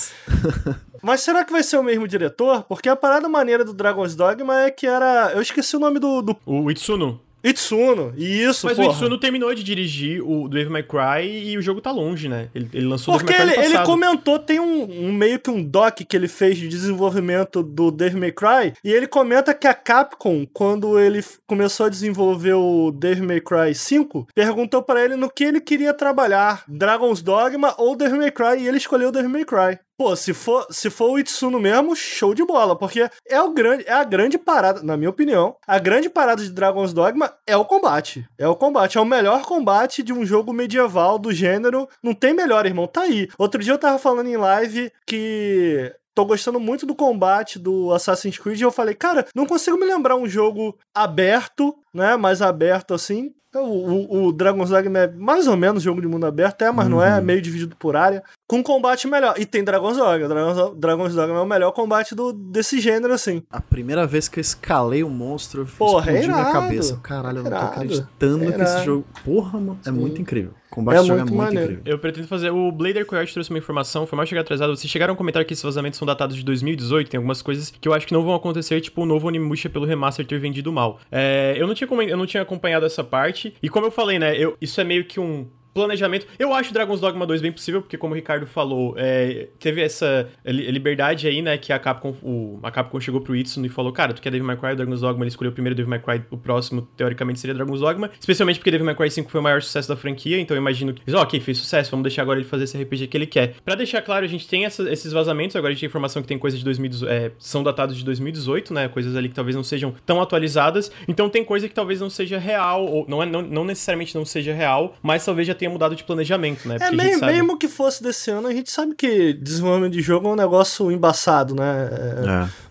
[1.02, 2.62] Mas será que vai ser o mesmo diretor?
[2.64, 5.30] Porque a parada maneira do Dragon's Dogma é que era.
[5.34, 7.20] Eu esqueci o nome do, do O Itsuno.
[7.42, 8.12] Itsuno.
[8.16, 8.94] E isso, Mas o porra.
[8.94, 12.48] Itsuno terminou de dirigir o Devil May Cry e o jogo tá longe, né?
[12.54, 15.50] Ele, ele lançou o Porque Devil May ele, ele comentou, tem um, um meio que
[15.50, 19.66] um doc que ele fez de desenvolvimento do Devil May Cry, e ele comenta que
[19.66, 25.16] a Capcom, quando ele começou a desenvolver o Devil May Cry 5, perguntou pra ele
[25.16, 29.30] no que ele queria trabalhar, Dragon's Dogma ou Devil May Cry, e ele escolheu Devil
[29.30, 29.78] May Cry.
[29.98, 33.84] Pô, se for, se for o Itsuno mesmo, show de bola, porque é, o grande,
[33.84, 37.64] é a grande parada, na minha opinião, a grande parada de Dragon's Dogma é o
[37.64, 38.24] combate.
[38.38, 41.88] É o combate, é o melhor combate de um jogo medieval do gênero.
[42.00, 43.28] Não tem melhor, irmão, tá aí.
[43.36, 48.38] Outro dia eu tava falando em live que tô gostando muito do combate do Assassin's
[48.38, 52.94] Creed e eu falei, cara, não consigo me lembrar um jogo aberto, né, mais aberto
[52.94, 53.32] assim.
[53.54, 56.88] O, o, o Dragon's Dogma é mais ou menos jogo de mundo aberto, é, mas
[56.88, 58.22] não é, é meio dividido por área.
[58.48, 59.34] Com combate melhor.
[59.38, 60.26] E tem Dragon's Dogma.
[60.26, 63.42] Dragon's, Dragon's Dogma é o melhor combate do, desse gênero, assim.
[63.50, 66.52] A primeira vez que eu escalei o monstro, Porra, é explodiu minha irado.
[66.64, 66.96] cabeça.
[67.02, 68.62] Caralho, eu não tô acreditando que Irado.
[68.62, 69.04] esse jogo.
[69.22, 69.78] Porra, mano.
[69.84, 70.52] É muito incrível.
[70.70, 71.72] combate É jogo muito é muito maneiro.
[71.72, 71.92] incrível.
[71.92, 72.50] Eu pretendo fazer.
[72.50, 74.74] O Blader Coyote trouxe uma informação, foi mal chegar atrasado.
[74.74, 77.10] Vocês chegaram a comentar que esses vazamentos são datados de 2018.
[77.10, 79.84] Tem algumas coisas que eu acho que não vão acontecer, tipo o novo Onimusha pelo
[79.84, 80.98] remaster ter vendido mal.
[81.12, 83.54] É, eu, não tinha, eu não tinha acompanhado essa parte.
[83.62, 84.34] E como eu falei, né?
[84.38, 85.46] Eu, isso é meio que um.
[85.74, 86.26] Planejamento.
[86.38, 90.28] Eu acho Dragon's Dogma 2 bem possível, porque como o Ricardo falou, é, teve essa
[90.44, 93.92] li- liberdade aí, né, que a Capcom, o, a Capcom chegou pro Itsuno e falou,
[93.92, 96.22] cara, tu quer Devil May Cry, Dragon's Dogma, ele escolheu o primeiro Devil May Cry,
[96.30, 99.62] o próximo, teoricamente, seria Dragon's Dogma, especialmente porque Devil May Cry 5 foi o maior
[99.62, 102.48] sucesso da franquia, então eu imagino que, ó, ok, fez sucesso, vamos deixar agora ele
[102.48, 103.54] fazer esse RPG que ele quer.
[103.64, 106.28] Pra deixar claro, a gente tem essa- esses vazamentos, agora a gente tem informação que
[106.28, 109.62] tem coisas de 2018, é, são datados de 2018, né, coisas ali que talvez não
[109.62, 113.42] sejam tão atualizadas, então tem coisa que talvez não seja real, ou não, é, não,
[113.42, 116.84] não necessariamente não seja real, mas talvez já tenha mudado de planejamento, né, É, porque
[116.84, 120.00] a gente mesmo, sabe- mesmo que fosse desse ano, a gente sabe que desenvolvimento de
[120.00, 121.88] jogo é um negócio embaçado, né?
[121.92, 122.68] É, É.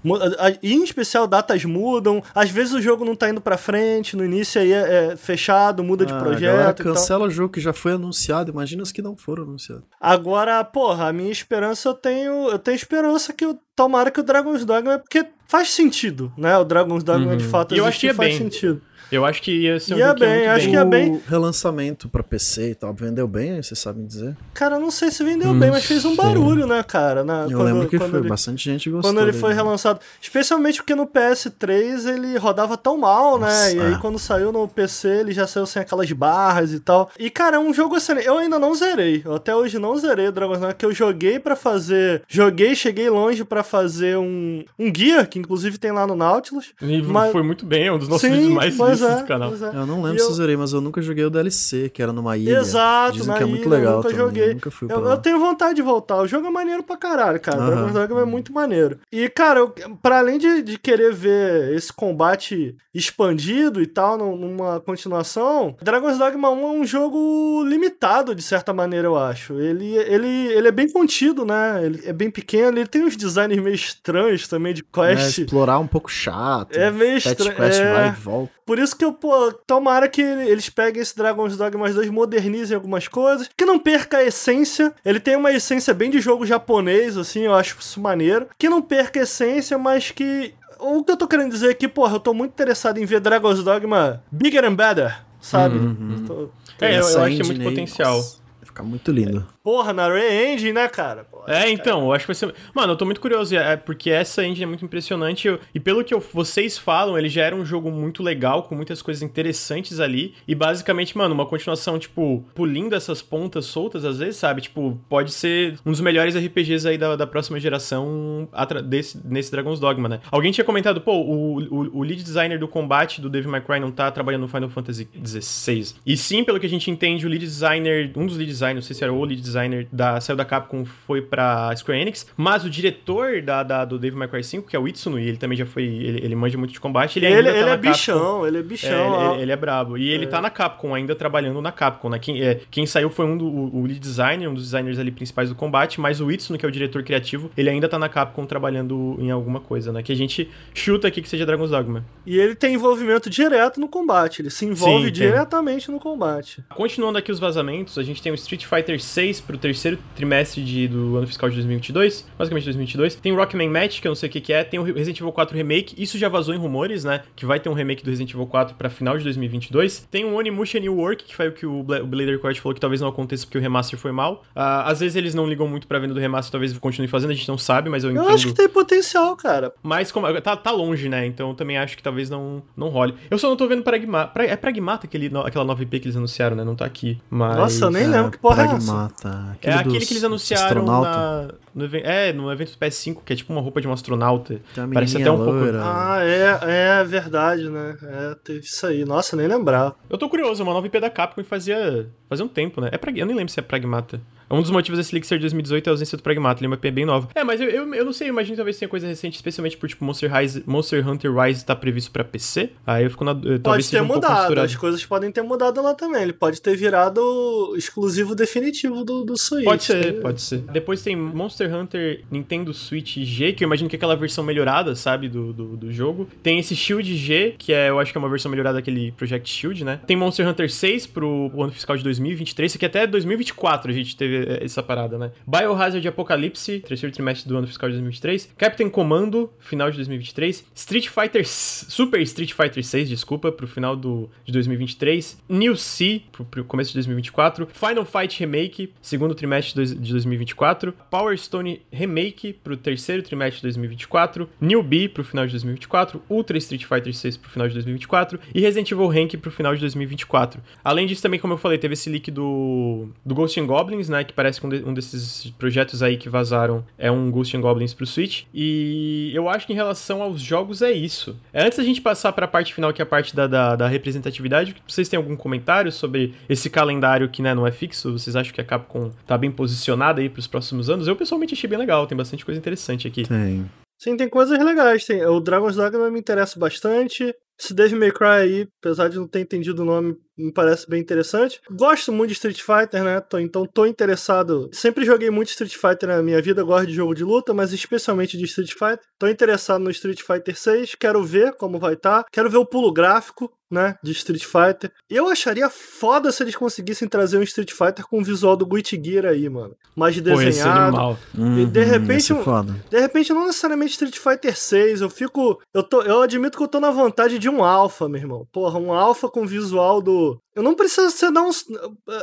[0.64, 2.24] E em especial, datas mudam.
[2.34, 5.84] Às vezes o jogo não tá indo pra frente, no início aí é, é fechado,
[5.84, 6.80] muda de Ah, galera projeto.
[6.80, 6.94] e tal.
[6.94, 9.84] cancela o jogo que já foi anunciado, imagina os que não foram anunciados.
[10.00, 12.50] Agora, porra, a minha esperança eu tenho.
[12.50, 13.60] Eu tenho esperança que eu.
[13.76, 14.94] Tomara que o Dragon's Dogma.
[14.94, 16.58] é Porque faz sentido, né?
[16.58, 18.38] O Dragon's Dogma de fato E eu achei faz bem.
[18.40, 18.82] sentido.
[19.12, 20.72] Eu acho que ia ser um Ia jogo que ia bem, muito acho bem.
[20.72, 24.36] que é bem- O relançamento pra PC e tal, vendeu bem, vocês sabem dizer?
[24.54, 26.18] Cara, eu não sei se vendeu bem, mas fez um sei.
[26.26, 27.24] barulho, né, cara?
[27.24, 29.10] Na, Eu quando- lembro que foi, ele- bastante gente gostou.
[29.12, 29.42] Quando ele dele.
[29.42, 30.00] foi relançado.
[30.22, 33.48] Especialmente porque no PS3 ele rodava tão mal, né?
[33.48, 33.98] Nossa, E aí é.
[33.98, 37.10] quando saiu no PC ele já saiu sem aquelas barras e tal.
[37.20, 38.28] E cara, é um jogo excelente.
[38.28, 39.22] Eu ainda não zerei.
[39.26, 42.24] Eu até hoje não zerei o Dragon's Dogma, que eu joguei pra fazer.
[42.28, 46.74] Joguei, cheguei longe pra fazer um, um guia, que inclusive tem lá no Nautilus.
[46.82, 49.28] E Mas- foi muito bem, é um dos nossos Sim, vídeos mais pois é, do
[49.28, 49.54] canal.
[49.54, 49.76] é.
[49.78, 52.02] Eu não lembro E se eu- eu zerei, mas eu nunca joguei o DLC, que
[52.02, 52.60] era numa ilha.
[52.60, 54.50] Exato, Dizem que é muito ilha, legal eu nunca também, joguei.
[54.50, 56.18] eu nunca fui Eu, eu tenho vontade de voltar.
[56.22, 57.58] O jogo é maneiro pra caralho, cara.
[57.58, 57.68] Aham.
[57.70, 59.00] Dragon's Dogma é muito maneiro.
[59.12, 59.70] E, cara, eu,
[60.02, 66.18] pra além de, de querer ver esse combate expandido e tal, num- numa continuação, Dragon's
[66.18, 69.54] Dogma 1 é um jogo limitado, de certa maneira, eu acho.
[69.60, 71.82] Ele, ele, ele é bem contido, né?
[71.84, 72.78] Ele é bem pequeno.
[72.78, 75.38] Ele tem uns designs meio estranhos também de É, quest.
[75.40, 76.76] explorar um pouco chato.
[76.76, 77.94] É meio estranho, Quest é.
[77.94, 78.52] vai e volta.
[78.66, 82.76] Por isso que eu, pô, tomara que ele- eles peguem esse Dragon's Dogma 2, modernizem
[82.76, 84.94] algumas coisas, que não perca a essência.
[85.06, 88.48] Ele tem uma essência bem de jogo japonês, assim, eu acho isso maneiro.
[88.58, 90.54] Que não perca a essência, mas que.
[90.80, 93.20] O que eu tô querendo dizer é que, porra, eu tô muito interessado em ver
[93.20, 95.80] Dragon's Dogma bigger and better, sabe?
[96.28, 98.22] Tô- É, eu, eu acho que tem engine muito aí, potencial.
[98.22, 99.48] vai ficar muito lindo.
[99.68, 101.26] Porra, na Re-Engine, né, cara?
[101.26, 102.54] Porra, É, então, eu acho que vai ser.
[102.74, 105.46] Mano, eu tô muito curioso, é, porque essa engine é muito impressionante.
[105.46, 108.74] eu- E pelo que eu- vocês falam, ele já era um jogo muito legal, com
[108.76, 110.34] muitas coisas interessantes ali.
[110.48, 114.62] E basicamente, mano, uma continuação, tipo, pulindo essas pontas soltas, às vezes, sabe?
[114.62, 119.52] Tipo, pode ser um dos melhores RPGs aí da, da próxima geração atra- desse, nesse
[119.52, 120.22] Dragon's Dogma, né?
[120.32, 123.82] Alguém tinha comentado, pô, o, o, o lead designer do combate do Devil May Cry
[123.82, 125.94] não tá trabalhando no Final Fantasy XVI.
[126.06, 128.82] E sim, pelo que a gente entende, o lead designer, um dos lead designers, não
[128.82, 129.57] sei se era o lead designer,
[129.92, 134.18] da, saiu da Capcom, foi pra Square Enix, mas o diretor da, da- do Devil
[134.20, 136.58] May Cry 5, que é o Itsuno, e ele também já foi, ele, ele manja
[136.58, 137.90] muito de combate, ele Ele, ainda ele, tá é Capcom.
[137.92, 138.92] bichão, ele é É, bichão.
[138.92, 139.34] ele, ó.
[139.34, 139.98] ele- ele é brabo.
[139.98, 142.20] E ele tá na Capcom, ainda trabalhando na Capcom, né?
[142.20, 145.50] Quem, é, quem saiu foi um do o, lead designer, um dos designers ali principais
[145.50, 148.46] do combate, mas o Itsuno, que é o diretor criativo, ele ainda tá na Capcom
[148.46, 150.04] trabalhando em alguma coisa, né?
[150.04, 152.06] Que a gente chuta aqui que seja Dragon's Dogma.
[152.26, 156.64] E ele tem envolvimento direto no combate, ele se envolve Sim, diretamente no combate.
[156.76, 160.88] Continuando aqui os vazamentos, a gente tem o Street Fighter 6 pro terceiro trimestre de-
[160.88, 163.16] do ano fiscal de 2022, basicamente 2022.
[163.16, 164.64] Tem o Rockman Match, que eu não sei o que, que é.
[164.64, 167.22] Tem o Resident Evil 4 Remake, isso já vazou em rumores, né?
[167.36, 170.08] Que vai ter um remake do Resident Evil 4 pra final de 2022.
[170.12, 172.74] Tem o Onimusha New Work, que foi o que o Bla- o Blader Court falou
[172.76, 174.44] que talvez não aconteça porque o remaster foi mal.
[174.56, 177.34] Ah, às vezes eles não ligam muito pra venda do remaster, talvez continue fazendo, a
[177.34, 178.34] gente não sabe, mas eu Eu entendo.
[178.36, 179.72] acho que tem potencial, cara.
[179.82, 181.26] Mas como, tá, tá longe, né?
[181.26, 183.14] Então eu também acho que talvez não, não role.
[183.30, 184.32] Eu só não tô vendo Pragmata.
[184.34, 186.64] Pra, é Pragmata aquele, no- aquela nova IP que eles anunciaram, né?
[186.64, 187.18] Não tá aqui.
[187.30, 187.56] Mas...
[187.58, 189.12] Nossa, eu nem É, lembro que porra é essa.
[189.38, 189.60] Pragmata.
[189.70, 193.36] É aquele dos- que eles anunciaram na, no, é, no evento do PS5, que é
[193.36, 194.60] tipo uma roupa de um astronauta.
[194.94, 195.82] Parece até um pouco- loira.
[195.84, 197.98] Ah, é, é verdade, né?
[198.04, 199.06] É, teve isso aí.
[199.06, 199.96] Nossa, nem lembrava.
[200.10, 202.90] Eu tô curioso, é uma nova IP da Capcom que fazia, fazia um tempo, né?
[202.92, 203.18] É prag...
[203.20, 204.20] Eu nem lembro se é Pragmata.
[204.50, 206.92] Um dos motivos desse de 2018 é a ausência do Pragmata, ele é uma IP
[206.92, 207.28] bem nova.
[207.34, 209.76] É, mas eu, eu, eu não sei, eu imagino que talvez tenha coisa recente, especialmente
[209.76, 212.72] por, tipo, Monster, Rise, Monster Hunter Rise tá previsto pra PC.
[212.86, 213.34] Aí eu fico na...
[213.34, 216.22] Talvez Pode seja ter um mudado, as coisas podem ter mudado lá também.
[216.22, 219.66] Ele pode ter virado o exclusivo definitivo do, do Switch.
[219.66, 220.22] Pode ser, né?
[220.22, 220.60] pode ser.
[220.60, 224.96] Depois tem Monster Hunter Nintendo Switch G, que eu imagino que é aquela versão melhorada,
[224.96, 226.30] sabe, do, do, do jogo.
[226.42, 229.50] Tem esse Shield G, que é, eu acho que é uma versão melhorada daquele Project
[229.50, 229.88] Shield, né?
[229.88, 230.00] né?
[230.06, 234.16] Tem Monster Hunter 6 pro ano fiscal de 2023, isso aqui até 2024 a gente
[234.16, 235.32] teve essa parada, né?
[235.46, 238.54] Biohazard Apocalipse, terceiro trimestre do ano fiscal de 2023.
[238.58, 240.66] Captain Commando, final de 2023.
[240.74, 245.42] Street Fighter, Super Street Fighter 6, desculpa, pro final do, de 2023.
[245.50, 247.68] New Sea, pro, pro começo de 2024.
[247.74, 250.94] Final Fight Remake, segundo trimestre de 2024.
[251.10, 254.50] Power Stone Remake, pro terceiro trimestre de 2024.
[254.60, 256.22] New B, pro final de 2024.
[256.30, 258.40] Ultra Street Fighter 6 pro final de 2024.
[258.54, 260.62] E Resident Evil Rank pro final de 2024.
[260.84, 264.26] Além disso, também, como eu falei, teve esse leak do, do Ghost Goblins, né?
[264.28, 267.94] Que parece que um, de, desses projetos aí que vazaram é um Ghost and Goblins
[267.94, 268.44] pro Switch.
[268.54, 271.36] E eu acho que em relação aos jogos é isso.
[271.54, 274.76] Antes da gente passar pra parte final, que é a parte da, da, da representatividade,
[274.88, 278.12] vocês têm algum comentário sobre esse calendário que né, não é fixo?
[278.12, 281.08] Vocês acham que a Capcom tá bem posicionada aí pros próximos anos?
[281.08, 283.24] Eu pessoalmente achei bem legal, tem bastante coisa interessante aqui.
[283.24, 283.66] Tem.
[284.00, 285.06] Sim, tem coisas legais.
[285.06, 287.34] Tem, o Dragon's Dogma me interessa bastante.
[287.60, 291.02] Esse Devil May Cry aí, apesar de não ter entendido o nome, me parece bem
[291.02, 291.60] interessante.
[291.72, 293.20] Gosto muito de Street Fighter, né?
[293.22, 294.70] Tô, então tô interessado.
[294.72, 298.38] Sempre joguei muito Street Fighter na minha vida, gosto de jogo de luta, mas especialmente
[298.38, 299.00] de Street Fighter.
[299.18, 302.24] Tô interessado no Street Fighter 6, quero ver como vai estar.
[302.24, 302.30] Tá.
[302.32, 304.92] Quero ver o pulo gráfico, né, de Street Fighter.
[305.10, 309.02] Eu acharia foda se eles conseguissem trazer um Street Fighter com o visual do Guilty
[309.04, 309.76] Gear aí, mano.
[309.96, 311.18] Mais desenhado.
[311.38, 312.44] Uhum, e de repente, um,
[312.90, 316.68] de repente não necessariamente Street Fighter 6, eu fico, eu tô, eu admito que eu
[316.68, 318.48] tô na vontade de um alpha, meu irmão.
[318.52, 321.52] Porra, um alpha com visual do eu não preciso ser não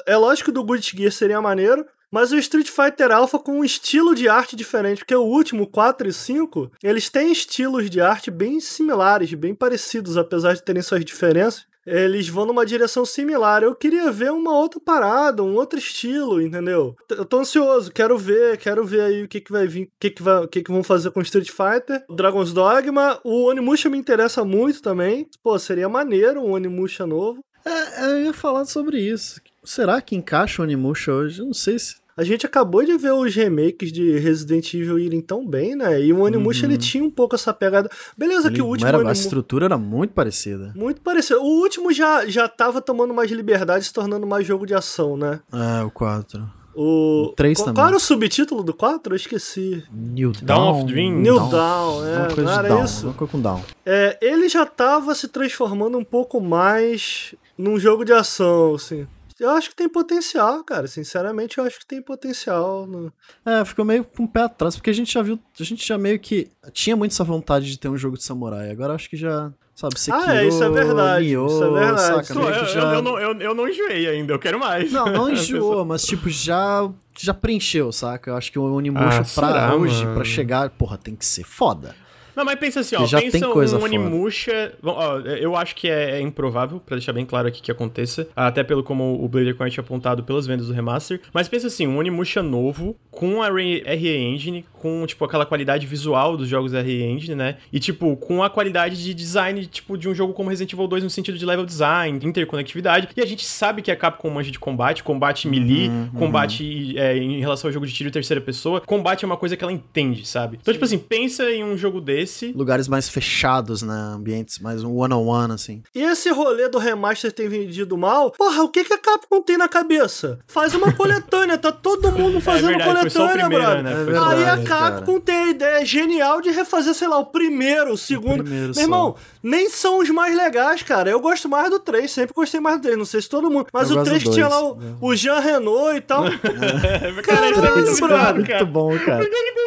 [0.09, 3.65] é lógico que do Guilty Gear seria maneiro, mas o Street Fighter Alpha com um
[3.65, 8.31] estilo de arte diferente, porque o último, 4 e 5, eles têm estilos de arte
[8.31, 13.63] bem similares, bem parecidos, apesar de terem suas diferenças eles vão numa direção similar.
[13.63, 16.97] Eu queria ver uma outra parada, um outro estilo, entendeu?
[17.11, 20.09] Eu tô ansioso, quero ver, quero ver aí o que que vai vir, o que
[20.09, 22.03] que, vai, o que que vão fazer com Street Fighter.
[22.09, 25.29] Dragon's Dogma, o Onimusha me interessa muito também.
[25.43, 27.45] Pô, seria maneiro um Onimusha novo.
[27.67, 29.43] É, eu ia falar sobre isso.
[29.63, 31.41] Será que encaixa o Onimusha hoje?
[31.41, 35.21] Eu não sei se a gente acabou de ver os remakes de Resident Evil irem
[35.21, 36.01] tão bem, né?
[36.01, 36.73] E o Onimusha uhum.
[36.73, 37.91] ele tinha um pouco essa pegada.
[38.17, 40.73] Beleza ele que o último era, A estrutura era muito parecida.
[40.77, 41.41] Muito parecida.
[41.41, 45.41] O último já, já tava tomando mais liberdade, se tornando mais jogo de ação, né?
[45.53, 46.65] É, o 4.
[46.75, 47.75] O, o 3 qual, também.
[47.77, 49.13] Qual era o subtítulo do 4?
[49.13, 49.85] Eu esqueci.
[49.93, 51.13] New Down, Down of Dream.
[51.15, 52.19] New Down, Down é.
[52.19, 53.07] Uma coisa não era Down, isso?
[53.07, 53.63] uma coisa com Down.
[53.87, 59.07] É, ele já tava se transformando um pouco mais num jogo de ação, assim.
[59.41, 60.87] Eu acho que tem potencial, cara.
[60.87, 62.87] Sinceramente, eu acho que tem potencial.
[62.87, 63.13] No...
[63.45, 65.99] É, ficou meio com o pé atrás, porque a gente já viu, a gente já
[65.99, 68.71] meio que tinha muito essa vontade de ter um jogo de samurai.
[68.71, 71.27] Agora acho que já, sabe, Sekiro, Ah, é, isso é verdade.
[71.27, 72.27] Nioh, isso é verdade.
[72.27, 72.81] Saca, eu, já...
[72.81, 74.93] eu, eu, não, eu, eu não enjoei ainda, eu quero mais.
[74.93, 76.89] Não, não enjoou, mas tipo, já
[77.19, 78.31] já preencheu, saca?
[78.31, 80.15] Eu acho que o Onimusha Ah, pra será, hoje, mano?
[80.17, 81.95] pra chegar, porra, tem que ser foda.
[82.37, 83.83] Não, mas pensa assim, ó, já pensa tem coisa um.
[83.83, 84.73] Onimusha...
[84.83, 88.29] Bom, ó, eu acho que é, é improvável, pra deixar bem claro aqui que aconteça,
[88.35, 91.87] até pelo como o Blader Coin tinha apontado pelas vendas do remaster, mas pensa assim,
[91.87, 97.03] um Onimusha novo, com a RE Engine, com, tipo, aquela qualidade visual dos jogos RE
[97.03, 100.73] Engine, né, e, tipo, com a qualidade de design, tipo, de um jogo como Resident
[100.73, 104.31] Evil 2 no sentido de level design, interconectividade, e a gente sabe que a Capcom
[104.31, 108.13] manja de combate, combate melee, Uhum, combate é, em relação ao jogo de tiro em
[108.13, 110.59] terceira pessoa, combate é uma coisa que ela entende, sabe?
[110.61, 112.24] Então, tipo assim, pensa em um jogo desse...
[112.55, 113.95] Lugares mais fechados, né?
[114.15, 115.83] Ambientes mais um one-on-one, assim.
[115.95, 119.57] E esse rolê do remaster ter vendido mal, porra, o que, que a Capcom tem
[119.57, 120.39] na cabeça?
[120.47, 123.83] Faz uma coletânea, tá todo mundo fazendo É verdade, o coletânea, primeiro, brother.
[123.83, 123.93] né?
[123.93, 127.99] É Aí a Capcom tem a ideia genial de refazer, sei lá, o primeiro, o
[127.99, 128.43] segundo.
[128.43, 128.81] primeiro Meu só.
[128.81, 131.11] irmão, nem são os mais legais, cara.
[131.11, 132.97] Eu gosto mais do 3, sempre gostei mais do 3.
[132.99, 133.67] Não sei se todo mundo.
[133.73, 134.95] Mas Eu o gosto 3 do que tinha lá o, né?
[135.01, 136.25] o Jean Renault e tal.
[136.35, 138.35] Cara, é muito Caralho, brother.
[138.35, 138.65] Muito cara.
[138.65, 139.25] bom, cara.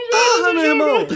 [0.09, 1.07] Porra, meu irmão.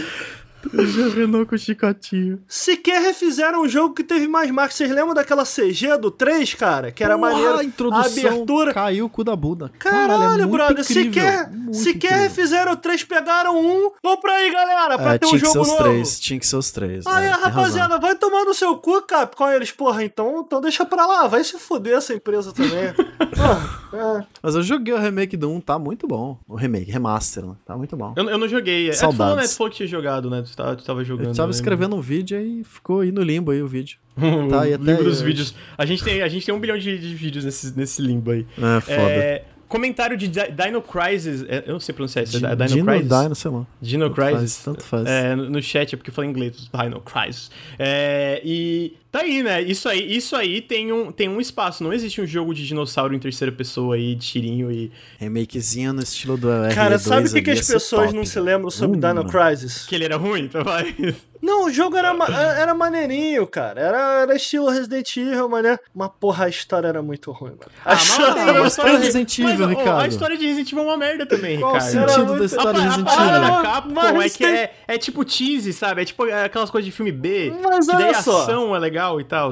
[1.14, 2.40] Renault com chicotinho.
[2.48, 4.76] Sequer refizeram um jogo que teve mais marcas.
[4.76, 6.54] Vocês lembram daquela CG do 3?
[6.54, 6.90] cara?
[6.90, 7.58] Que era Porra, maneiro.
[7.58, 8.72] a introdução abertura.
[8.74, 9.70] caiu o cu da bunda.
[9.78, 12.18] Caralho, é muito brother, incrível, sequer, muito sequer incrível.
[12.22, 13.90] refizeram o 3, pegaram um.
[14.02, 15.82] Vamos pra aí, galera, pra É, ter um tinha que ser jogo os novo.
[15.82, 17.06] três, tinha que ser os três.
[17.06, 18.00] Aí, é, rapaziada, razão.
[18.00, 19.50] vai tomar no seu cu, Capcom.
[19.50, 22.92] Eles, porra, então, então deixa pra lá, vai se fuder essa empresa também.
[23.32, 24.24] Porra, é.
[24.42, 26.38] Mas eu joguei o remake do 1, tá muito bom.
[26.46, 27.54] O remake, remaster, né?
[27.64, 28.12] tá muito bom.
[28.16, 28.88] Eu, eu não joguei.
[28.88, 29.18] É, tu Saudades.
[29.18, 29.42] falou, né?
[29.44, 30.42] Tu falou que tinha jogado, né?
[30.42, 31.28] Tu tava, tu tava jogando.
[31.28, 31.54] Eu tava né?
[31.54, 33.98] escrevendo um vídeo e ficou aí no limbo aí o vídeo.
[34.50, 35.54] Tá, e até limbo dos vídeos.
[35.76, 38.46] A gente, tem, a gente tem um bilhão de, de vídeos nesse, nesse limbo aí.
[38.58, 38.96] É, foda.
[38.96, 41.44] É, comentário de Di- Dino Crisis.
[41.48, 42.36] é, eu não sei pronunciar isso.
[42.36, 43.08] é Dino Dino, Crisis?
[43.08, 43.66] Dino, sei lá.
[43.80, 44.58] Dino Tanto faz, Crisis.
[44.64, 45.06] tanto faz.
[45.06, 47.50] É, no, chat, é porque eu falei inglês, Dino Crisis.
[47.78, 49.60] É, e tá aí, né?
[49.62, 51.82] Isso aí, isso aí tem, um, tem um espaço.
[51.82, 54.92] Não existe um jogo de dinossauro em terceira pessoa aí, de tirinho e.
[55.18, 58.14] Remakezinho no estilo do R2 Cara, sabe o que, que as pessoas top.
[58.16, 59.24] não se lembram sobre Hum, Dino.
[59.28, 59.86] Crisis?
[59.86, 60.94] Que ele era ruim, então vai.
[61.42, 63.80] Não, o jogo era, ma- era maneirinho, cara.
[63.80, 65.76] Era, era estilo Resident Evil, mané.
[65.92, 67.62] Mas porra, a história era muito ruim, mano.
[67.84, 70.00] A Ah, mas história uma muito história de- Resident Evil, mas, ó, Ricardo.
[70.00, 71.90] A história de Resident Evil é uma merda também, Qual o Ricardo.
[71.92, 73.62] sentido Era da muito- história a, de a Resident Evil?
[73.62, 76.02] Capcom Mas é que tem- é, é tipo cheesy, sabe?
[76.02, 77.52] É tipo aquelas coisas de filme B.
[77.60, 78.42] Mas que daí olha a só.
[78.42, 79.50] ação é legal e tal.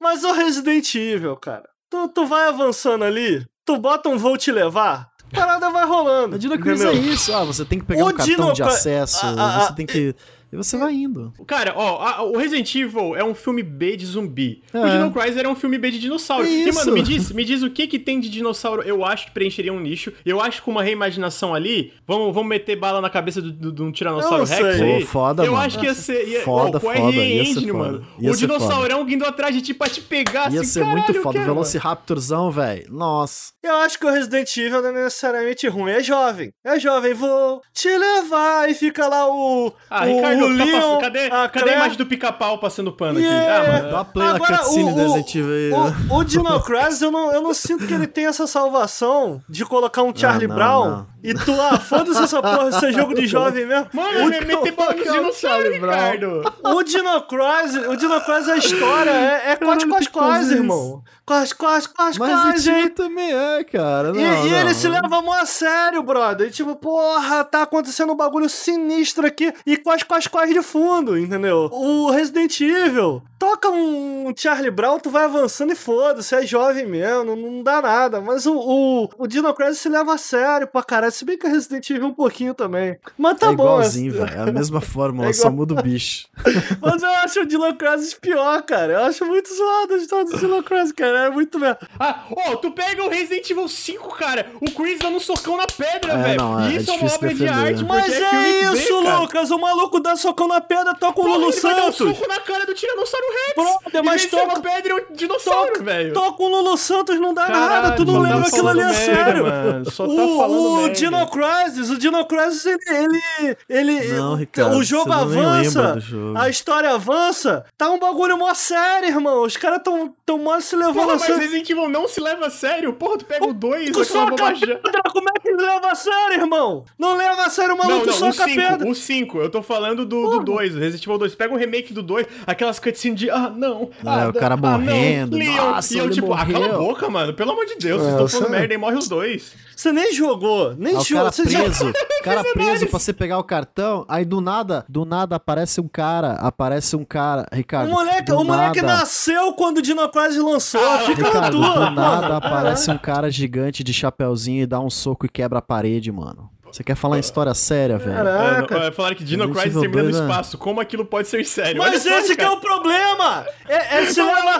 [0.00, 1.64] Mas o Resident Evil, cara.
[1.90, 6.36] Tu, tu vai avançando ali, tu bota um vou te levar, a parada vai rolando.
[6.36, 7.34] A Dino Crisis é isso.
[7.34, 9.86] Ah, você tem que pegar O um cartão Dino de acesso, a- a- você tem
[9.86, 10.14] que.
[10.52, 11.32] E você vai indo.
[11.46, 14.62] Cara, ó, a- o Resident Evil é um filme B de zumbi.
[14.74, 14.90] O É.
[14.90, 16.46] Dino Crisis era um filme B de dinossauro.
[16.46, 16.78] E, Isso.
[16.78, 18.82] mano, me diz, me diz o que que tem de dinossauro.
[18.82, 20.12] Eu acho que preencheria um nicho.
[20.26, 23.90] Eu acho que com uma reimaginação ali, vamos, vamos meter bala na cabeça de um
[23.90, 24.92] Tiranossauro Rex sei.
[24.92, 25.00] aí.
[25.00, 25.64] Pô, foda, eu mano.
[25.64, 26.28] acho que ia ser.
[26.28, 27.78] Ia, Foda, oh, foda, ia ser Engine, foda.
[27.84, 28.06] mano.
[28.20, 31.14] Ia o dinossaurão vindo atrás de ti pra te pegar, Ia assim, ser caralho, muito
[31.14, 31.28] foda.
[31.30, 31.44] O quero.
[31.46, 32.86] Velociraptorzão, velho.
[32.92, 33.52] Nossa.
[33.62, 36.50] Eu acho que o Resident Evil não é necessariamente ruim, é jovem.
[36.64, 39.72] É jovem, vou te levar e fica lá o.
[39.90, 41.76] Ah, o, Ricardo, o tá Leon, passando- cadê, a cadê a Claire.
[41.76, 43.26] imagem do pica-pau passando pano aqui?
[43.26, 43.56] Yeah.
[43.68, 43.88] Ah, mano.
[43.90, 45.70] Dá uma play na Agora, cutscene o- Evil aí.
[45.70, 46.06] né?
[46.10, 49.64] O, o Dino Crisis, eu não, eu não sinto que ele tem essa salvação de
[49.64, 51.06] colocar um Charlie não, Brown não.
[51.22, 53.88] E tu, ah, foda-se essa porra, isso é jogo de jovem mesmo.
[53.92, 56.42] Mano, me meter bala nos dinossauros, Ricardo.
[56.64, 61.02] O Dino Crisis, o Dino Crisis, a história é, é quase quase quase, irmão.
[61.24, 62.78] Quase, quase, quase, Mas quase, hein?
[62.80, 64.08] Evil também é, cara.
[64.08, 64.58] E, Não, e não.
[64.58, 66.48] ele se leva mó a sério, brother.
[66.48, 69.52] E tipo, porra, tá acontecendo um bagulho sinistro aqui.
[69.64, 71.68] E quase, quase, quase de fundo, entendeu?
[71.72, 77.24] O Resident Evil toca um Charlie Brown, tu vai avançando e foda-se, é jovem mesmo,
[77.24, 78.20] não, não dá nada.
[78.20, 81.10] Mas o, o, o Dino Crisis se leva a sério pra caralho.
[81.12, 82.96] Se bem que o Resident Evil um pouquinho também.
[83.18, 83.64] Mas tá é bom.
[83.64, 84.32] igualzinho, velho.
[84.32, 86.28] É a mesma fórmula, É só muda o bicho.
[86.80, 88.92] Mas eu acho o Dino Crisis pior, cara.
[88.92, 91.24] Eu acho muito zoado a história do Dino Crisis, cara.
[91.26, 91.80] É muito merda.
[91.98, 94.52] Ah, ó, tu pega o Resident Evil 5, cara.
[94.60, 96.40] O Chris dando um socão na pedra, É, velho.
[96.40, 97.58] não, é- E é Isso é, uma obra de defender.
[97.66, 99.18] arte, porque Mas é, é, isso, cara.
[99.18, 99.50] Lucas.
[99.50, 102.16] O maluco dá socão na pedra, toca o Lulu ele vai dar um Santos.
[102.16, 106.12] soco na cara do Tiranossauro Brother, mas de ser uma pedra e um dinossauro, velho.
[106.12, 107.68] Toca o Lulu Santos, não dá nada.
[107.68, 109.44] Caralho, Tu não tá lembra aquilo ali a merda, sério.
[109.44, 109.90] mano.
[109.90, 110.94] Só tá o, falando o merda.
[110.94, 113.20] Dino Crisis, o Dino Crisis, ele.
[113.68, 116.38] ele, ele Não, Ricardo, o jogo não avança, jogo.
[116.38, 117.64] a história avança.
[117.76, 119.42] Tá um bagulho mó sério, irmão.
[119.42, 121.40] Os caras tão, tão mó se levando Porra, a mas sério.
[121.40, 122.92] Resident Evil não se leva a sério.
[122.94, 124.76] Porra, tu pega o 2, Tu aquela soca a bobagem.
[124.78, 126.84] pedra, como é que leva a sério, irmão?
[126.98, 128.78] Não leva a sério o Não, maluco, não, o soca a pedra.
[128.78, 131.34] 5, o 5, eu tô falando do 2, do Resident Evil 2.
[131.34, 134.78] Pega o remake do 2, aquelas cutscenes de, ah, não, ah, o cara ah, não,
[134.80, 135.54] morrendo, Leon.
[135.56, 136.78] nossa, e eu ele tipo, ah, cala a morreu.
[136.78, 139.08] boca, mano, pelo amor de Deus, É, vocês estão você- falando merda e morre os
[139.08, 139.52] dois.
[139.74, 141.22] Você nem jogou, nem Aí o jogou.
[141.24, 141.88] cara Você já- preso,
[142.20, 145.88] o cara preso pra você pegar o cartão, aí do nada, do nada aparece um
[145.88, 147.88] cara, aparece um cara, Ricardo.
[147.88, 150.02] O moleque, o moleque nada, nasceu quando o Dino
[150.44, 150.80] lançou.
[150.84, 151.74] Ah, Fica na Ricardo, tua.
[151.86, 155.62] do nada aparece um cara gigante de chapeuzinho e dá um soco e quebra a
[155.62, 156.48] parede, mano.
[156.72, 158.14] Você quer falar em história séria, velho?
[158.14, 158.78] Caraca.
[158.78, 160.22] É, é, falaram que Dino Crisis termina no 2, né?
[160.22, 160.56] espaço.
[160.56, 161.76] Como aquilo pode ser sério?
[161.76, 163.46] Mas só, esse que é o problema!
[163.68, 164.58] É, é se leva...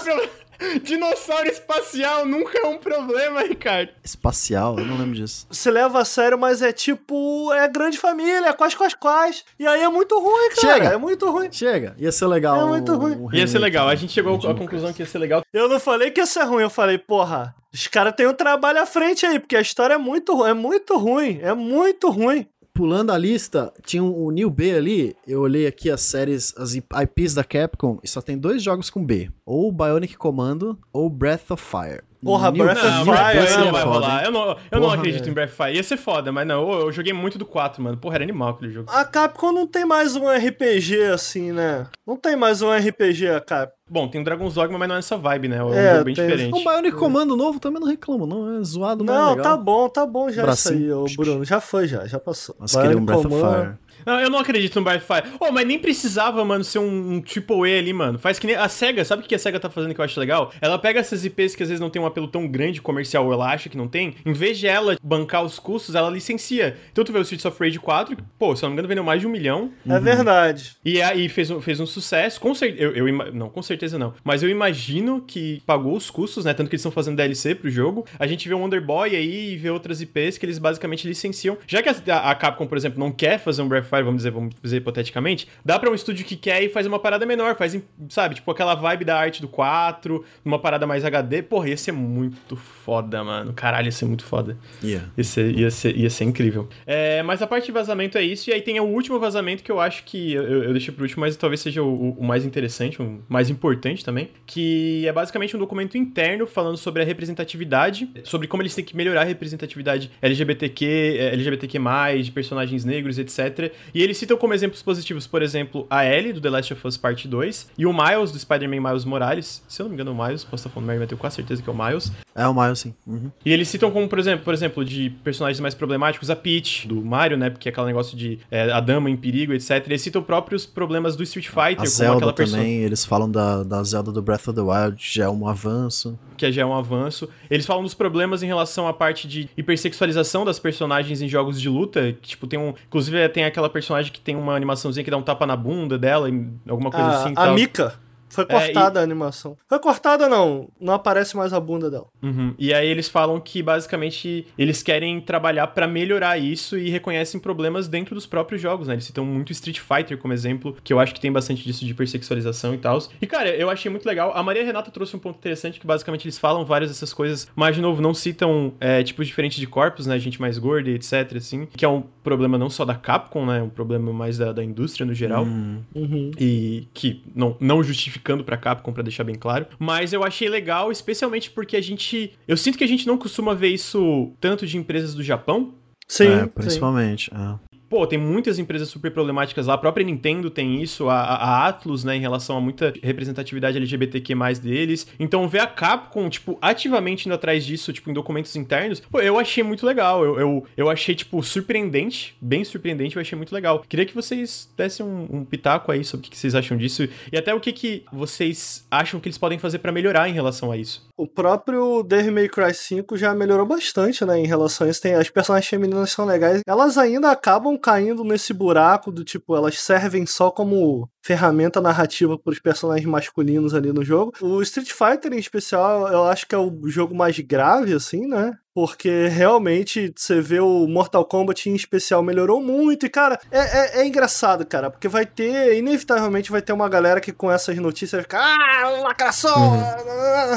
[0.82, 3.90] Dinossauro espacial nunca é um problema, Ricardo.
[4.02, 5.47] Espacial, eu não lembro disso.
[5.51, 7.52] Se leva a sério, mas é tipo.
[7.52, 9.44] É grande família, é quais, quais, quais.
[9.59, 10.74] E aí é muito ruim, cara.
[10.74, 10.89] Chega.
[10.90, 11.48] É muito ruim.
[11.51, 12.60] Chega, ia ser legal.
[12.60, 13.16] É muito ruim.
[13.16, 13.93] um Ia ser legal, né?
[13.93, 15.43] a gente chegou à conclusão que ia ser legal.
[15.52, 18.80] Eu não falei que ia ser ruim, eu falei, porra, os caras têm um trabalho
[18.82, 21.40] à frente aí, porque a história é muito, é muito ruim.
[21.43, 22.47] É muito ruim.
[22.74, 25.15] Pulando a lista, tinha um- o New B ali.
[25.27, 29.05] Eu olhei aqui as séries, as IPs da Capcom, e só tem dois jogos com
[29.05, 32.03] B: ou Bionic Commando ou Breath of Fire.
[32.24, 34.24] Porra, New- Breath of Fire, não vai foda, rolar.
[34.24, 35.74] Eu não, eu não acredito em Breath of Fire.
[35.77, 36.70] Ia ser foda, mas não.
[36.73, 37.97] Eu, eu joguei muito do 4, mano.
[37.97, 38.90] Porra, era animal aquele jogo.
[38.93, 41.86] A Capcom não tem mais um RPG assim, né?
[42.07, 43.74] Não tem mais um RPG, a Capcom.
[43.90, 45.57] Bom, tem o Dragon's Dogma, mas não é essa vibe, né?
[45.59, 46.55] É um É, jogo bem tem- diferente.
[46.55, 48.59] Um Bionic Comando novo também não reclamo, não.
[48.59, 49.44] É zoado, mas é Não, legal.
[49.44, 50.74] tá bom, tá bom já Bracinho.
[50.77, 51.44] isso aí, ô Bruno.
[51.44, 52.55] Já foi, já, já passou.
[52.59, 53.74] Mas queria um Breath of Fire.
[54.05, 55.37] Não, eu não acredito no Breath of Fire.
[55.41, 58.19] Oh, mas nem precisava, mano, ser um, um triple A ali, mano.
[58.19, 60.19] Faz que nem a SEGA, sabe o que a SEGA tá fazendo que eu acho
[60.19, 60.53] legal?
[60.61, 63.33] Ela pega essas IPs que às vezes não tem um apelo tão grande comercial, ou
[63.33, 66.77] ela acha que não tem, em vez de ela bancar os custos, ela licencia.
[66.91, 68.89] Então tu vê o Streets of Rage 4, que, pô, se eu não me engano,
[68.89, 69.70] vendeu mais de um milhão.
[69.89, 70.77] É verdade.
[70.85, 72.83] E aí fez um, fez um sucesso, com certeza.
[72.83, 74.15] Eu, eu não, com certeza não.
[74.24, 76.55] Mas eu imagino que pagou os custos, né?
[76.55, 78.07] Tanto que eles estão fazendo DLC pro jogo.
[78.19, 81.57] A gente vê o Wonder Boy aí e vê outras IPs que eles basicamente licenciam.
[81.66, 84.20] Já que a, a Capcom, por exemplo, não quer fazer um Breath of Fire, vamos
[84.20, 87.56] dizer, vamos dizer hipoteticamente, dá pra um estúdio que quer e faz uma parada menor,
[87.56, 87.78] faz,
[88.09, 91.43] sabe, tipo aquela vibe da arte do 4, uma parada mais HD.
[91.43, 93.52] Porra, ia ser muito foda, mano.
[93.52, 94.56] Caralho, ia ser muito foda.
[94.82, 95.09] Yeah.
[95.16, 96.69] Ia ser, ia ser, ia ser incrível.
[96.86, 98.48] É, mas a parte de vazamento é isso.
[98.48, 101.20] E aí tem o último vazamento que eu acho que eu, eu deixei pro último,
[101.20, 104.31] mas talvez seja o, o mais interessante, o mais importante também.
[104.47, 108.97] Que é basicamente um documento interno falando sobre a representatividade, sobre como eles têm que
[108.97, 111.78] melhorar a representatividade LGBTQ, LGBTQ,
[112.23, 113.73] de personagens negros, etc.
[113.95, 116.97] E eles citam como exemplos positivos, por exemplo, a Ellie, do The Last of Us
[116.97, 119.63] Part 2, e o Miles, do Spider-Man Miles Morales.
[119.69, 121.63] Se eu não me engano, o Miles, posso estar falando merda, mas tenho quase certeza
[121.63, 122.13] que é o Miles.
[122.35, 122.95] É o Miles, sim.
[123.07, 123.31] Uhum.
[123.45, 127.03] E eles citam como, por exemplo, por exemplo, de personagens mais problemáticos, a Peach, do
[127.05, 127.51] Mario, né?
[127.51, 129.83] Porque é aquele negócio de é, a dama em perigo, etc.
[129.87, 132.59] Eles citam próprios problemas do Street Fighter, A como Zelda aquela pessoa.
[132.59, 136.19] também, eles falam da, da Zelda do Breath of the Wild, já é um avanço.
[136.37, 137.29] que já é um avanço.
[137.51, 141.69] Eles falam dos problemas em relação à parte de hipersexualização das personagens em jogos de
[141.69, 142.17] luta.
[142.21, 142.75] Que, tipo, tem um.
[142.87, 146.28] Inclusive, tem aquela personagem que tem uma animaçãozinha que dá um tapa na bunda dela,
[146.69, 147.32] alguma coisa A, assim.
[147.32, 147.55] a tal.
[147.55, 147.94] Mika.
[148.33, 149.57] Foi É, cortada a animação.
[149.69, 150.69] Foi cortada, não.
[150.81, 152.07] Não aparece mais a bunda dela.
[152.23, 152.55] Uhum.
[152.59, 157.89] E aí eles falam que basicamente eles querem trabalhar pra melhorar isso e reconhecem problemas
[157.89, 158.95] dentro dos próprios jogos, né?
[158.95, 161.91] Eles citam muito Street Fighter como exemplo, que eu acho que tem bastante disso de
[161.91, 162.99] hipersexualização e tal.
[163.21, 164.33] E cara, eu achei muito legal.
[164.35, 167.77] A Maria Renata trouxe um ponto interessante que basicamente eles falam várias dessas coisas, mas
[167.77, 170.19] de novo não citam é, tipos diferentes de corpos, né?
[170.19, 173.59] Gente mais gorda e etc, assim, que é um problema não só da Capcom, né?
[173.59, 175.45] É um problema mais da, da indústria no geral.
[175.45, 176.31] Uhum.
[176.39, 177.83] E que não, não
[178.23, 179.66] justificando pra Capcom, pra deixar bem claro.
[179.78, 182.32] Mas eu achei legal, especialmente porque a gente.
[182.47, 185.74] Eu sinto que a gente não costuma ver isso tanto de empresas do Japão.
[186.07, 186.49] Sim, é, sim.
[186.49, 187.31] principalmente.
[187.35, 187.72] é.
[187.93, 189.74] Pô, tem muitas empresas super problemáticas lá.
[189.74, 194.35] A própria Nintendo tem isso, a, a Atlus, né, em relação a muita representatividade LGBTQ
[194.62, 195.06] deles.
[195.20, 199.39] Então, ver a Capcom, tipo, ativamente indo atrás disso, tipo, em documentos internos, pô, eu
[199.39, 200.24] achei muito legal.
[200.24, 203.85] Eu, eu, eu achei, tipo, surpreendente, bem surpreendente, eu achei muito legal.
[203.86, 207.36] Queria que vocês dessem um, um pitaco aí sobre o que vocês acham disso e
[207.36, 210.78] até o que, que vocês acham que eles podem fazer pra melhorar em relação a
[210.78, 211.06] isso.
[211.14, 215.02] O próprio Devil May Cry 5 já melhorou bastante, né, em relação a isso.
[215.02, 216.62] Tem, as personagens femininas são legais.
[216.66, 222.53] Elas ainda acabam caindo nesse buraco do tipo, elas servem só como ferramenta narrativa para
[222.53, 224.33] os personagens masculinos ali no jogo.
[224.41, 228.53] O Street Fighter, em especial, eu acho que é o jogo mais grave, assim, né?
[228.74, 233.05] Porque realmente você vê o Mortal Kombat em especial melhorou muito.
[233.05, 237.20] E, cara, é, é, é engraçado, cara, porque vai ter, inevitavelmente, vai ter uma galera
[237.20, 239.73] que com essas notícias vai ficar, ah, lacração!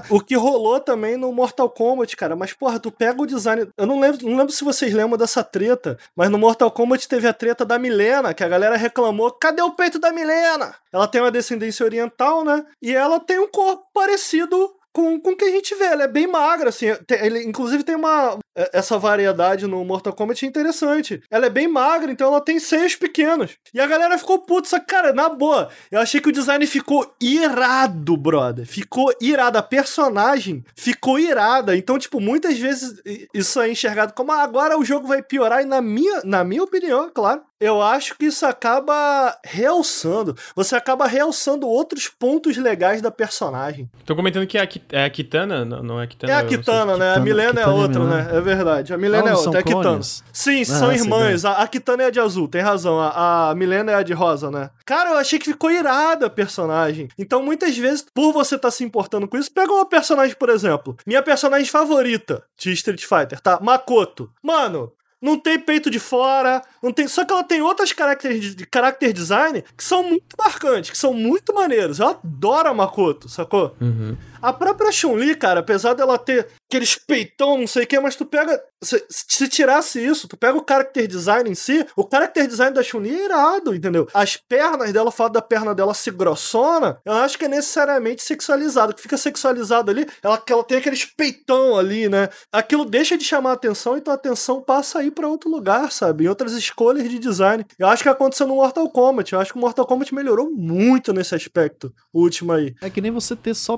[0.09, 2.35] O que rolou também no Mortal Kombat, cara.
[2.35, 3.67] Mas, porra, tu pega o design.
[3.77, 7.27] Eu não lembro, não lembro se vocês lembram dessa treta, mas no Mortal Kombat teve
[7.27, 10.75] a treta da Milena, que a galera reclamou: cadê o peito da Milena?
[10.91, 12.65] Ela tem uma descendência oriental, né?
[12.81, 15.83] E ela tem um corpo parecido com, com o que a gente vê.
[15.83, 16.85] Ela é bem magra, assim.
[17.21, 18.39] Ele, inclusive, tem uma.
[18.55, 21.21] É, Essa variedade no Mortal Kombat é interessante.
[21.29, 23.51] Ela é bem magra, então ela tem seios pequenos.
[23.73, 26.65] E a galera ficou puta, só que, cara, na boa, eu achei que o design
[26.65, 28.65] ficou irado, brother.
[28.65, 29.57] Ficou irado.
[29.57, 31.75] A personagem ficou irada.
[31.75, 33.01] Então, tipo, muitas vezes
[33.33, 35.61] isso é enxergado como ah, agora o jogo vai piorar.
[35.61, 40.35] E na minha, na minha opinião, é claro, eu acho que isso acaba realçando.
[40.55, 43.89] Você acaba realçando outros pontos legais da personagem.
[44.05, 46.33] Tô comentando que é a, é a Kitana, não, não é a Kitana.
[46.33, 46.45] É a.
[46.45, 47.15] Kitana, né?
[47.15, 48.37] A Milena é Kitana e outra, né?
[48.51, 48.93] É verdade.
[48.93, 50.01] A Milena é não são outra, é a Kitana.
[50.33, 51.45] Sim, Ah, são irmãs.
[51.45, 52.99] A, a Kitana é a de azul, tem razão.
[52.99, 54.69] A, a Milena é a de rosa, né?
[54.85, 57.07] Cara, eu achei que ficou irada a personagem.
[57.17, 60.95] Então, muitas vezes, por você estar se importando com isso, pega uma personagem, por exemplo.
[61.05, 63.59] Minha personagem favorita de Street Fighter, tá?
[63.61, 64.29] Makoto.
[64.43, 64.91] Mano.
[65.21, 67.07] Não tem peito de fora, não tem.
[67.07, 71.13] Só que ela tem outras caracteres de character design que são muito marcantes, que são
[71.13, 71.97] muito maneiros.
[71.99, 73.75] Eu adoro a Makoto, sacou?
[73.81, 74.15] Uhum.
[74.45, 78.25] A própria Chun-Li, cara, apesar dela ter aqueles peitão, não sei o que, mas tu
[78.27, 78.61] pega.
[78.83, 82.83] Se, se tirasse isso, tu pega o character design em si, o character design da
[82.83, 84.07] Chun-Li é irado, entendeu?
[84.13, 88.21] As pernas dela, o fato da perna dela ser grossona, eu acho que é necessariamente
[88.21, 88.93] sexualizado.
[88.93, 92.29] Que fica sexualizado ali, ela, ela tem aqueles peitão ali, né?
[92.51, 95.91] Aquilo deixa de chamar a atenção, então a atenção passa a ir pra outro lugar,
[95.91, 96.25] sabe?
[96.25, 97.65] Em outras escolhas de design.
[97.79, 99.33] Eu acho que aconteceu no Mortal Kombat.
[99.33, 102.75] Eu acho que o Mortal Kombat melhorou muito nesse aspecto, o último aí.
[102.79, 103.75] É que nem você ter só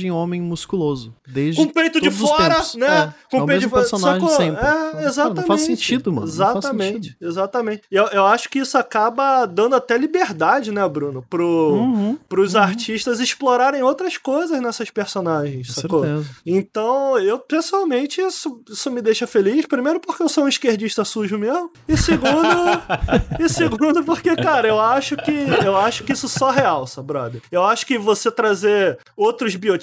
[0.00, 1.14] personagem homem musculoso.
[1.26, 3.14] Desde com peito de fora, né?
[3.30, 3.82] É, com é o peito mesmo de fora.
[3.82, 4.36] personagem Sacou?
[4.36, 4.66] sempre.
[4.66, 5.36] É, exatamente.
[5.40, 6.26] não faz sentido, mano.
[6.26, 7.16] Exatamente, sentido.
[7.28, 7.82] exatamente.
[7.90, 11.24] E eu, eu acho que isso acaba dando até liberdade, né, Bruno?
[11.28, 11.50] Pro,
[11.80, 16.04] Uhum, pros artistas explorarem outras coisas nessas personagens, com sacou?
[16.04, 16.30] certeza.
[16.44, 19.66] Então, eu pessoalmente, isso, isso me deixa feliz.
[19.66, 21.70] Primeiro, porque eu sou um esquerdista sujo mesmo.
[21.88, 22.28] E segundo,
[23.38, 25.30] e segundo porque, cara, eu acho que
[25.64, 27.40] eu acho que isso só realça, brother.
[27.50, 29.79] Eu acho que você trazer outros biotipos,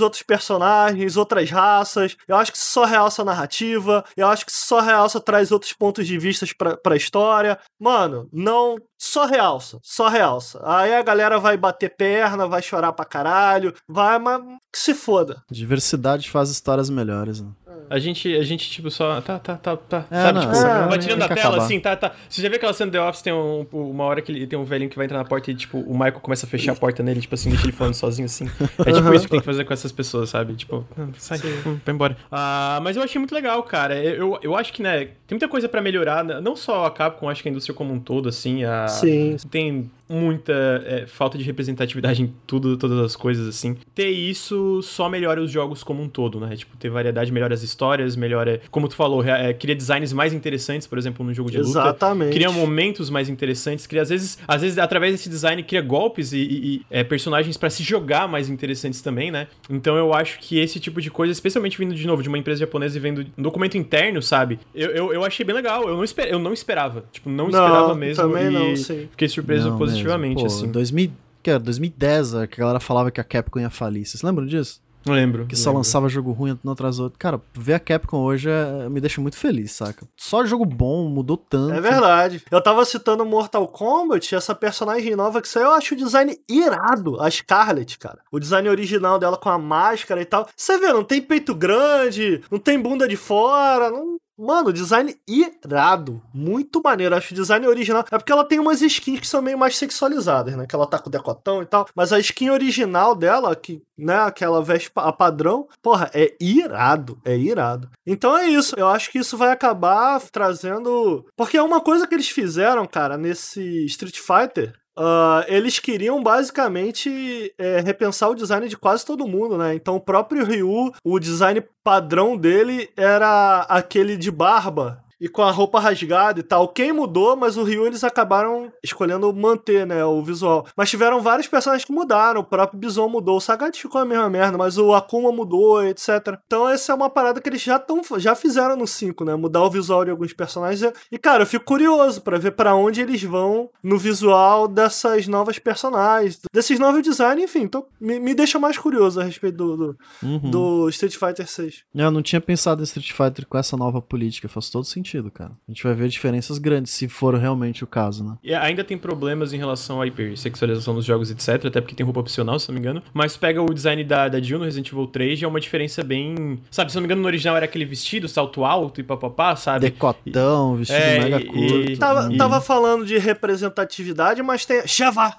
[0.00, 4.04] outros personagens, outras raças, eu acho que isso só realça a narrativa.
[4.16, 7.58] Eu acho que isso só realça traz outros pontos de vista pra, pra história.
[7.78, 8.76] Mano, não.
[9.00, 10.60] Só realça, só realça.
[10.64, 14.42] Aí a galera vai bater perna, vai chorar pra caralho, vai, mas
[14.72, 15.40] que se foda.
[15.48, 17.48] Diversidade faz histórias melhores, né?
[17.90, 19.20] A gente, a gente tipo, só.
[19.20, 20.04] Tá, tá, tá, tá.
[20.10, 21.64] É, sabe, não, tipo, é, vai tirando a que tela acabar.
[21.64, 22.12] assim, tá, tá.
[22.28, 24.58] Você já viu aquela cena do The Office, tem um, uma hora que ele tem
[24.58, 26.76] um velhinho que vai entrar na porta e, tipo, o Michael começa a fechar a
[26.76, 28.48] porta nele, tipo assim, deixa ele falando sozinho assim.
[28.84, 30.54] É tipo isso que tem que fazer com essas pessoas, sabe?
[30.54, 32.16] Tipo, "Não, sai, vai embora.
[32.30, 33.96] Ah, mas eu achei muito legal, cara.
[33.96, 36.40] Eu, eu acho que, né, tem muita coisa pra melhorar, né?
[36.40, 38.64] não só a Capcom, acho que a indústria como um todo, assim.
[38.64, 38.88] A...
[38.88, 39.36] Sim.
[39.50, 40.52] Tem muita
[40.86, 43.76] é, falta de representatividade em tudo, todas as coisas, assim.
[43.94, 46.56] Ter isso só melhora os jogos como um todo, né?
[46.56, 50.86] Tipo, ter variedade melhora as histórias, melhora, como tu falou, é, cria designs mais interessantes,
[50.86, 51.68] por exemplo, no jogo de luta.
[51.68, 52.32] Exatamente.
[52.32, 56.38] Cria momentos mais interessantes, cria às vezes, às vezes através desse design cria golpes e,
[56.38, 59.46] e- e, é, personagens pra se jogar mais interessantes também, né?
[59.68, 62.60] Então eu acho que esse tipo de coisa, especialmente vindo de novo de uma empresa
[62.60, 65.88] japonesa e vendo um documento interno, eu, eu, eu, eu achei bem legal.
[65.88, 67.04] Eu não, esper, eu não esperava.
[67.12, 68.22] Tipo, não, Não, esperava mesmo.
[68.22, 69.08] também e não, sim.
[69.10, 70.40] Fiquei surpreso Não positivamente, mesmo.
[70.40, 70.68] Pô, assim.
[70.70, 71.10] 2000,
[71.42, 74.04] que era 2010, a que a galera falava que a Capcom ia falir.
[74.06, 74.80] Vocês lembram disso?
[75.06, 75.46] Não lembro.
[75.46, 75.78] Que só lembro.
[75.78, 77.18] lançava jogo ruim um atrás do outro.
[77.18, 80.06] Cara, ver a Capcom hoje é- me deixa muito feliz, saca?
[80.16, 81.72] Só jogo bom, mudou tanto.
[81.72, 82.42] É verdade.
[82.50, 87.18] Eu tava citando Mortal Kombat, essa personagem nova que saiu, eu acho o design irado.
[87.22, 88.18] A Scarlet, cara.
[88.30, 90.46] O design original dela com a máscara e tal.
[90.54, 94.18] Você vê, não tem peito grande, não tem bunda de fora, não.
[94.38, 96.22] Mano, design irado.
[96.32, 97.16] Muito maneiro.
[97.16, 98.04] Acho o design original.
[98.10, 100.64] É porque ela tem umas skins que são meio mais sexualizadas, né?
[100.64, 101.88] Que ela tá com decotão e tal.
[101.94, 107.20] Mas a skin original dela, que, né, aquela veste a padrão, porra, é irado.
[107.24, 107.90] É irado.
[108.06, 108.76] Então é isso.
[108.78, 111.26] Eu acho que isso vai acabar trazendo.
[111.36, 114.72] Porque é uma coisa que eles fizeram, cara, nesse Street Fighter.
[115.00, 119.72] Ah, eles queriam basicamente é, repensar o design de quase todo mundo, né?
[119.74, 125.50] Então o próprio Ryu, o design padrão dele era aquele de barba e com a
[125.50, 126.68] roupa rasgada e tal.
[126.68, 130.66] Quem mudou, mas o Ryu eles acabaram escolhendo manter, né, o visual.
[130.76, 132.40] Mas tiveram vários personagens que mudaram.
[132.40, 136.38] O próprio Bison mudou, o Sagat ficou a mesma merda, mas o Akuma mudou, etc.
[136.46, 139.62] Então essa é uma parada que eles já tão, já fizeram no 5, né, mudar
[139.62, 140.92] o visual de alguns personagens.
[141.10, 145.58] E cara, eu fico curioso pra ver pra onde eles vão no visual dessas novas
[145.58, 147.62] personagens, desses novos designs, enfim.
[147.62, 150.50] Então me, me deixa mais curioso a respeito do, do, Uhum.
[150.50, 151.84] do Street Fighter 6.
[151.94, 155.50] Eu não tinha pensado em Street Fighter com essa nova política, faz todo sentido, cara.
[155.68, 158.36] A gente vai ver diferenças grandes, se for realmente o caso, né?
[158.42, 161.66] E ainda tem problemas em relação à hipersexualização dos jogos, etc.
[161.66, 163.02] Até porque tem roupa opcional, se não me engano.
[163.14, 166.02] Mas pega o design da, da Jill no Resident Evil 3 e é uma diferença
[166.02, 166.58] bem.
[166.70, 169.80] Sabe, se não me engano, no original era aquele vestido, salto alto e papapá, sabe?
[169.90, 171.90] Decotão, vestido É, mega e- curto.
[171.92, 174.86] e- Tava, E- tava falando de representatividade, mas tem.
[174.86, 175.34] Sheva!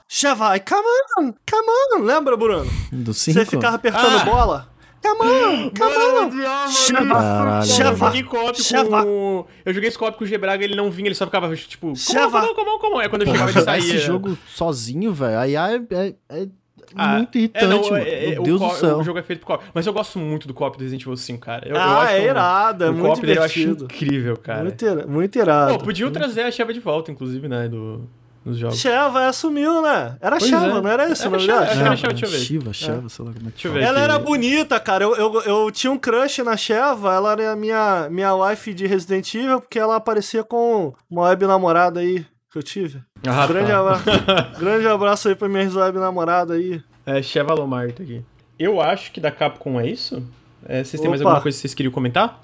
[0.50, 0.88] Ai, come
[1.20, 1.34] on!
[1.50, 1.68] Come
[1.98, 2.04] on!
[2.04, 2.70] Lembra, Bruno?
[2.91, 3.46] Do Você 5?
[3.52, 4.26] ficava apertando Ah!
[4.26, 4.70] bola?
[5.01, 5.69] Come on!
[5.71, 7.59] Come on!
[7.59, 8.05] Eu Sheva!
[8.07, 9.03] joguei co-op Sheva!
[9.03, 9.45] com.
[9.65, 11.95] Eu joguei esse co-op com o Gebraga ele não vinha, ele só ficava tipo.
[11.95, 12.41] Sheva!
[12.41, 13.01] Como, como, como?
[13.01, 13.80] É quando eu Pô, chegava ele saía.
[13.95, 16.47] esse jogo sozinho, velho, aí é, é- é
[16.95, 17.97] Ah, muito irritante, é, não, mano.
[17.97, 18.97] é- é- Meu o Deus do co- céu.
[18.97, 19.63] O jogo é feito pro co-op.
[19.73, 21.67] Mas eu gosto muito do co-op do Resident Evil 5, cara.
[21.67, 23.84] Eu, eu ah, acho é um- irado, é o muito co-op dele eu acho divertido.
[23.85, 24.63] incrível, cara.
[24.63, 25.77] Muito, muito irado.
[25.77, 27.67] Pô, podiam trazer a Sheva de volta, inclusive, né?
[27.67, 28.09] Do,
[28.49, 28.77] nos jogos.
[28.77, 30.17] Sheva assumiu, né?
[30.19, 30.81] Era Pois Sheva, é.
[30.81, 32.39] não era esse o Era Sheva, Não, era Sheva, deixa eu ver.
[32.39, 33.81] Shiva, Shiva, sei lá como é que Deixa eu fala.
[33.84, 33.88] ver.
[33.88, 34.03] Ela aqui.
[34.11, 35.03] era bonita, cara.
[35.03, 37.13] Eu, eu, eu tinha um crush na Sheva.
[37.13, 41.45] Ela era a minha, minha wife de Resident Evil, porque ela aparecia com uma web
[41.47, 43.01] namorada aí que eu tive.
[43.27, 43.80] Ah, grande, tá.
[43.80, 44.03] abraço,
[44.59, 46.81] grande abraço aí pra minha web namorada aí.
[47.05, 48.23] É, Sheva Lomar tá aqui.
[48.57, 50.21] Eu acho que da Capcom é isso.
[50.65, 51.30] É, vocês têm mais Opa.
[51.30, 52.41] alguma coisa que vocês queriam comentar?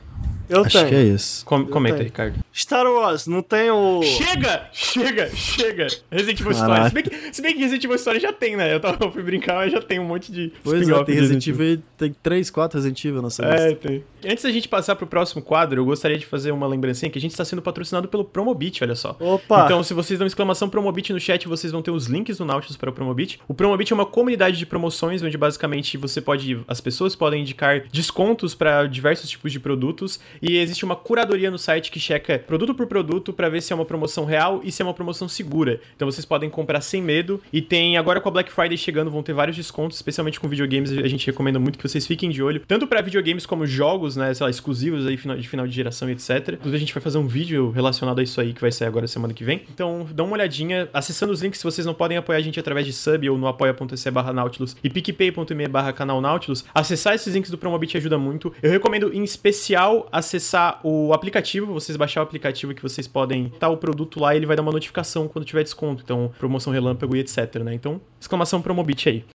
[0.50, 0.90] Eu Acho tenho.
[0.90, 1.46] que é isso.
[1.46, 2.08] Com- comenta, tenho.
[2.10, 2.40] Ricardo.
[2.54, 4.02] Star Wars, não tem o.
[4.04, 4.70] Chega!
[4.72, 5.30] Chega!
[5.36, 5.88] Chega!
[6.12, 6.52] Resident Evil.
[6.52, 6.88] Story.
[6.88, 8.74] Se bem, que, se bem que Resident Evil Story já tem, né?
[8.74, 11.22] Eu, tava, eu fui brincar, mas já tem um monte de Pois é, tem de
[11.22, 13.68] Resident Evil, tem 3, 4 Resident Evil nessa lista.
[13.68, 14.04] É, tem.
[14.28, 17.22] Antes da gente passar pro próximo quadro, eu gostaria de fazer uma lembrancinha que a
[17.22, 19.16] gente está sendo patrocinado pelo Promobit, olha só.
[19.20, 19.66] Opa!
[19.66, 22.78] Então, se vocês dão exclamação Promobit no chat, vocês vão ter os links do Nautilus
[22.78, 23.40] para o Promobit.
[23.48, 27.84] O Promobit é uma comunidade de promoções onde basicamente você pode, as pessoas podem indicar
[27.92, 32.74] descontos para diversos tipos de produtos e existe uma curadoria no site que checa produto
[32.74, 35.80] por produto para ver se é uma promoção real e se é uma promoção segura.
[35.96, 39.24] Então vocês podem comprar sem medo e tem agora com a Black Friday chegando vão
[39.24, 40.92] ter vários descontos, especialmente com videogames.
[40.92, 44.34] A gente recomenda muito que vocês fiquem de olho, tanto para videogames como jogos, né,
[44.34, 46.54] sei lá, exclusivos aí de final de geração etc.
[46.54, 49.08] Inclusive a gente vai fazer um vídeo relacionado a isso aí que vai sair agora
[49.08, 49.62] semana que vem.
[49.74, 52.86] Então, dá uma olhadinha, acessando os links se vocês não podem apoiar a gente através
[52.86, 56.66] de sub ou no apoia.se barra Nautilus e picpay.me barra canal Nautilus.
[56.74, 58.54] Acessar esses links do Promobit ajuda muito.
[58.62, 63.70] Eu recomendo em especial acessar o aplicativo, vocês baixar o aplicativo que vocês podem estar
[63.70, 66.04] o produto lá ele vai dar uma notificação quando tiver desconto.
[66.04, 67.74] Então, promoção relâmpago e etc, né?
[67.74, 69.26] Então, exclamação Promobit aí.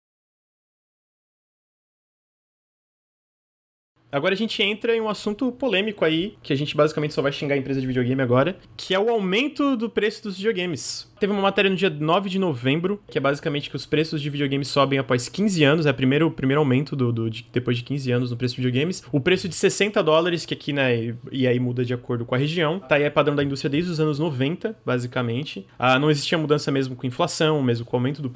[4.13, 7.31] Agora a gente entra em um assunto polêmico aí, que a gente basicamente só vai
[7.31, 11.10] xingar a empresa de videogame agora, que é o aumento do preço dos videogames.
[11.21, 14.31] Teve uma matéria no dia 9 de novembro, que é basicamente que os preços de
[14.31, 17.85] videogames sobem após 15 anos, é o primeiro, primeiro aumento do, do de, depois de
[17.85, 19.05] 15 anos no preço de videogames.
[19.13, 22.39] O preço de 60 dólares, que aqui, né, e aí muda de acordo com a
[22.39, 25.67] região, tá aí é padrão da indústria desde os anos 90, basicamente.
[25.79, 28.31] Ah, não existia mudança mesmo com inflação, mesmo com o aumento do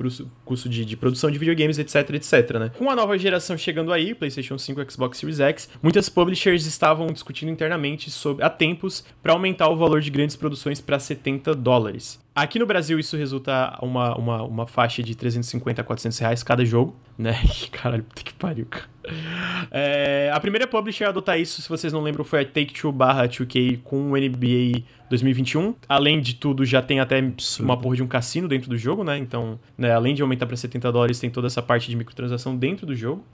[0.45, 2.71] custo de, de produção de videogames, etc, etc, né?
[2.77, 7.49] Com a nova geração chegando aí, PlayStation 5, Xbox Series X, muitas publishers estavam discutindo
[7.49, 12.23] internamente sobre há tempos para aumentar o valor de grandes produções para 70 dólares.
[12.35, 16.65] Aqui no Brasil isso resulta uma, uma, uma faixa de 350 a 400 reais cada
[16.65, 17.35] jogo, né?
[17.71, 18.87] Caralho, puta que pariu, cara.
[19.71, 23.29] É, a primeira publisher a adotar isso, se vocês não lembram, foi a Take-Two barra
[23.29, 25.77] 2K com o NBA 2021.
[25.89, 27.65] Além de tudo, já tem até Absurdo.
[27.69, 29.17] uma porra de um cassino dentro do jogo, né?
[29.17, 32.85] Então, né, além de aumentar para 70 dólares, tem toda essa parte de microtransação dentro
[32.85, 33.25] do jogo.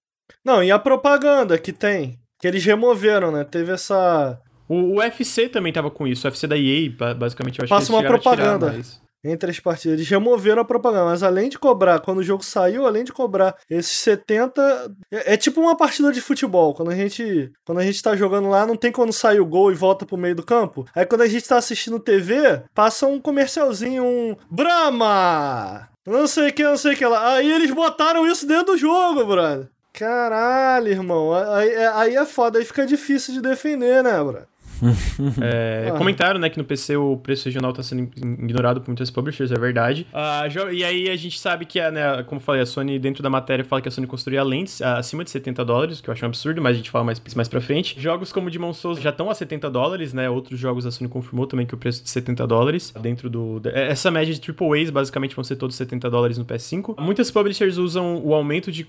[0.44, 2.18] Não, e a propaganda que tem?
[2.39, 3.44] Que eles removeram, né?
[3.44, 4.39] Teve essa
[4.71, 6.27] o, UFC também tava com isso.
[6.27, 8.71] O UFC da EA, basicamente, eu acho Passa que uma propaganda.
[8.71, 8.85] Tirar,
[9.25, 9.99] Entre as partidas.
[9.99, 13.57] Eles removeram a propaganda, mas além de cobrar, quando o jogo saiu, além de cobrar
[13.69, 14.95] esses 70.
[15.11, 16.73] É, é, tipo uma partida de futebol.
[16.73, 17.51] Quando a gente.
[17.65, 20.17] Quando a gente tá jogando lá, não tem quando sai o gol e volta pro
[20.17, 20.87] meio do campo.
[20.95, 24.37] Aí quando a gente tá assistindo TV, passa um comercialzinho, um.
[24.49, 25.89] Brahma!
[26.07, 27.35] Não sei o que, não sei o que lá.
[27.35, 29.69] Aí eles botaram isso dentro do jogo, brother.
[29.93, 31.35] Caralho, irmão.
[31.35, 34.49] Aí, aí é foda, aí fica difícil de defender, né, brother?
[35.40, 35.97] é, ah.
[35.97, 39.59] Comentaram, né, que no PC o preço regional tá sendo ignorado por muitas publishers, é
[39.59, 40.07] verdade.
[40.12, 43.23] Uh, e aí a gente sabe que, a, né, como eu falei, a Sony, dentro
[43.23, 46.24] da matéria, fala que a Sony construía lentes acima de 70 dólares, que eu acho
[46.24, 48.01] um absurdo, mas a gente fala mais, mais pra frente.
[48.01, 50.28] Jogos como Demon Souls já estão a 70 dólares, né?
[50.28, 53.61] Outros jogos a Sony confirmou também que o preço de 70 dólares dentro do...
[53.66, 57.01] É, essa média de AAAs, basicamente, vão ser todos 70 dólares no PS5.
[57.01, 58.86] Muitas publishers usam o aumento de...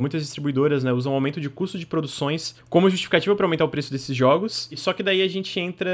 [0.00, 3.68] Muitas distribuidoras, né, usam o aumento de custo de produções como justificativa para aumentar o
[3.68, 4.68] preço desses jogos.
[4.70, 5.90] E só que daí a gente entra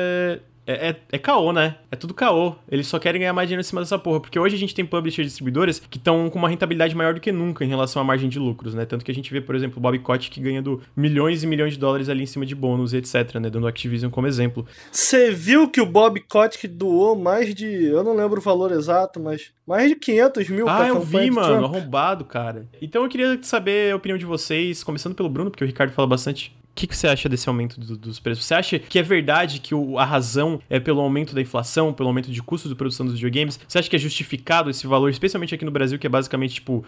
[0.70, 1.76] é, é, é, caô, né?
[1.90, 2.54] É tudo caô.
[2.70, 4.20] Eles só querem ganhar mais dinheiro em cima dessa porra.
[4.20, 7.32] Porque hoje a gente tem publishers distribuidores que estão com uma rentabilidade maior do que
[7.32, 8.84] nunca em relação à margem de lucros, né?
[8.84, 11.78] Tanto que a gente vê, por exemplo, o Bob Kotick ganhando milhões e milhões de
[11.78, 13.50] dólares ali em cima de bônus e etc, né?
[13.50, 14.64] Dando Activision como exemplo.
[14.92, 17.66] Você viu que o Bob Kotick doou mais de...
[17.66, 19.50] Eu não lembro o valor exato, mas...
[19.66, 21.64] Mais de 500 mil Ah, eu vi, mano.
[21.64, 22.66] Arrombado, cara.
[22.80, 26.08] Então eu queria saber a opinião de vocês, começando pelo Bruno, porque o Ricardo fala
[26.08, 28.44] bastante que, que você acha desse aumento do, dos preços?
[28.44, 32.08] Você acha que é verdade que o, a razão é pelo aumento da inflação, pelo
[32.08, 33.60] aumento de custos de produção dos videogames?
[33.68, 36.84] Você acha que é justificado esse valor, especialmente aqui no Brasil, que é basicamente, tipo,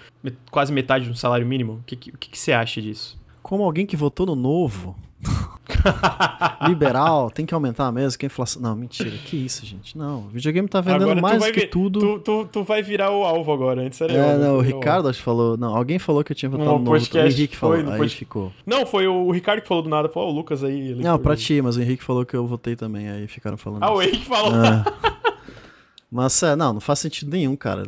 [0.51, 1.75] quase metade de um salário mínimo?
[1.75, 3.21] O que, que, que, que você acha disso?
[3.43, 4.97] Como alguém que votou no novo,
[6.69, 8.61] Liberal, tem que aumentar mesmo, que a inflação.
[8.61, 9.97] Não, mentira, que isso, gente.
[9.97, 12.01] Não, o videogame tá vendendo agora mais que tudo.
[12.01, 15.09] Tu, tu, tu, vai virar o alvo agora, antes era É, eu, não, o Ricardo
[15.09, 15.57] acho que falou.
[15.57, 17.15] Não, alguém falou que eu tinha votado no, no novo.
[17.15, 18.53] O Henrique falou, foi, aí ficou.
[18.67, 20.95] Não, foi o Ricardo que falou do nada, foi o Lucas aí.
[20.95, 23.83] Não, pra ti, mas o Henrique falou que eu votei também, aí ficaram falando.
[23.83, 24.53] Ah, o Henrique falou.
[24.55, 24.85] Ah.
[26.13, 27.85] Mas, é, não, não faz sentido nenhum, cara.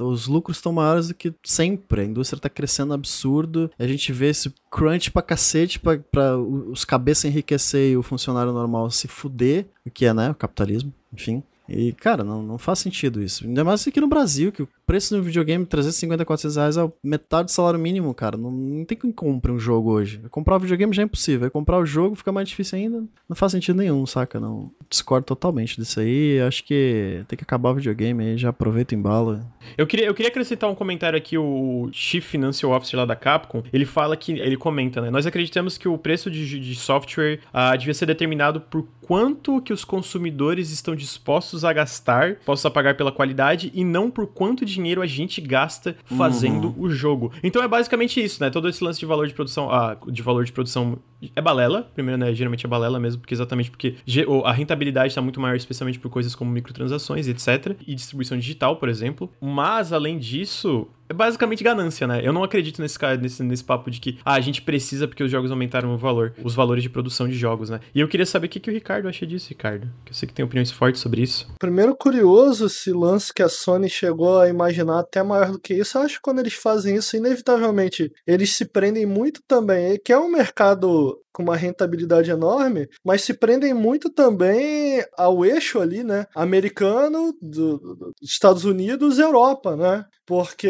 [0.00, 2.00] Os lucros estão maiores do que sempre.
[2.00, 3.70] A indústria tá crescendo absurdo.
[3.78, 8.50] A gente vê esse crunch pra cacete pra, pra os cabeças enriquecer e o funcionário
[8.50, 11.42] normal se fuder, o que é, né, o capitalismo, enfim.
[11.68, 13.46] E, cara, não, não faz sentido isso.
[13.46, 17.44] Ainda mais aqui no Brasil, que o preço do videogame, 350, 400 reais, é metade
[17.44, 18.36] do salário mínimo, cara.
[18.36, 20.20] Não, não tem quem compre um jogo hoje.
[20.30, 21.48] Comprar o videogame já é impossível.
[21.48, 23.04] comprar o jogo fica mais difícil ainda.
[23.28, 24.40] Não faz sentido nenhum, saca?
[24.40, 24.68] Não.
[24.88, 26.40] Discordo totalmente disso aí.
[26.40, 29.40] Acho que tem que acabar o videogame aí, já aproveita o embalo.
[29.78, 33.62] Eu queria, eu queria acrescentar um comentário aqui, o Chief Financial Officer lá da Capcom,
[33.72, 35.08] ele fala que, ele comenta, né?
[35.08, 39.72] Nós acreditamos que o preço de, de software uh, devia ser determinado por quanto que
[39.72, 44.64] os consumidores estão dispostos a gastar, postos a pagar pela qualidade, e não por quanto
[44.64, 46.84] dinheiro dinheiro a gente gasta fazendo uhum.
[46.84, 47.32] o jogo.
[47.42, 48.50] Então é basicamente isso, né?
[48.50, 50.98] Todo esse lance de valor de produção, ah, de valor de produção
[51.34, 51.82] é balela.
[51.94, 52.32] Primeiro, né?
[52.32, 53.96] Geralmente é balela mesmo, porque exatamente porque
[54.44, 57.76] a rentabilidade está muito maior, especialmente por coisas como microtransações, etc.
[57.86, 59.30] E distribuição digital, por exemplo.
[59.40, 62.20] Mas, além disso, é basicamente ganância, né?
[62.22, 65.30] Eu não acredito nesse, nesse, nesse papo de que ah, a gente precisa porque os
[65.30, 67.80] jogos aumentaram o valor, os valores de produção de jogos, né?
[67.92, 69.90] E eu queria saber o que, que o Ricardo acha disso, Ricardo.
[70.04, 71.52] Que eu sei que tem opiniões fortes sobre isso.
[71.58, 75.98] Primeiro, curioso esse lance que a Sony chegou a imaginar até maior do que isso.
[75.98, 80.18] Eu acho que quando eles fazem isso, inevitavelmente, eles se prendem muito também, que é
[80.18, 86.26] um mercado com uma rentabilidade enorme, mas se prendem muito também ao eixo ali, né?
[86.34, 90.04] Americano, do, do, dos Estados Unidos, Europa, né?
[90.26, 90.68] Porque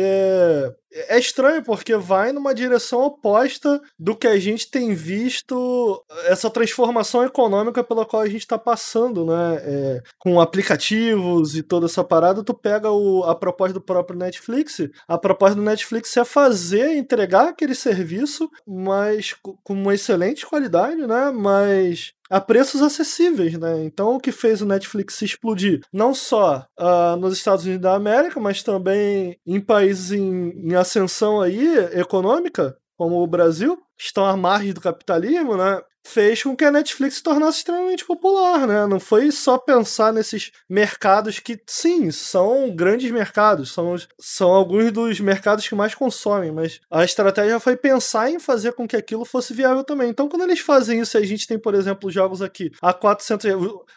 [0.92, 7.24] é estranho porque vai numa direção oposta do que a gente tem visto, essa transformação
[7.24, 9.60] econômica pela qual a gente está passando, né?
[9.62, 14.80] É, com aplicativos e toda essa parada, tu pega o, a proposta do próprio Netflix.
[15.06, 21.30] A proposta do Netflix é fazer, entregar aquele serviço, mas com uma excelente qualidade, né?
[21.30, 23.84] Mas a preços acessíveis, né?
[23.84, 28.38] Então, o que fez o Netflix explodir, não só uh, nos Estados Unidos da América,
[28.38, 34.72] mas também em países em, em ascensão aí econômica, como o Brasil, estão à margem
[34.72, 35.82] do capitalismo, né?
[36.04, 38.86] Fez com que a Netflix se tornasse extremamente popular, né?
[38.86, 45.20] Não foi só pensar nesses mercados que, sim, são grandes mercados, são, são alguns dos
[45.20, 49.52] mercados que mais consomem, mas a estratégia foi pensar em fazer com que aquilo fosse
[49.52, 50.10] viável também.
[50.10, 53.50] Então, quando eles fazem isso, a gente tem, por exemplo, jogos aqui a 400...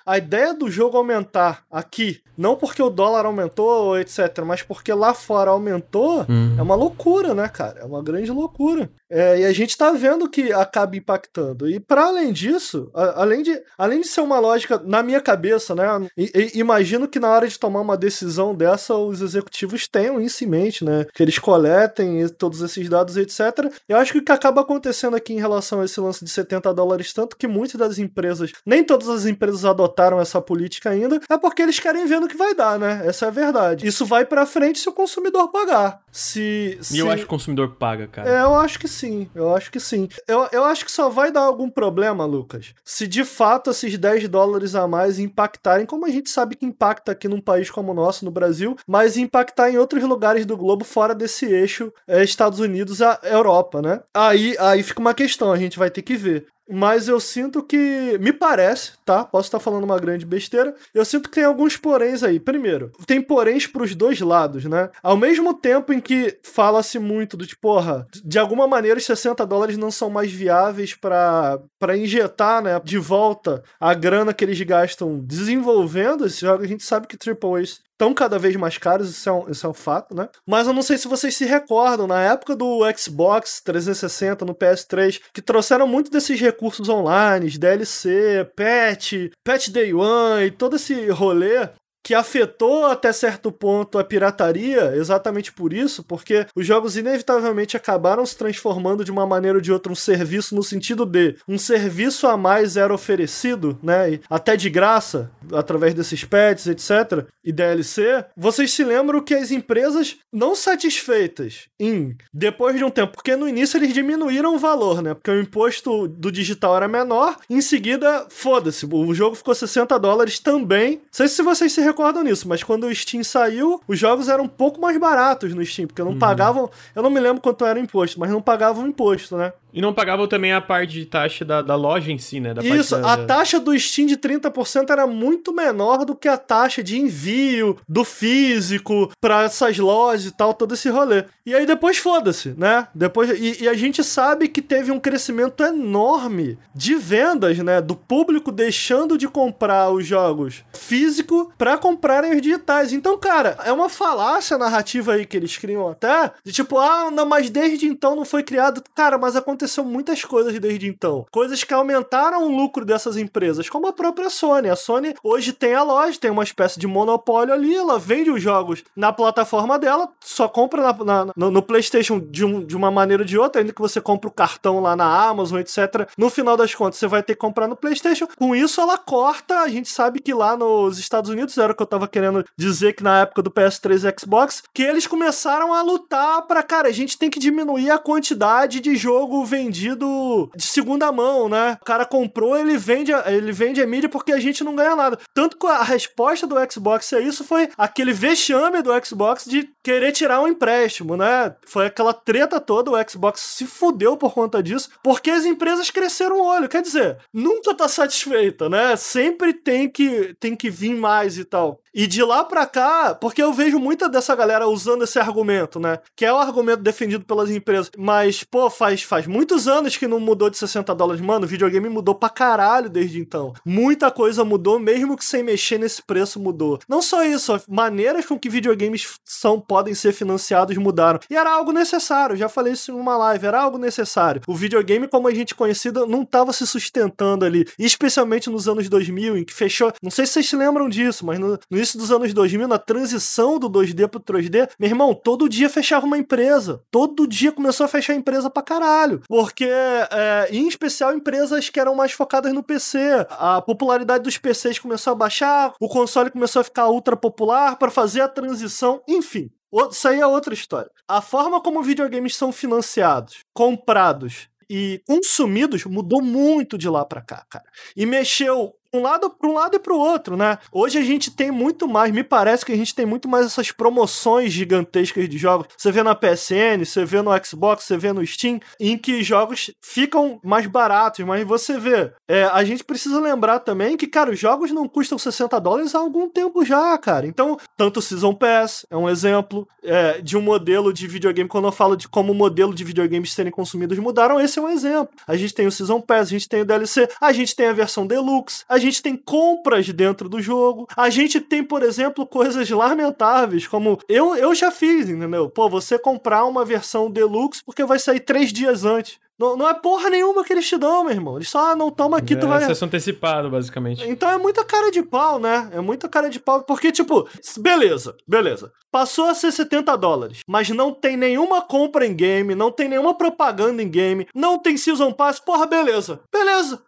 [0.06, 5.14] A ideia do jogo aumentar aqui, não porque o dólar aumentou, etc., mas porque lá
[5.14, 6.56] fora aumentou, uhum.
[6.58, 7.80] é uma loucura, né, cara?
[7.80, 8.90] É uma grande loucura.
[9.14, 11.70] É, e a gente tá vendo que acaba impactando.
[11.70, 15.76] E para além disso, a, além, de, além de ser uma lógica na minha cabeça,
[15.76, 15.86] né?
[16.18, 20.44] E, e, imagino que na hora de tomar uma decisão dessa, os executivos tenham isso
[20.44, 21.06] em mente, né?
[21.14, 23.72] Que eles coletem todos esses dados, etc.
[23.88, 26.74] Eu acho que o que acaba acontecendo aqui em relação a esse lance de 70
[26.74, 31.38] dólares, tanto que muitas das empresas, nem todas as empresas adotaram essa política ainda, é
[31.38, 33.04] porque eles querem ver no que vai dar, né?
[33.06, 33.88] Essa é a verdade.
[33.88, 36.02] Isso vai para frente se o consumidor pagar.
[36.12, 36.96] Se, se...
[36.96, 38.30] E eu acho que o consumidor paga, cara.
[38.30, 39.03] É, eu acho que sim.
[39.34, 40.08] Eu acho que sim.
[40.28, 44.28] Eu, eu acho que só vai dar algum problema, Lucas, se de fato esses 10
[44.28, 47.96] dólares a mais impactarem, como a gente sabe que impacta aqui num país como o
[47.96, 52.60] nosso, no Brasil, mas impactar em outros lugares do globo fora desse eixo é, Estados
[52.60, 54.02] Unidos a Europa, né?
[54.14, 56.48] Aí, aí fica uma questão, a gente vai ter que ver.
[56.70, 58.18] Mas eu sinto que.
[58.20, 59.26] Me parece, tá?
[59.26, 60.74] Posso estar falando uma grande besteira.
[60.94, 62.40] Eu sinto que tem alguns poréns aí.
[62.40, 64.90] Primeiro, tem poréns pros dois lados, né?
[65.02, 69.46] Ao mesmo tempo em que fala-se muito do tipo, porra, de alguma maneira os 60
[69.46, 71.60] dólares não são mais viáveis para
[71.98, 76.66] injetar, né, de volta a grana que eles gastam desenvolvendo esses jogos.
[76.66, 79.70] A gente sabe que AAAs estão cada vez mais caros, isso é, um, isso é
[79.70, 80.28] um fato, né?
[80.48, 85.20] Mas eu não sei se vocês se recordam, na época do Xbox 360, no PS3,
[85.34, 89.14] que trouxeram muito desses recursos online, DLC, patch,
[89.44, 91.70] patch day one e todo esse rolê,
[92.04, 98.26] que afetou até certo ponto a pirataria, exatamente por isso, porque os jogos inevitavelmente acabaram
[98.26, 102.28] se transformando de uma maneira ou de outra um serviço no sentido de um serviço
[102.28, 108.26] a mais era oferecido, né, até de graça, através desses pets, etc, e DLC.
[108.36, 113.48] Vocês se lembram que as empresas não satisfeitas em depois de um tempo, porque no
[113.48, 118.26] início eles diminuíram o valor, né, porque o imposto do digital era menor, em seguida,
[118.30, 120.96] foda-se, o jogo ficou 60 dólares também.
[120.96, 124.46] Não sei se vocês se recordam nisso, mas quando o Steam saiu, os jogos eram
[124.46, 126.20] um pouco mais baratos no Steam, porque não uhum.
[126.20, 126.70] pagavam.
[126.96, 129.54] Eu não me lembro quanto era o imposto, mas não pagavam imposto, né?
[129.74, 132.54] E não pagavam também a parte de taxa da, da loja em si, né?
[132.54, 136.38] Da Isso, da, a taxa do Steam de 30% era muito menor do que a
[136.38, 141.26] taxa de envio do físico para essas lojas e tal, todo esse rolê.
[141.46, 142.88] E aí depois foda-se, né?
[142.94, 147.96] Depois e, e, a gente sabe que teve um crescimento enorme de vendas, né, do
[147.96, 152.94] público deixando de comprar os jogos físico para comprarem os digitais.
[152.94, 157.26] Então, cara, é uma falácia narrativa aí que eles criam até de tipo, ah, não,
[157.26, 161.26] mas desde então não foi criado, cara, mas aconteceu aconteceu muitas coisas desde então.
[161.32, 164.70] Coisas que aumentaram o lucro dessas empresas, como a própria Sony.
[164.70, 168.42] A Sony hoje tem a loja, tem uma espécie de monopólio ali, ela vende os
[168.42, 172.92] jogos na plataforma dela, só compra na, na, no, no, PlayStation de, um, de uma
[172.92, 176.08] maneira ou de outra, ainda que você compre o cartão lá na Amazon, etc.
[176.18, 178.28] No final das contas, você vai ter que comprar no PlayStation.
[178.38, 179.60] Com isso, ela corta.
[179.60, 182.94] A gente sabe que lá nos Estados Unidos, era o que eu tava querendo dizer
[182.94, 186.92] que na época do PS3 e Xbox, que eles começaram a lutar para, cara, a
[186.92, 191.78] gente tem que diminuir a quantidade de jogo vendido de segunda mão, né?
[191.80, 195.20] O cara comprou, ele vende, ele vende a mídia porque a gente não ganha nada.
[195.34, 200.12] Tanto que a resposta do Xbox a isso foi aquele vexame do Xbox de querer
[200.12, 201.56] tirar um empréstimo, né?
[201.68, 206.38] Foi aquela treta toda, o Xbox se fudeu por conta disso, porque as empresas cresceram
[206.40, 206.70] o olho.
[206.70, 208.96] Quer dizer, nunca tá satisfeita, né?
[208.96, 211.83] Sempre tem que, tem que vir mais e tal.
[211.94, 216.00] E de lá pra cá, porque eu vejo muita dessa galera usando esse argumento, né?
[216.16, 217.92] Que é o argumento defendido pelas empresas.
[217.98, 221.22] Mas, pô, faz, faz muito muitos anos que não mudou de 60 dólares.
[221.22, 223.54] Mano, o videogame mudou pra caralho desde então.
[223.66, 226.80] Muita coisa mudou, mesmo que sem mexer nesse preço mudou.
[226.88, 231.20] Não só isso, maneiras com que videogames são, podem ser financiados mudaram.
[231.30, 234.42] E era algo necessário, já falei isso em uma live, era algo necessário.
[234.48, 237.66] O videogame, como a gente conhecida, não estava se sustentando ali.
[237.78, 239.92] Especialmente nos anos 2000, em que fechou.
[240.02, 242.80] Não sei se vocês se lembram disso, mas no, no início dos anos 2000, na
[242.80, 246.82] transição do 2D pro 3D, meu irmão, todo dia fechava uma empresa.
[246.90, 249.22] Todo dia começou a fechar empresa pra caralho.
[249.28, 253.28] Porque, é, em especial, empresas que eram mais focadas no PC.
[253.32, 257.92] A popularidade dos PCs começou a baixar, o console começou a ficar ultra popular para
[257.92, 259.52] fazer a transição, enfim.
[259.92, 260.90] Isso aí é outra história.
[261.08, 267.46] A forma como videogames são financiados, comprados e consumidos mudou muito de lá para cá,
[267.50, 267.66] cara.
[267.96, 270.60] E mexeu um lado para um lado e para o outro, né?
[270.72, 273.72] Hoje a gente tem muito mais, me parece que a gente tem muito mais essas
[273.72, 275.68] promoções gigantescas de jogos.
[275.76, 279.72] Você vê na PSN, você vê no Xbox, você vê no Steam, em que jogos
[279.82, 284.40] ficam mais baratos, mas você vê, é, a gente precisa lembrar também que, cara, os
[284.40, 287.26] jogos não custam 60 dólares há algum tempo já, cara.
[287.26, 291.68] Então, tanto o Season Pass é um exemplo é, de um modelo de videogame, quando
[291.68, 295.10] eu falo de como o modelo de videogames serem consumidos mudaram, esse é um exemplo.
[295.28, 297.74] A gente tem o Season Pass, a gente tem o DLC, a gente tem a
[297.74, 300.88] versão Deluxe, a gente tem compras dentro do jogo.
[300.96, 305.50] A gente tem, por exemplo, coisas lamentáveis, como eu, eu já fiz, entendeu?
[305.50, 309.20] Pô, você comprar uma versão deluxe porque vai sair três dias antes.
[309.38, 311.38] Não, não é porra nenhuma que eles te dão, meu irmão.
[311.38, 312.64] Eles só, ah, não toma aqui, é, tu vai.
[312.64, 314.08] Acesso antecipado, basicamente.
[314.08, 315.70] Então é muita cara de pau, né?
[315.74, 316.64] É muita cara de pau.
[316.64, 317.28] Porque, tipo,
[317.58, 318.72] beleza, beleza.
[318.92, 323.18] Passou a ser 70 dólares, mas não tem nenhuma compra em game, não tem nenhuma
[323.18, 326.20] propaganda em game, não tem Season Pass, porra, beleza.
[326.32, 326.82] Beleza.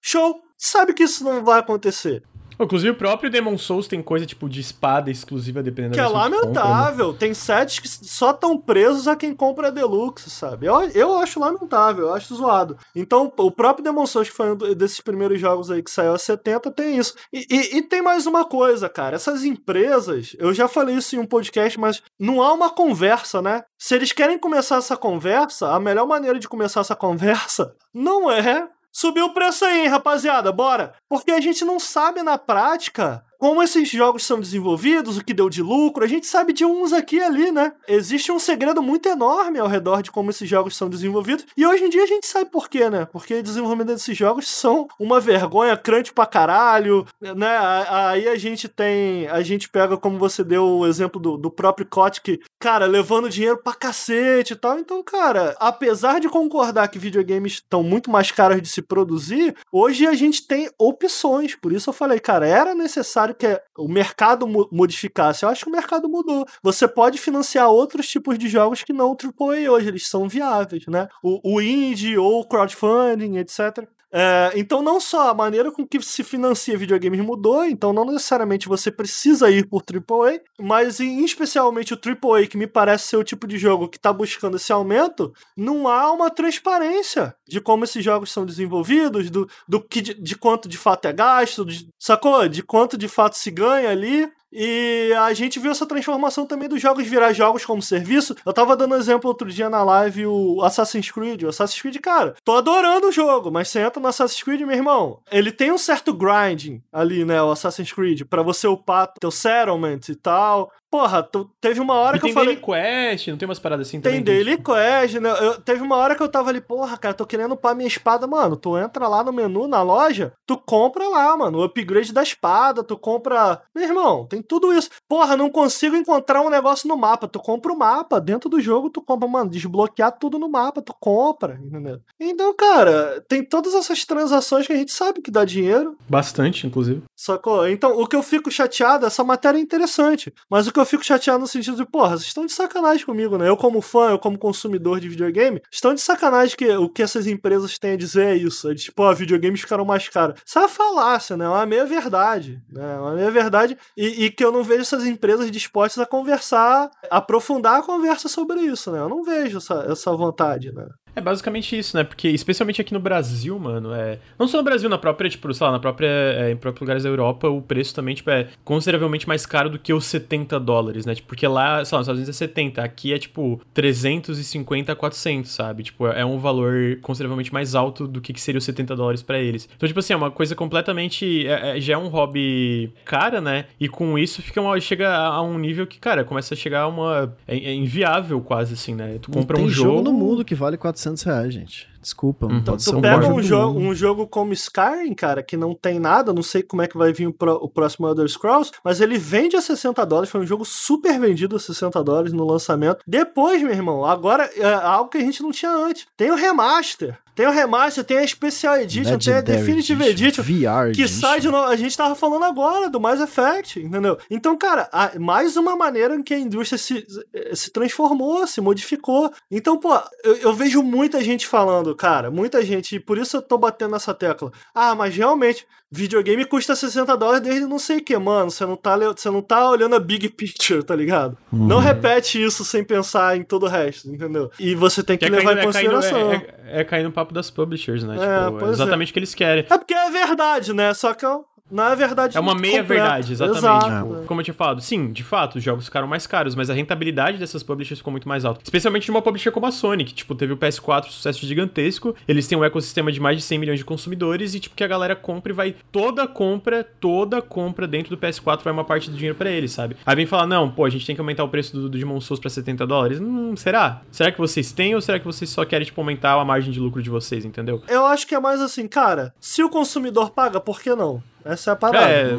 [0.00, 2.22] Show sabe que isso não vai acontecer.
[2.60, 6.12] Inclusive, o próprio Demon Souls tem coisa tipo de espada exclusiva, dependendo que da Que
[6.12, 7.06] é lamentável.
[7.06, 7.18] Compra, né?
[7.18, 10.66] Tem sets que só estão presos a quem compra a Deluxe, sabe?
[10.66, 12.76] Eu, eu acho lamentável, eu acho zoado.
[12.96, 16.18] Então, o próprio Demon Souls, que foi um desses primeiros jogos aí que saiu a
[16.18, 17.14] 70, tem isso.
[17.32, 19.14] E, e, e tem mais uma coisa, cara.
[19.14, 23.62] Essas empresas, eu já falei isso em um podcast, mas não há uma conversa, né?
[23.78, 28.68] Se eles querem começar essa conversa, a melhor maneira de começar essa conversa não é
[28.92, 30.94] Subiu o preço aí, rapaziada, bora!
[31.08, 35.48] Porque a gente não sabe na prática como esses jogos são desenvolvidos, o que deu
[35.48, 37.72] de lucro, a gente sabe de uns aqui e ali, né?
[37.86, 41.84] Existe um segredo muito enorme ao redor de como esses jogos são desenvolvidos, e hoje
[41.84, 43.06] em dia a gente sabe por quê, né?
[43.06, 47.58] Porque o desenvolvimento desses jogos são uma vergonha, crunch pra caralho, né?
[47.88, 51.86] Aí a gente tem, a gente pega, como você deu o exemplo do, do próprio
[51.86, 57.54] Kotick, cara, levando dinheiro pra cacete e tal, então, cara, apesar de concordar que videogames
[57.54, 61.94] estão muito mais caros de se produzir, hoje a gente tem opções, por isso eu
[61.94, 65.44] falei, cara, era necessário necessário que o mercado modificasse.
[65.44, 66.46] Eu acho que o mercado mudou.
[66.62, 70.86] Você pode financiar outros tipos de jogos que não o AAA hoje, eles são viáveis,
[70.86, 71.08] né?
[71.22, 73.86] O, o indie ou o crowdfunding, etc.
[74.12, 78.68] É, então, não só a maneira com que se financia videogames mudou, então não necessariamente
[78.68, 83.24] você precisa ir por AAA, mas em especialmente o AAA, que me parece ser o
[83.24, 88.02] tipo de jogo que está buscando esse aumento, não há uma transparência de como esses
[88.02, 92.48] jogos são desenvolvidos, do, do que de, de quanto de fato é gasto, de, sacou?
[92.48, 94.28] De quanto de fato se ganha ali.
[94.52, 98.34] E a gente viu essa transformação também dos jogos virar jogos como serviço.
[98.44, 101.42] Eu tava dando exemplo outro dia na live o Assassin's Creed.
[101.42, 104.76] O Assassin's Creed, cara, tô adorando o jogo, mas você entra no Assassin's Creed, meu
[104.76, 109.30] irmão, ele tem um certo grinding ali, né, o Assassin's Creed, para você upar teu
[109.30, 110.72] settlement e tal.
[110.90, 112.56] Porra, tu, teve uma hora e que eu falei.
[112.56, 114.24] Tem Daily Quest, não tem umas paradas assim tem também?
[114.24, 114.72] Tem Daily tipo...
[114.72, 115.30] Quest, né?
[115.40, 118.26] Eu, teve uma hora que eu tava ali, porra, cara, tô querendo upar minha espada,
[118.26, 118.56] mano.
[118.56, 122.82] Tu entra lá no menu, na loja, tu compra lá, mano, o upgrade da espada,
[122.82, 123.60] tu compra.
[123.74, 124.90] Meu irmão, tem tudo isso.
[125.08, 127.28] Porra, não consigo encontrar um negócio no mapa.
[127.28, 130.94] Tu compra o mapa, dentro do jogo tu compra, mano, desbloquear tudo no mapa, tu
[130.98, 132.00] compra, entendeu?
[132.18, 135.96] Então, cara, tem todas essas transações que a gente sabe que dá dinheiro.
[136.08, 137.02] Bastante, inclusive.
[137.14, 137.68] Sacou?
[137.68, 141.04] Então, o que eu fico chateado, essa matéria é interessante, mas o que eu fico
[141.04, 143.48] chateado no sentido de, porra, vocês estão de sacanagem comigo, né?
[143.48, 147.26] Eu, como fã, eu, como consumidor de videogame, estão de sacanagem que o que essas
[147.26, 148.70] empresas têm a dizer é isso.
[148.70, 150.40] É de, tipo, ó, videogames ficaram mais caros.
[150.44, 151.44] Isso é uma falácia, né?
[151.44, 152.62] É uma meia verdade.
[152.70, 152.94] Né?
[152.94, 153.76] É uma meia verdade.
[153.96, 158.60] E, e, que eu não vejo essas empresas dispostas a conversar, aprofundar a conversa sobre
[158.60, 159.00] isso, né?
[159.00, 160.86] Eu não vejo essa, essa vontade, né?
[161.18, 162.04] É basicamente isso, né?
[162.04, 164.20] Porque, especialmente aqui no Brasil, mano, é.
[164.38, 166.06] Não só no Brasil, na própria, tipo, sei lá, na própria.
[166.06, 169.78] É, em próprios lugares da Europa, o preço também, tipo, é consideravelmente mais caro do
[169.78, 171.16] que os 70 dólares, né?
[171.16, 174.96] Tipo, porque lá, sei lá, nos Estados Unidos é 70, aqui é, tipo, 350 a
[174.96, 175.82] 400, sabe?
[175.82, 179.40] Tipo, é um valor consideravelmente mais alto do que, que seria os 70 dólares para
[179.40, 179.68] eles.
[179.76, 181.46] Então, tipo assim, é uma coisa completamente.
[181.48, 183.64] É, é, já é um hobby cara, né?
[183.80, 186.88] E com isso fica uma, chega a um nível que, cara, começa a chegar a
[186.88, 187.34] uma.
[187.46, 189.18] É, é inviável quase, assim, né?
[189.20, 189.96] Tu compra um jogo.
[189.96, 191.88] jogo no mundo que vale 400 400 reais, gente.
[192.00, 192.62] Desculpa, Uhum.
[192.62, 196.32] pode Tu ser um pega jogo um, jogo como Skyrim, cara, que não tem nada,
[196.32, 199.18] não sei como é que vai vir o, pro- o próximo Elder Scrolls, mas ele
[199.18, 203.00] vende a 60 dólares, foi um jogo super vendido a 60 dólares no lançamento.
[203.06, 206.06] Depois, meu irmão, agora é algo que a gente não tinha antes.
[206.16, 207.18] Tem o remaster.
[207.34, 210.42] Tem o remaster, tem a Special Edition, tem a Legendary Definitive Edition.
[210.42, 211.20] VR Que Edition.
[211.20, 211.68] sai de novo.
[211.68, 214.18] A gente tava falando agora do Mass Effect, entendeu?
[214.28, 217.06] Então, cara, a- mais uma maneira em que a indústria se,
[217.54, 219.30] se transformou, se modificou.
[219.48, 219.94] Então, pô,
[220.24, 223.92] eu, eu vejo muita gente falando, cara, muita gente, e por isso eu tô batendo
[223.92, 224.50] nessa tecla.
[224.74, 228.50] Ah, mas realmente, videogame custa 60 dólares desde não sei o que, mano.
[228.50, 231.36] Você não, tá, você não tá olhando a big picture, tá ligado?
[231.52, 231.66] Uhum.
[231.66, 234.50] Não repete isso sem pensar em todo o resto, entendeu?
[234.58, 236.32] E você tem que, Que é levar cair, em é, consideração.
[236.32, 238.16] é, é- é cair no papo das publishers, né?
[238.16, 238.72] É, tipo, pois é é.
[238.72, 239.66] exatamente o que eles querem.
[239.68, 240.92] É porque é verdade, né?
[240.94, 243.02] Só que não é verdade É uma meia completa.
[243.02, 243.58] verdade, exatamente.
[243.58, 244.08] Exato.
[244.14, 246.74] Tipo, como eu tinha falado, sim, de fato, os jogos ficaram mais caros, mas a
[246.74, 248.60] rentabilidade dessas publishers ficou muito mais alta.
[248.62, 252.14] Especialmente de uma publisher como a Sony, que, tipo, teve o PS4, sucesso gigantesco.
[252.26, 254.88] Eles têm um ecossistema de mais de 100 milhões de consumidores e, tipo, que a
[254.88, 255.74] galera compra e vai.
[255.92, 259.96] Toda compra, toda compra dentro do PS4 vai uma parte do dinheiro pra eles, sabe?
[260.06, 262.20] Aí vem falar, não, pô, a gente tem que aumentar o preço do, do Demon
[262.20, 263.20] Souls pra 70 dólares.
[263.20, 264.02] Hum, será?
[264.10, 266.80] Será que vocês têm ou será que vocês só querem, tipo, aumentar a margem de
[266.80, 267.82] lucro de vocês, entendeu?
[267.88, 271.22] Eu acho que é mais assim, cara, se o consumidor paga, por que não?
[271.44, 272.12] Essa é a parada.
[272.12, 272.36] É,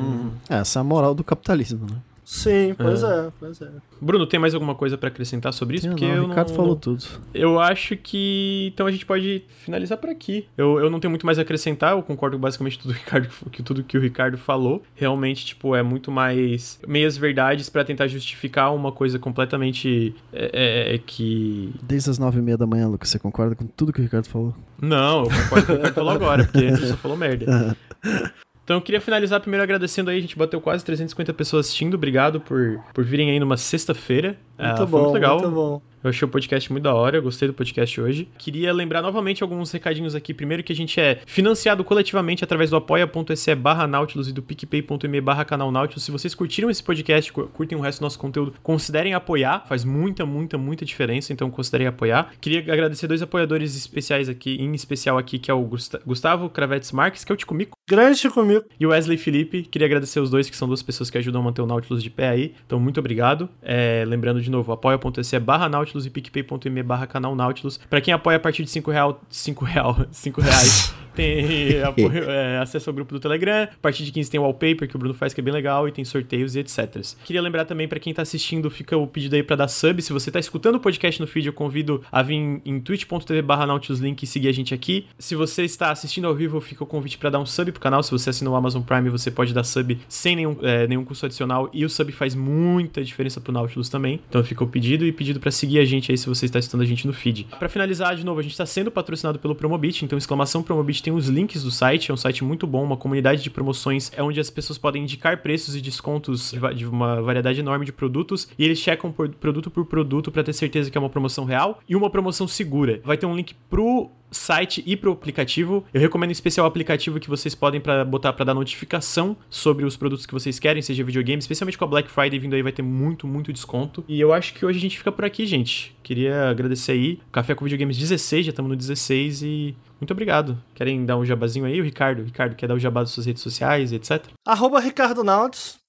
[0.49, 1.97] Essa é a moral do capitalismo, né?
[2.31, 3.31] Sim, pois é.
[3.39, 3.69] pois é.
[3.99, 5.87] Bruno, tem mais alguma coisa pra acrescentar sobre isso?
[5.87, 7.03] Não, Porque não, eu o Ricardo não, falou não- tudo.
[7.33, 8.69] Eu acho que.
[8.71, 10.45] Então a gente pode finalizar por aqui.
[10.55, 13.03] Eu, eu não tenho muito mais a acrescentar, eu concordo com basicamente tudo, que o
[13.03, 14.83] Ricardo, que tudo que o Ricardo falou.
[14.93, 20.15] Realmente, tipo, é muito mais meias verdades pra tentar justificar uma coisa completamente.
[20.31, 20.51] É,
[20.91, 21.73] é, é, que.
[21.81, 24.27] Desde as nove e meia da manhã, Lucas, você concorda com tudo que o Ricardo
[24.27, 24.53] falou?
[24.79, 27.17] Não, eu concordo com o que o Ricardo falou agora, porque antes ele só falou
[27.17, 27.75] merda.
[28.69, 32.39] Então eu queria finalizar primeiro agradecendo aí, a gente bateu quase 350 pessoas assistindo, obrigado
[32.39, 34.37] por, por virem aí numa sexta-feira.
[34.59, 35.39] Muito Ah, bom, muito legal.
[35.39, 35.81] muito bom.
[36.03, 38.27] Eu achei o podcast muito da hora, eu gostei do podcast hoje.
[38.37, 40.33] Queria lembrar novamente alguns recadinhos aqui.
[40.33, 45.19] Primeiro que a gente é financiado coletivamente através do apoia.se barra Nautilus e do picpay.me
[45.21, 46.03] barra canal Nautilus.
[46.03, 49.65] Se vocês curtiram esse podcast, cu- curtem o resto do nosso conteúdo, considerem apoiar.
[49.67, 52.31] Faz muita, muita, muita diferença, então considerem apoiar.
[52.39, 56.91] Queria agradecer dois apoiadores especiais aqui, em especial aqui, que é o Gusta- Gustavo Cravetes
[56.93, 58.63] Marques, que é o Ticomico, Grande comigo.
[58.79, 59.63] e o Wesley Felipe.
[59.63, 62.09] Queria agradecer os dois, que são duas pessoas que ajudam a manter o Nautilus de
[62.09, 62.53] pé aí.
[62.65, 63.49] Então, muito obrigado.
[63.61, 67.79] É, lembrando de novo, apoia.se barra Nautilus e picpay.me barra canal Nautilus.
[67.89, 72.57] Pra quem apoia a partir de 5 real, 5 real, 5 reais, tem apoio, é,
[72.59, 73.63] acesso ao grupo do Telegram.
[73.63, 75.87] A partir de 15 tem o wallpaper que o Bruno faz, que é bem legal,
[75.87, 76.79] e tem sorteios e etc.
[77.25, 80.01] Queria lembrar também pra quem tá assistindo, fica o pedido aí pra dar sub.
[80.01, 83.41] Se você tá escutando o podcast no feed, eu convido a vir em, em twitch.tv
[83.41, 85.07] barra Nautilus Link e seguir a gente aqui.
[85.17, 88.01] Se você está assistindo ao vivo, fica o convite pra dar um sub pro canal.
[88.03, 91.25] Se você assinou o Amazon Prime, você pode dar sub sem nenhum, é, nenhum custo
[91.25, 91.69] adicional.
[91.73, 94.19] E o sub faz muita diferença pro Nautilus também.
[94.29, 96.81] Então fica o pedido e pedido pra seguir a gente aí se você está escutando
[96.81, 97.47] a gente no feed.
[97.57, 100.05] Pra finalizar, de novo, a gente tá sendo patrocinado pelo Promobit.
[100.05, 102.11] Então, exclamação Promobit tem os links do site.
[102.11, 104.11] É um site muito bom, uma comunidade de promoções.
[104.15, 108.47] É onde as pessoas podem indicar preços e descontos de, uma variedade enorme de produtos.
[108.57, 111.79] E eles checam por- produto por produto pra ter certeza que é uma promoção real
[111.87, 113.01] e uma promoção segura.
[113.03, 115.83] Vai ter um link pro site e pro aplicativo.
[115.93, 119.85] Eu recomendo em especial o aplicativo que vocês podem para botar para dar notificação sobre
[119.85, 122.71] os produtos que vocês querem, seja videogame, especialmente com a Black Friday vindo aí vai
[122.71, 124.03] ter muito, muito desconto.
[124.07, 125.95] E eu acho que hoje a gente fica por aqui, gente.
[126.03, 127.19] Queria agradecer aí.
[127.31, 130.57] Café com Videogames 16, já estamos no 16 e muito obrigado.
[130.75, 132.23] Querem dar um jabazinho aí, o Ricardo?
[132.23, 134.25] Ricardo, quer dar o jabá das suas redes sociais, etc?
[134.45, 135.23] Arroba Ricardo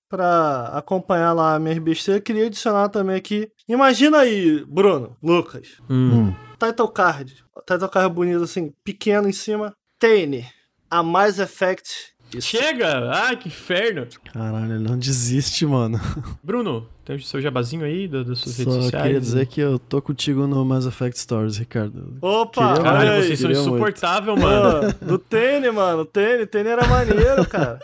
[0.08, 2.22] pra acompanhar lá a minha besteiras.
[2.22, 3.48] Queria adicionar também aqui.
[3.68, 6.34] Imagina aí, Bruno, Lucas, Hum.
[6.58, 7.36] title card.
[7.66, 9.72] Title card bonito assim, pequeno em cima.
[9.98, 10.46] Tane,
[10.90, 12.12] a Mass Effect.
[12.34, 12.48] Isso.
[12.48, 13.10] Chega!
[13.12, 14.06] Ai, que inferno!
[14.32, 16.00] Caralho, não desiste, mano.
[16.44, 19.02] Bruno, tem o seu jabazinho aí da- das suas redes Só sociais?
[19.04, 22.16] queria dizer que eu tô contigo no Mass Effect Stories, Ricardo.
[22.22, 23.22] Opa, Queria Caralho, aí.
[23.26, 24.94] vocês são insuportáveis, mano.
[25.02, 26.04] Do Tene, mano.
[26.04, 27.78] Tene, Tene era maneiro, cara.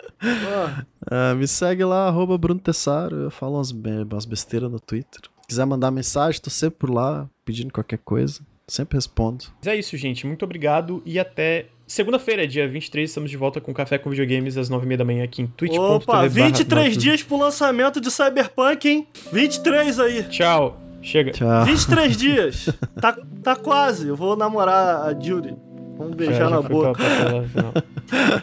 [1.10, 3.16] Ah, me segue lá, arroba Bruno Tessaro.
[3.16, 5.22] Eu falo umas, be- umas besteiras no Twitter.
[5.42, 8.40] Se quiser mandar mensagem, tô sempre por lá, pedindo qualquer coisa.
[8.68, 9.44] Sempre respondo.
[9.62, 10.26] Mas é isso, gente.
[10.26, 13.08] Muito obrigado e até segunda-feira, dia 23.
[13.08, 15.78] Estamos de volta com Café com Videogames às 9h30 da manhã aqui em twitch.tv.
[15.82, 17.02] Opa, 23 Nautilus.
[17.02, 19.06] dias pro lançamento de Cyberpunk, hein?
[19.32, 20.22] 23 aí.
[20.24, 20.80] Tchau.
[21.02, 21.30] Chega.
[21.32, 21.64] Tchau.
[21.64, 22.68] 23 dias.
[23.00, 24.08] Tá, tá quase.
[24.08, 25.54] Eu vou namorar a Judy.
[25.96, 26.92] Vamos beijar Já- já na boca.
[26.92, 28.42] pra- pra- pra-.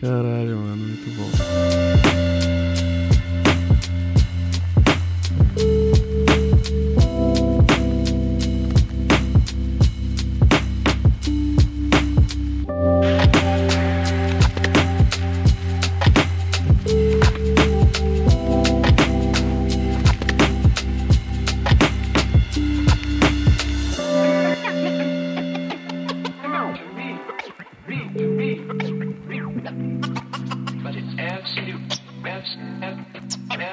[0.00, 2.39] Caralho, mano, muito bom.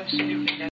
[0.07, 0.57] absolutely no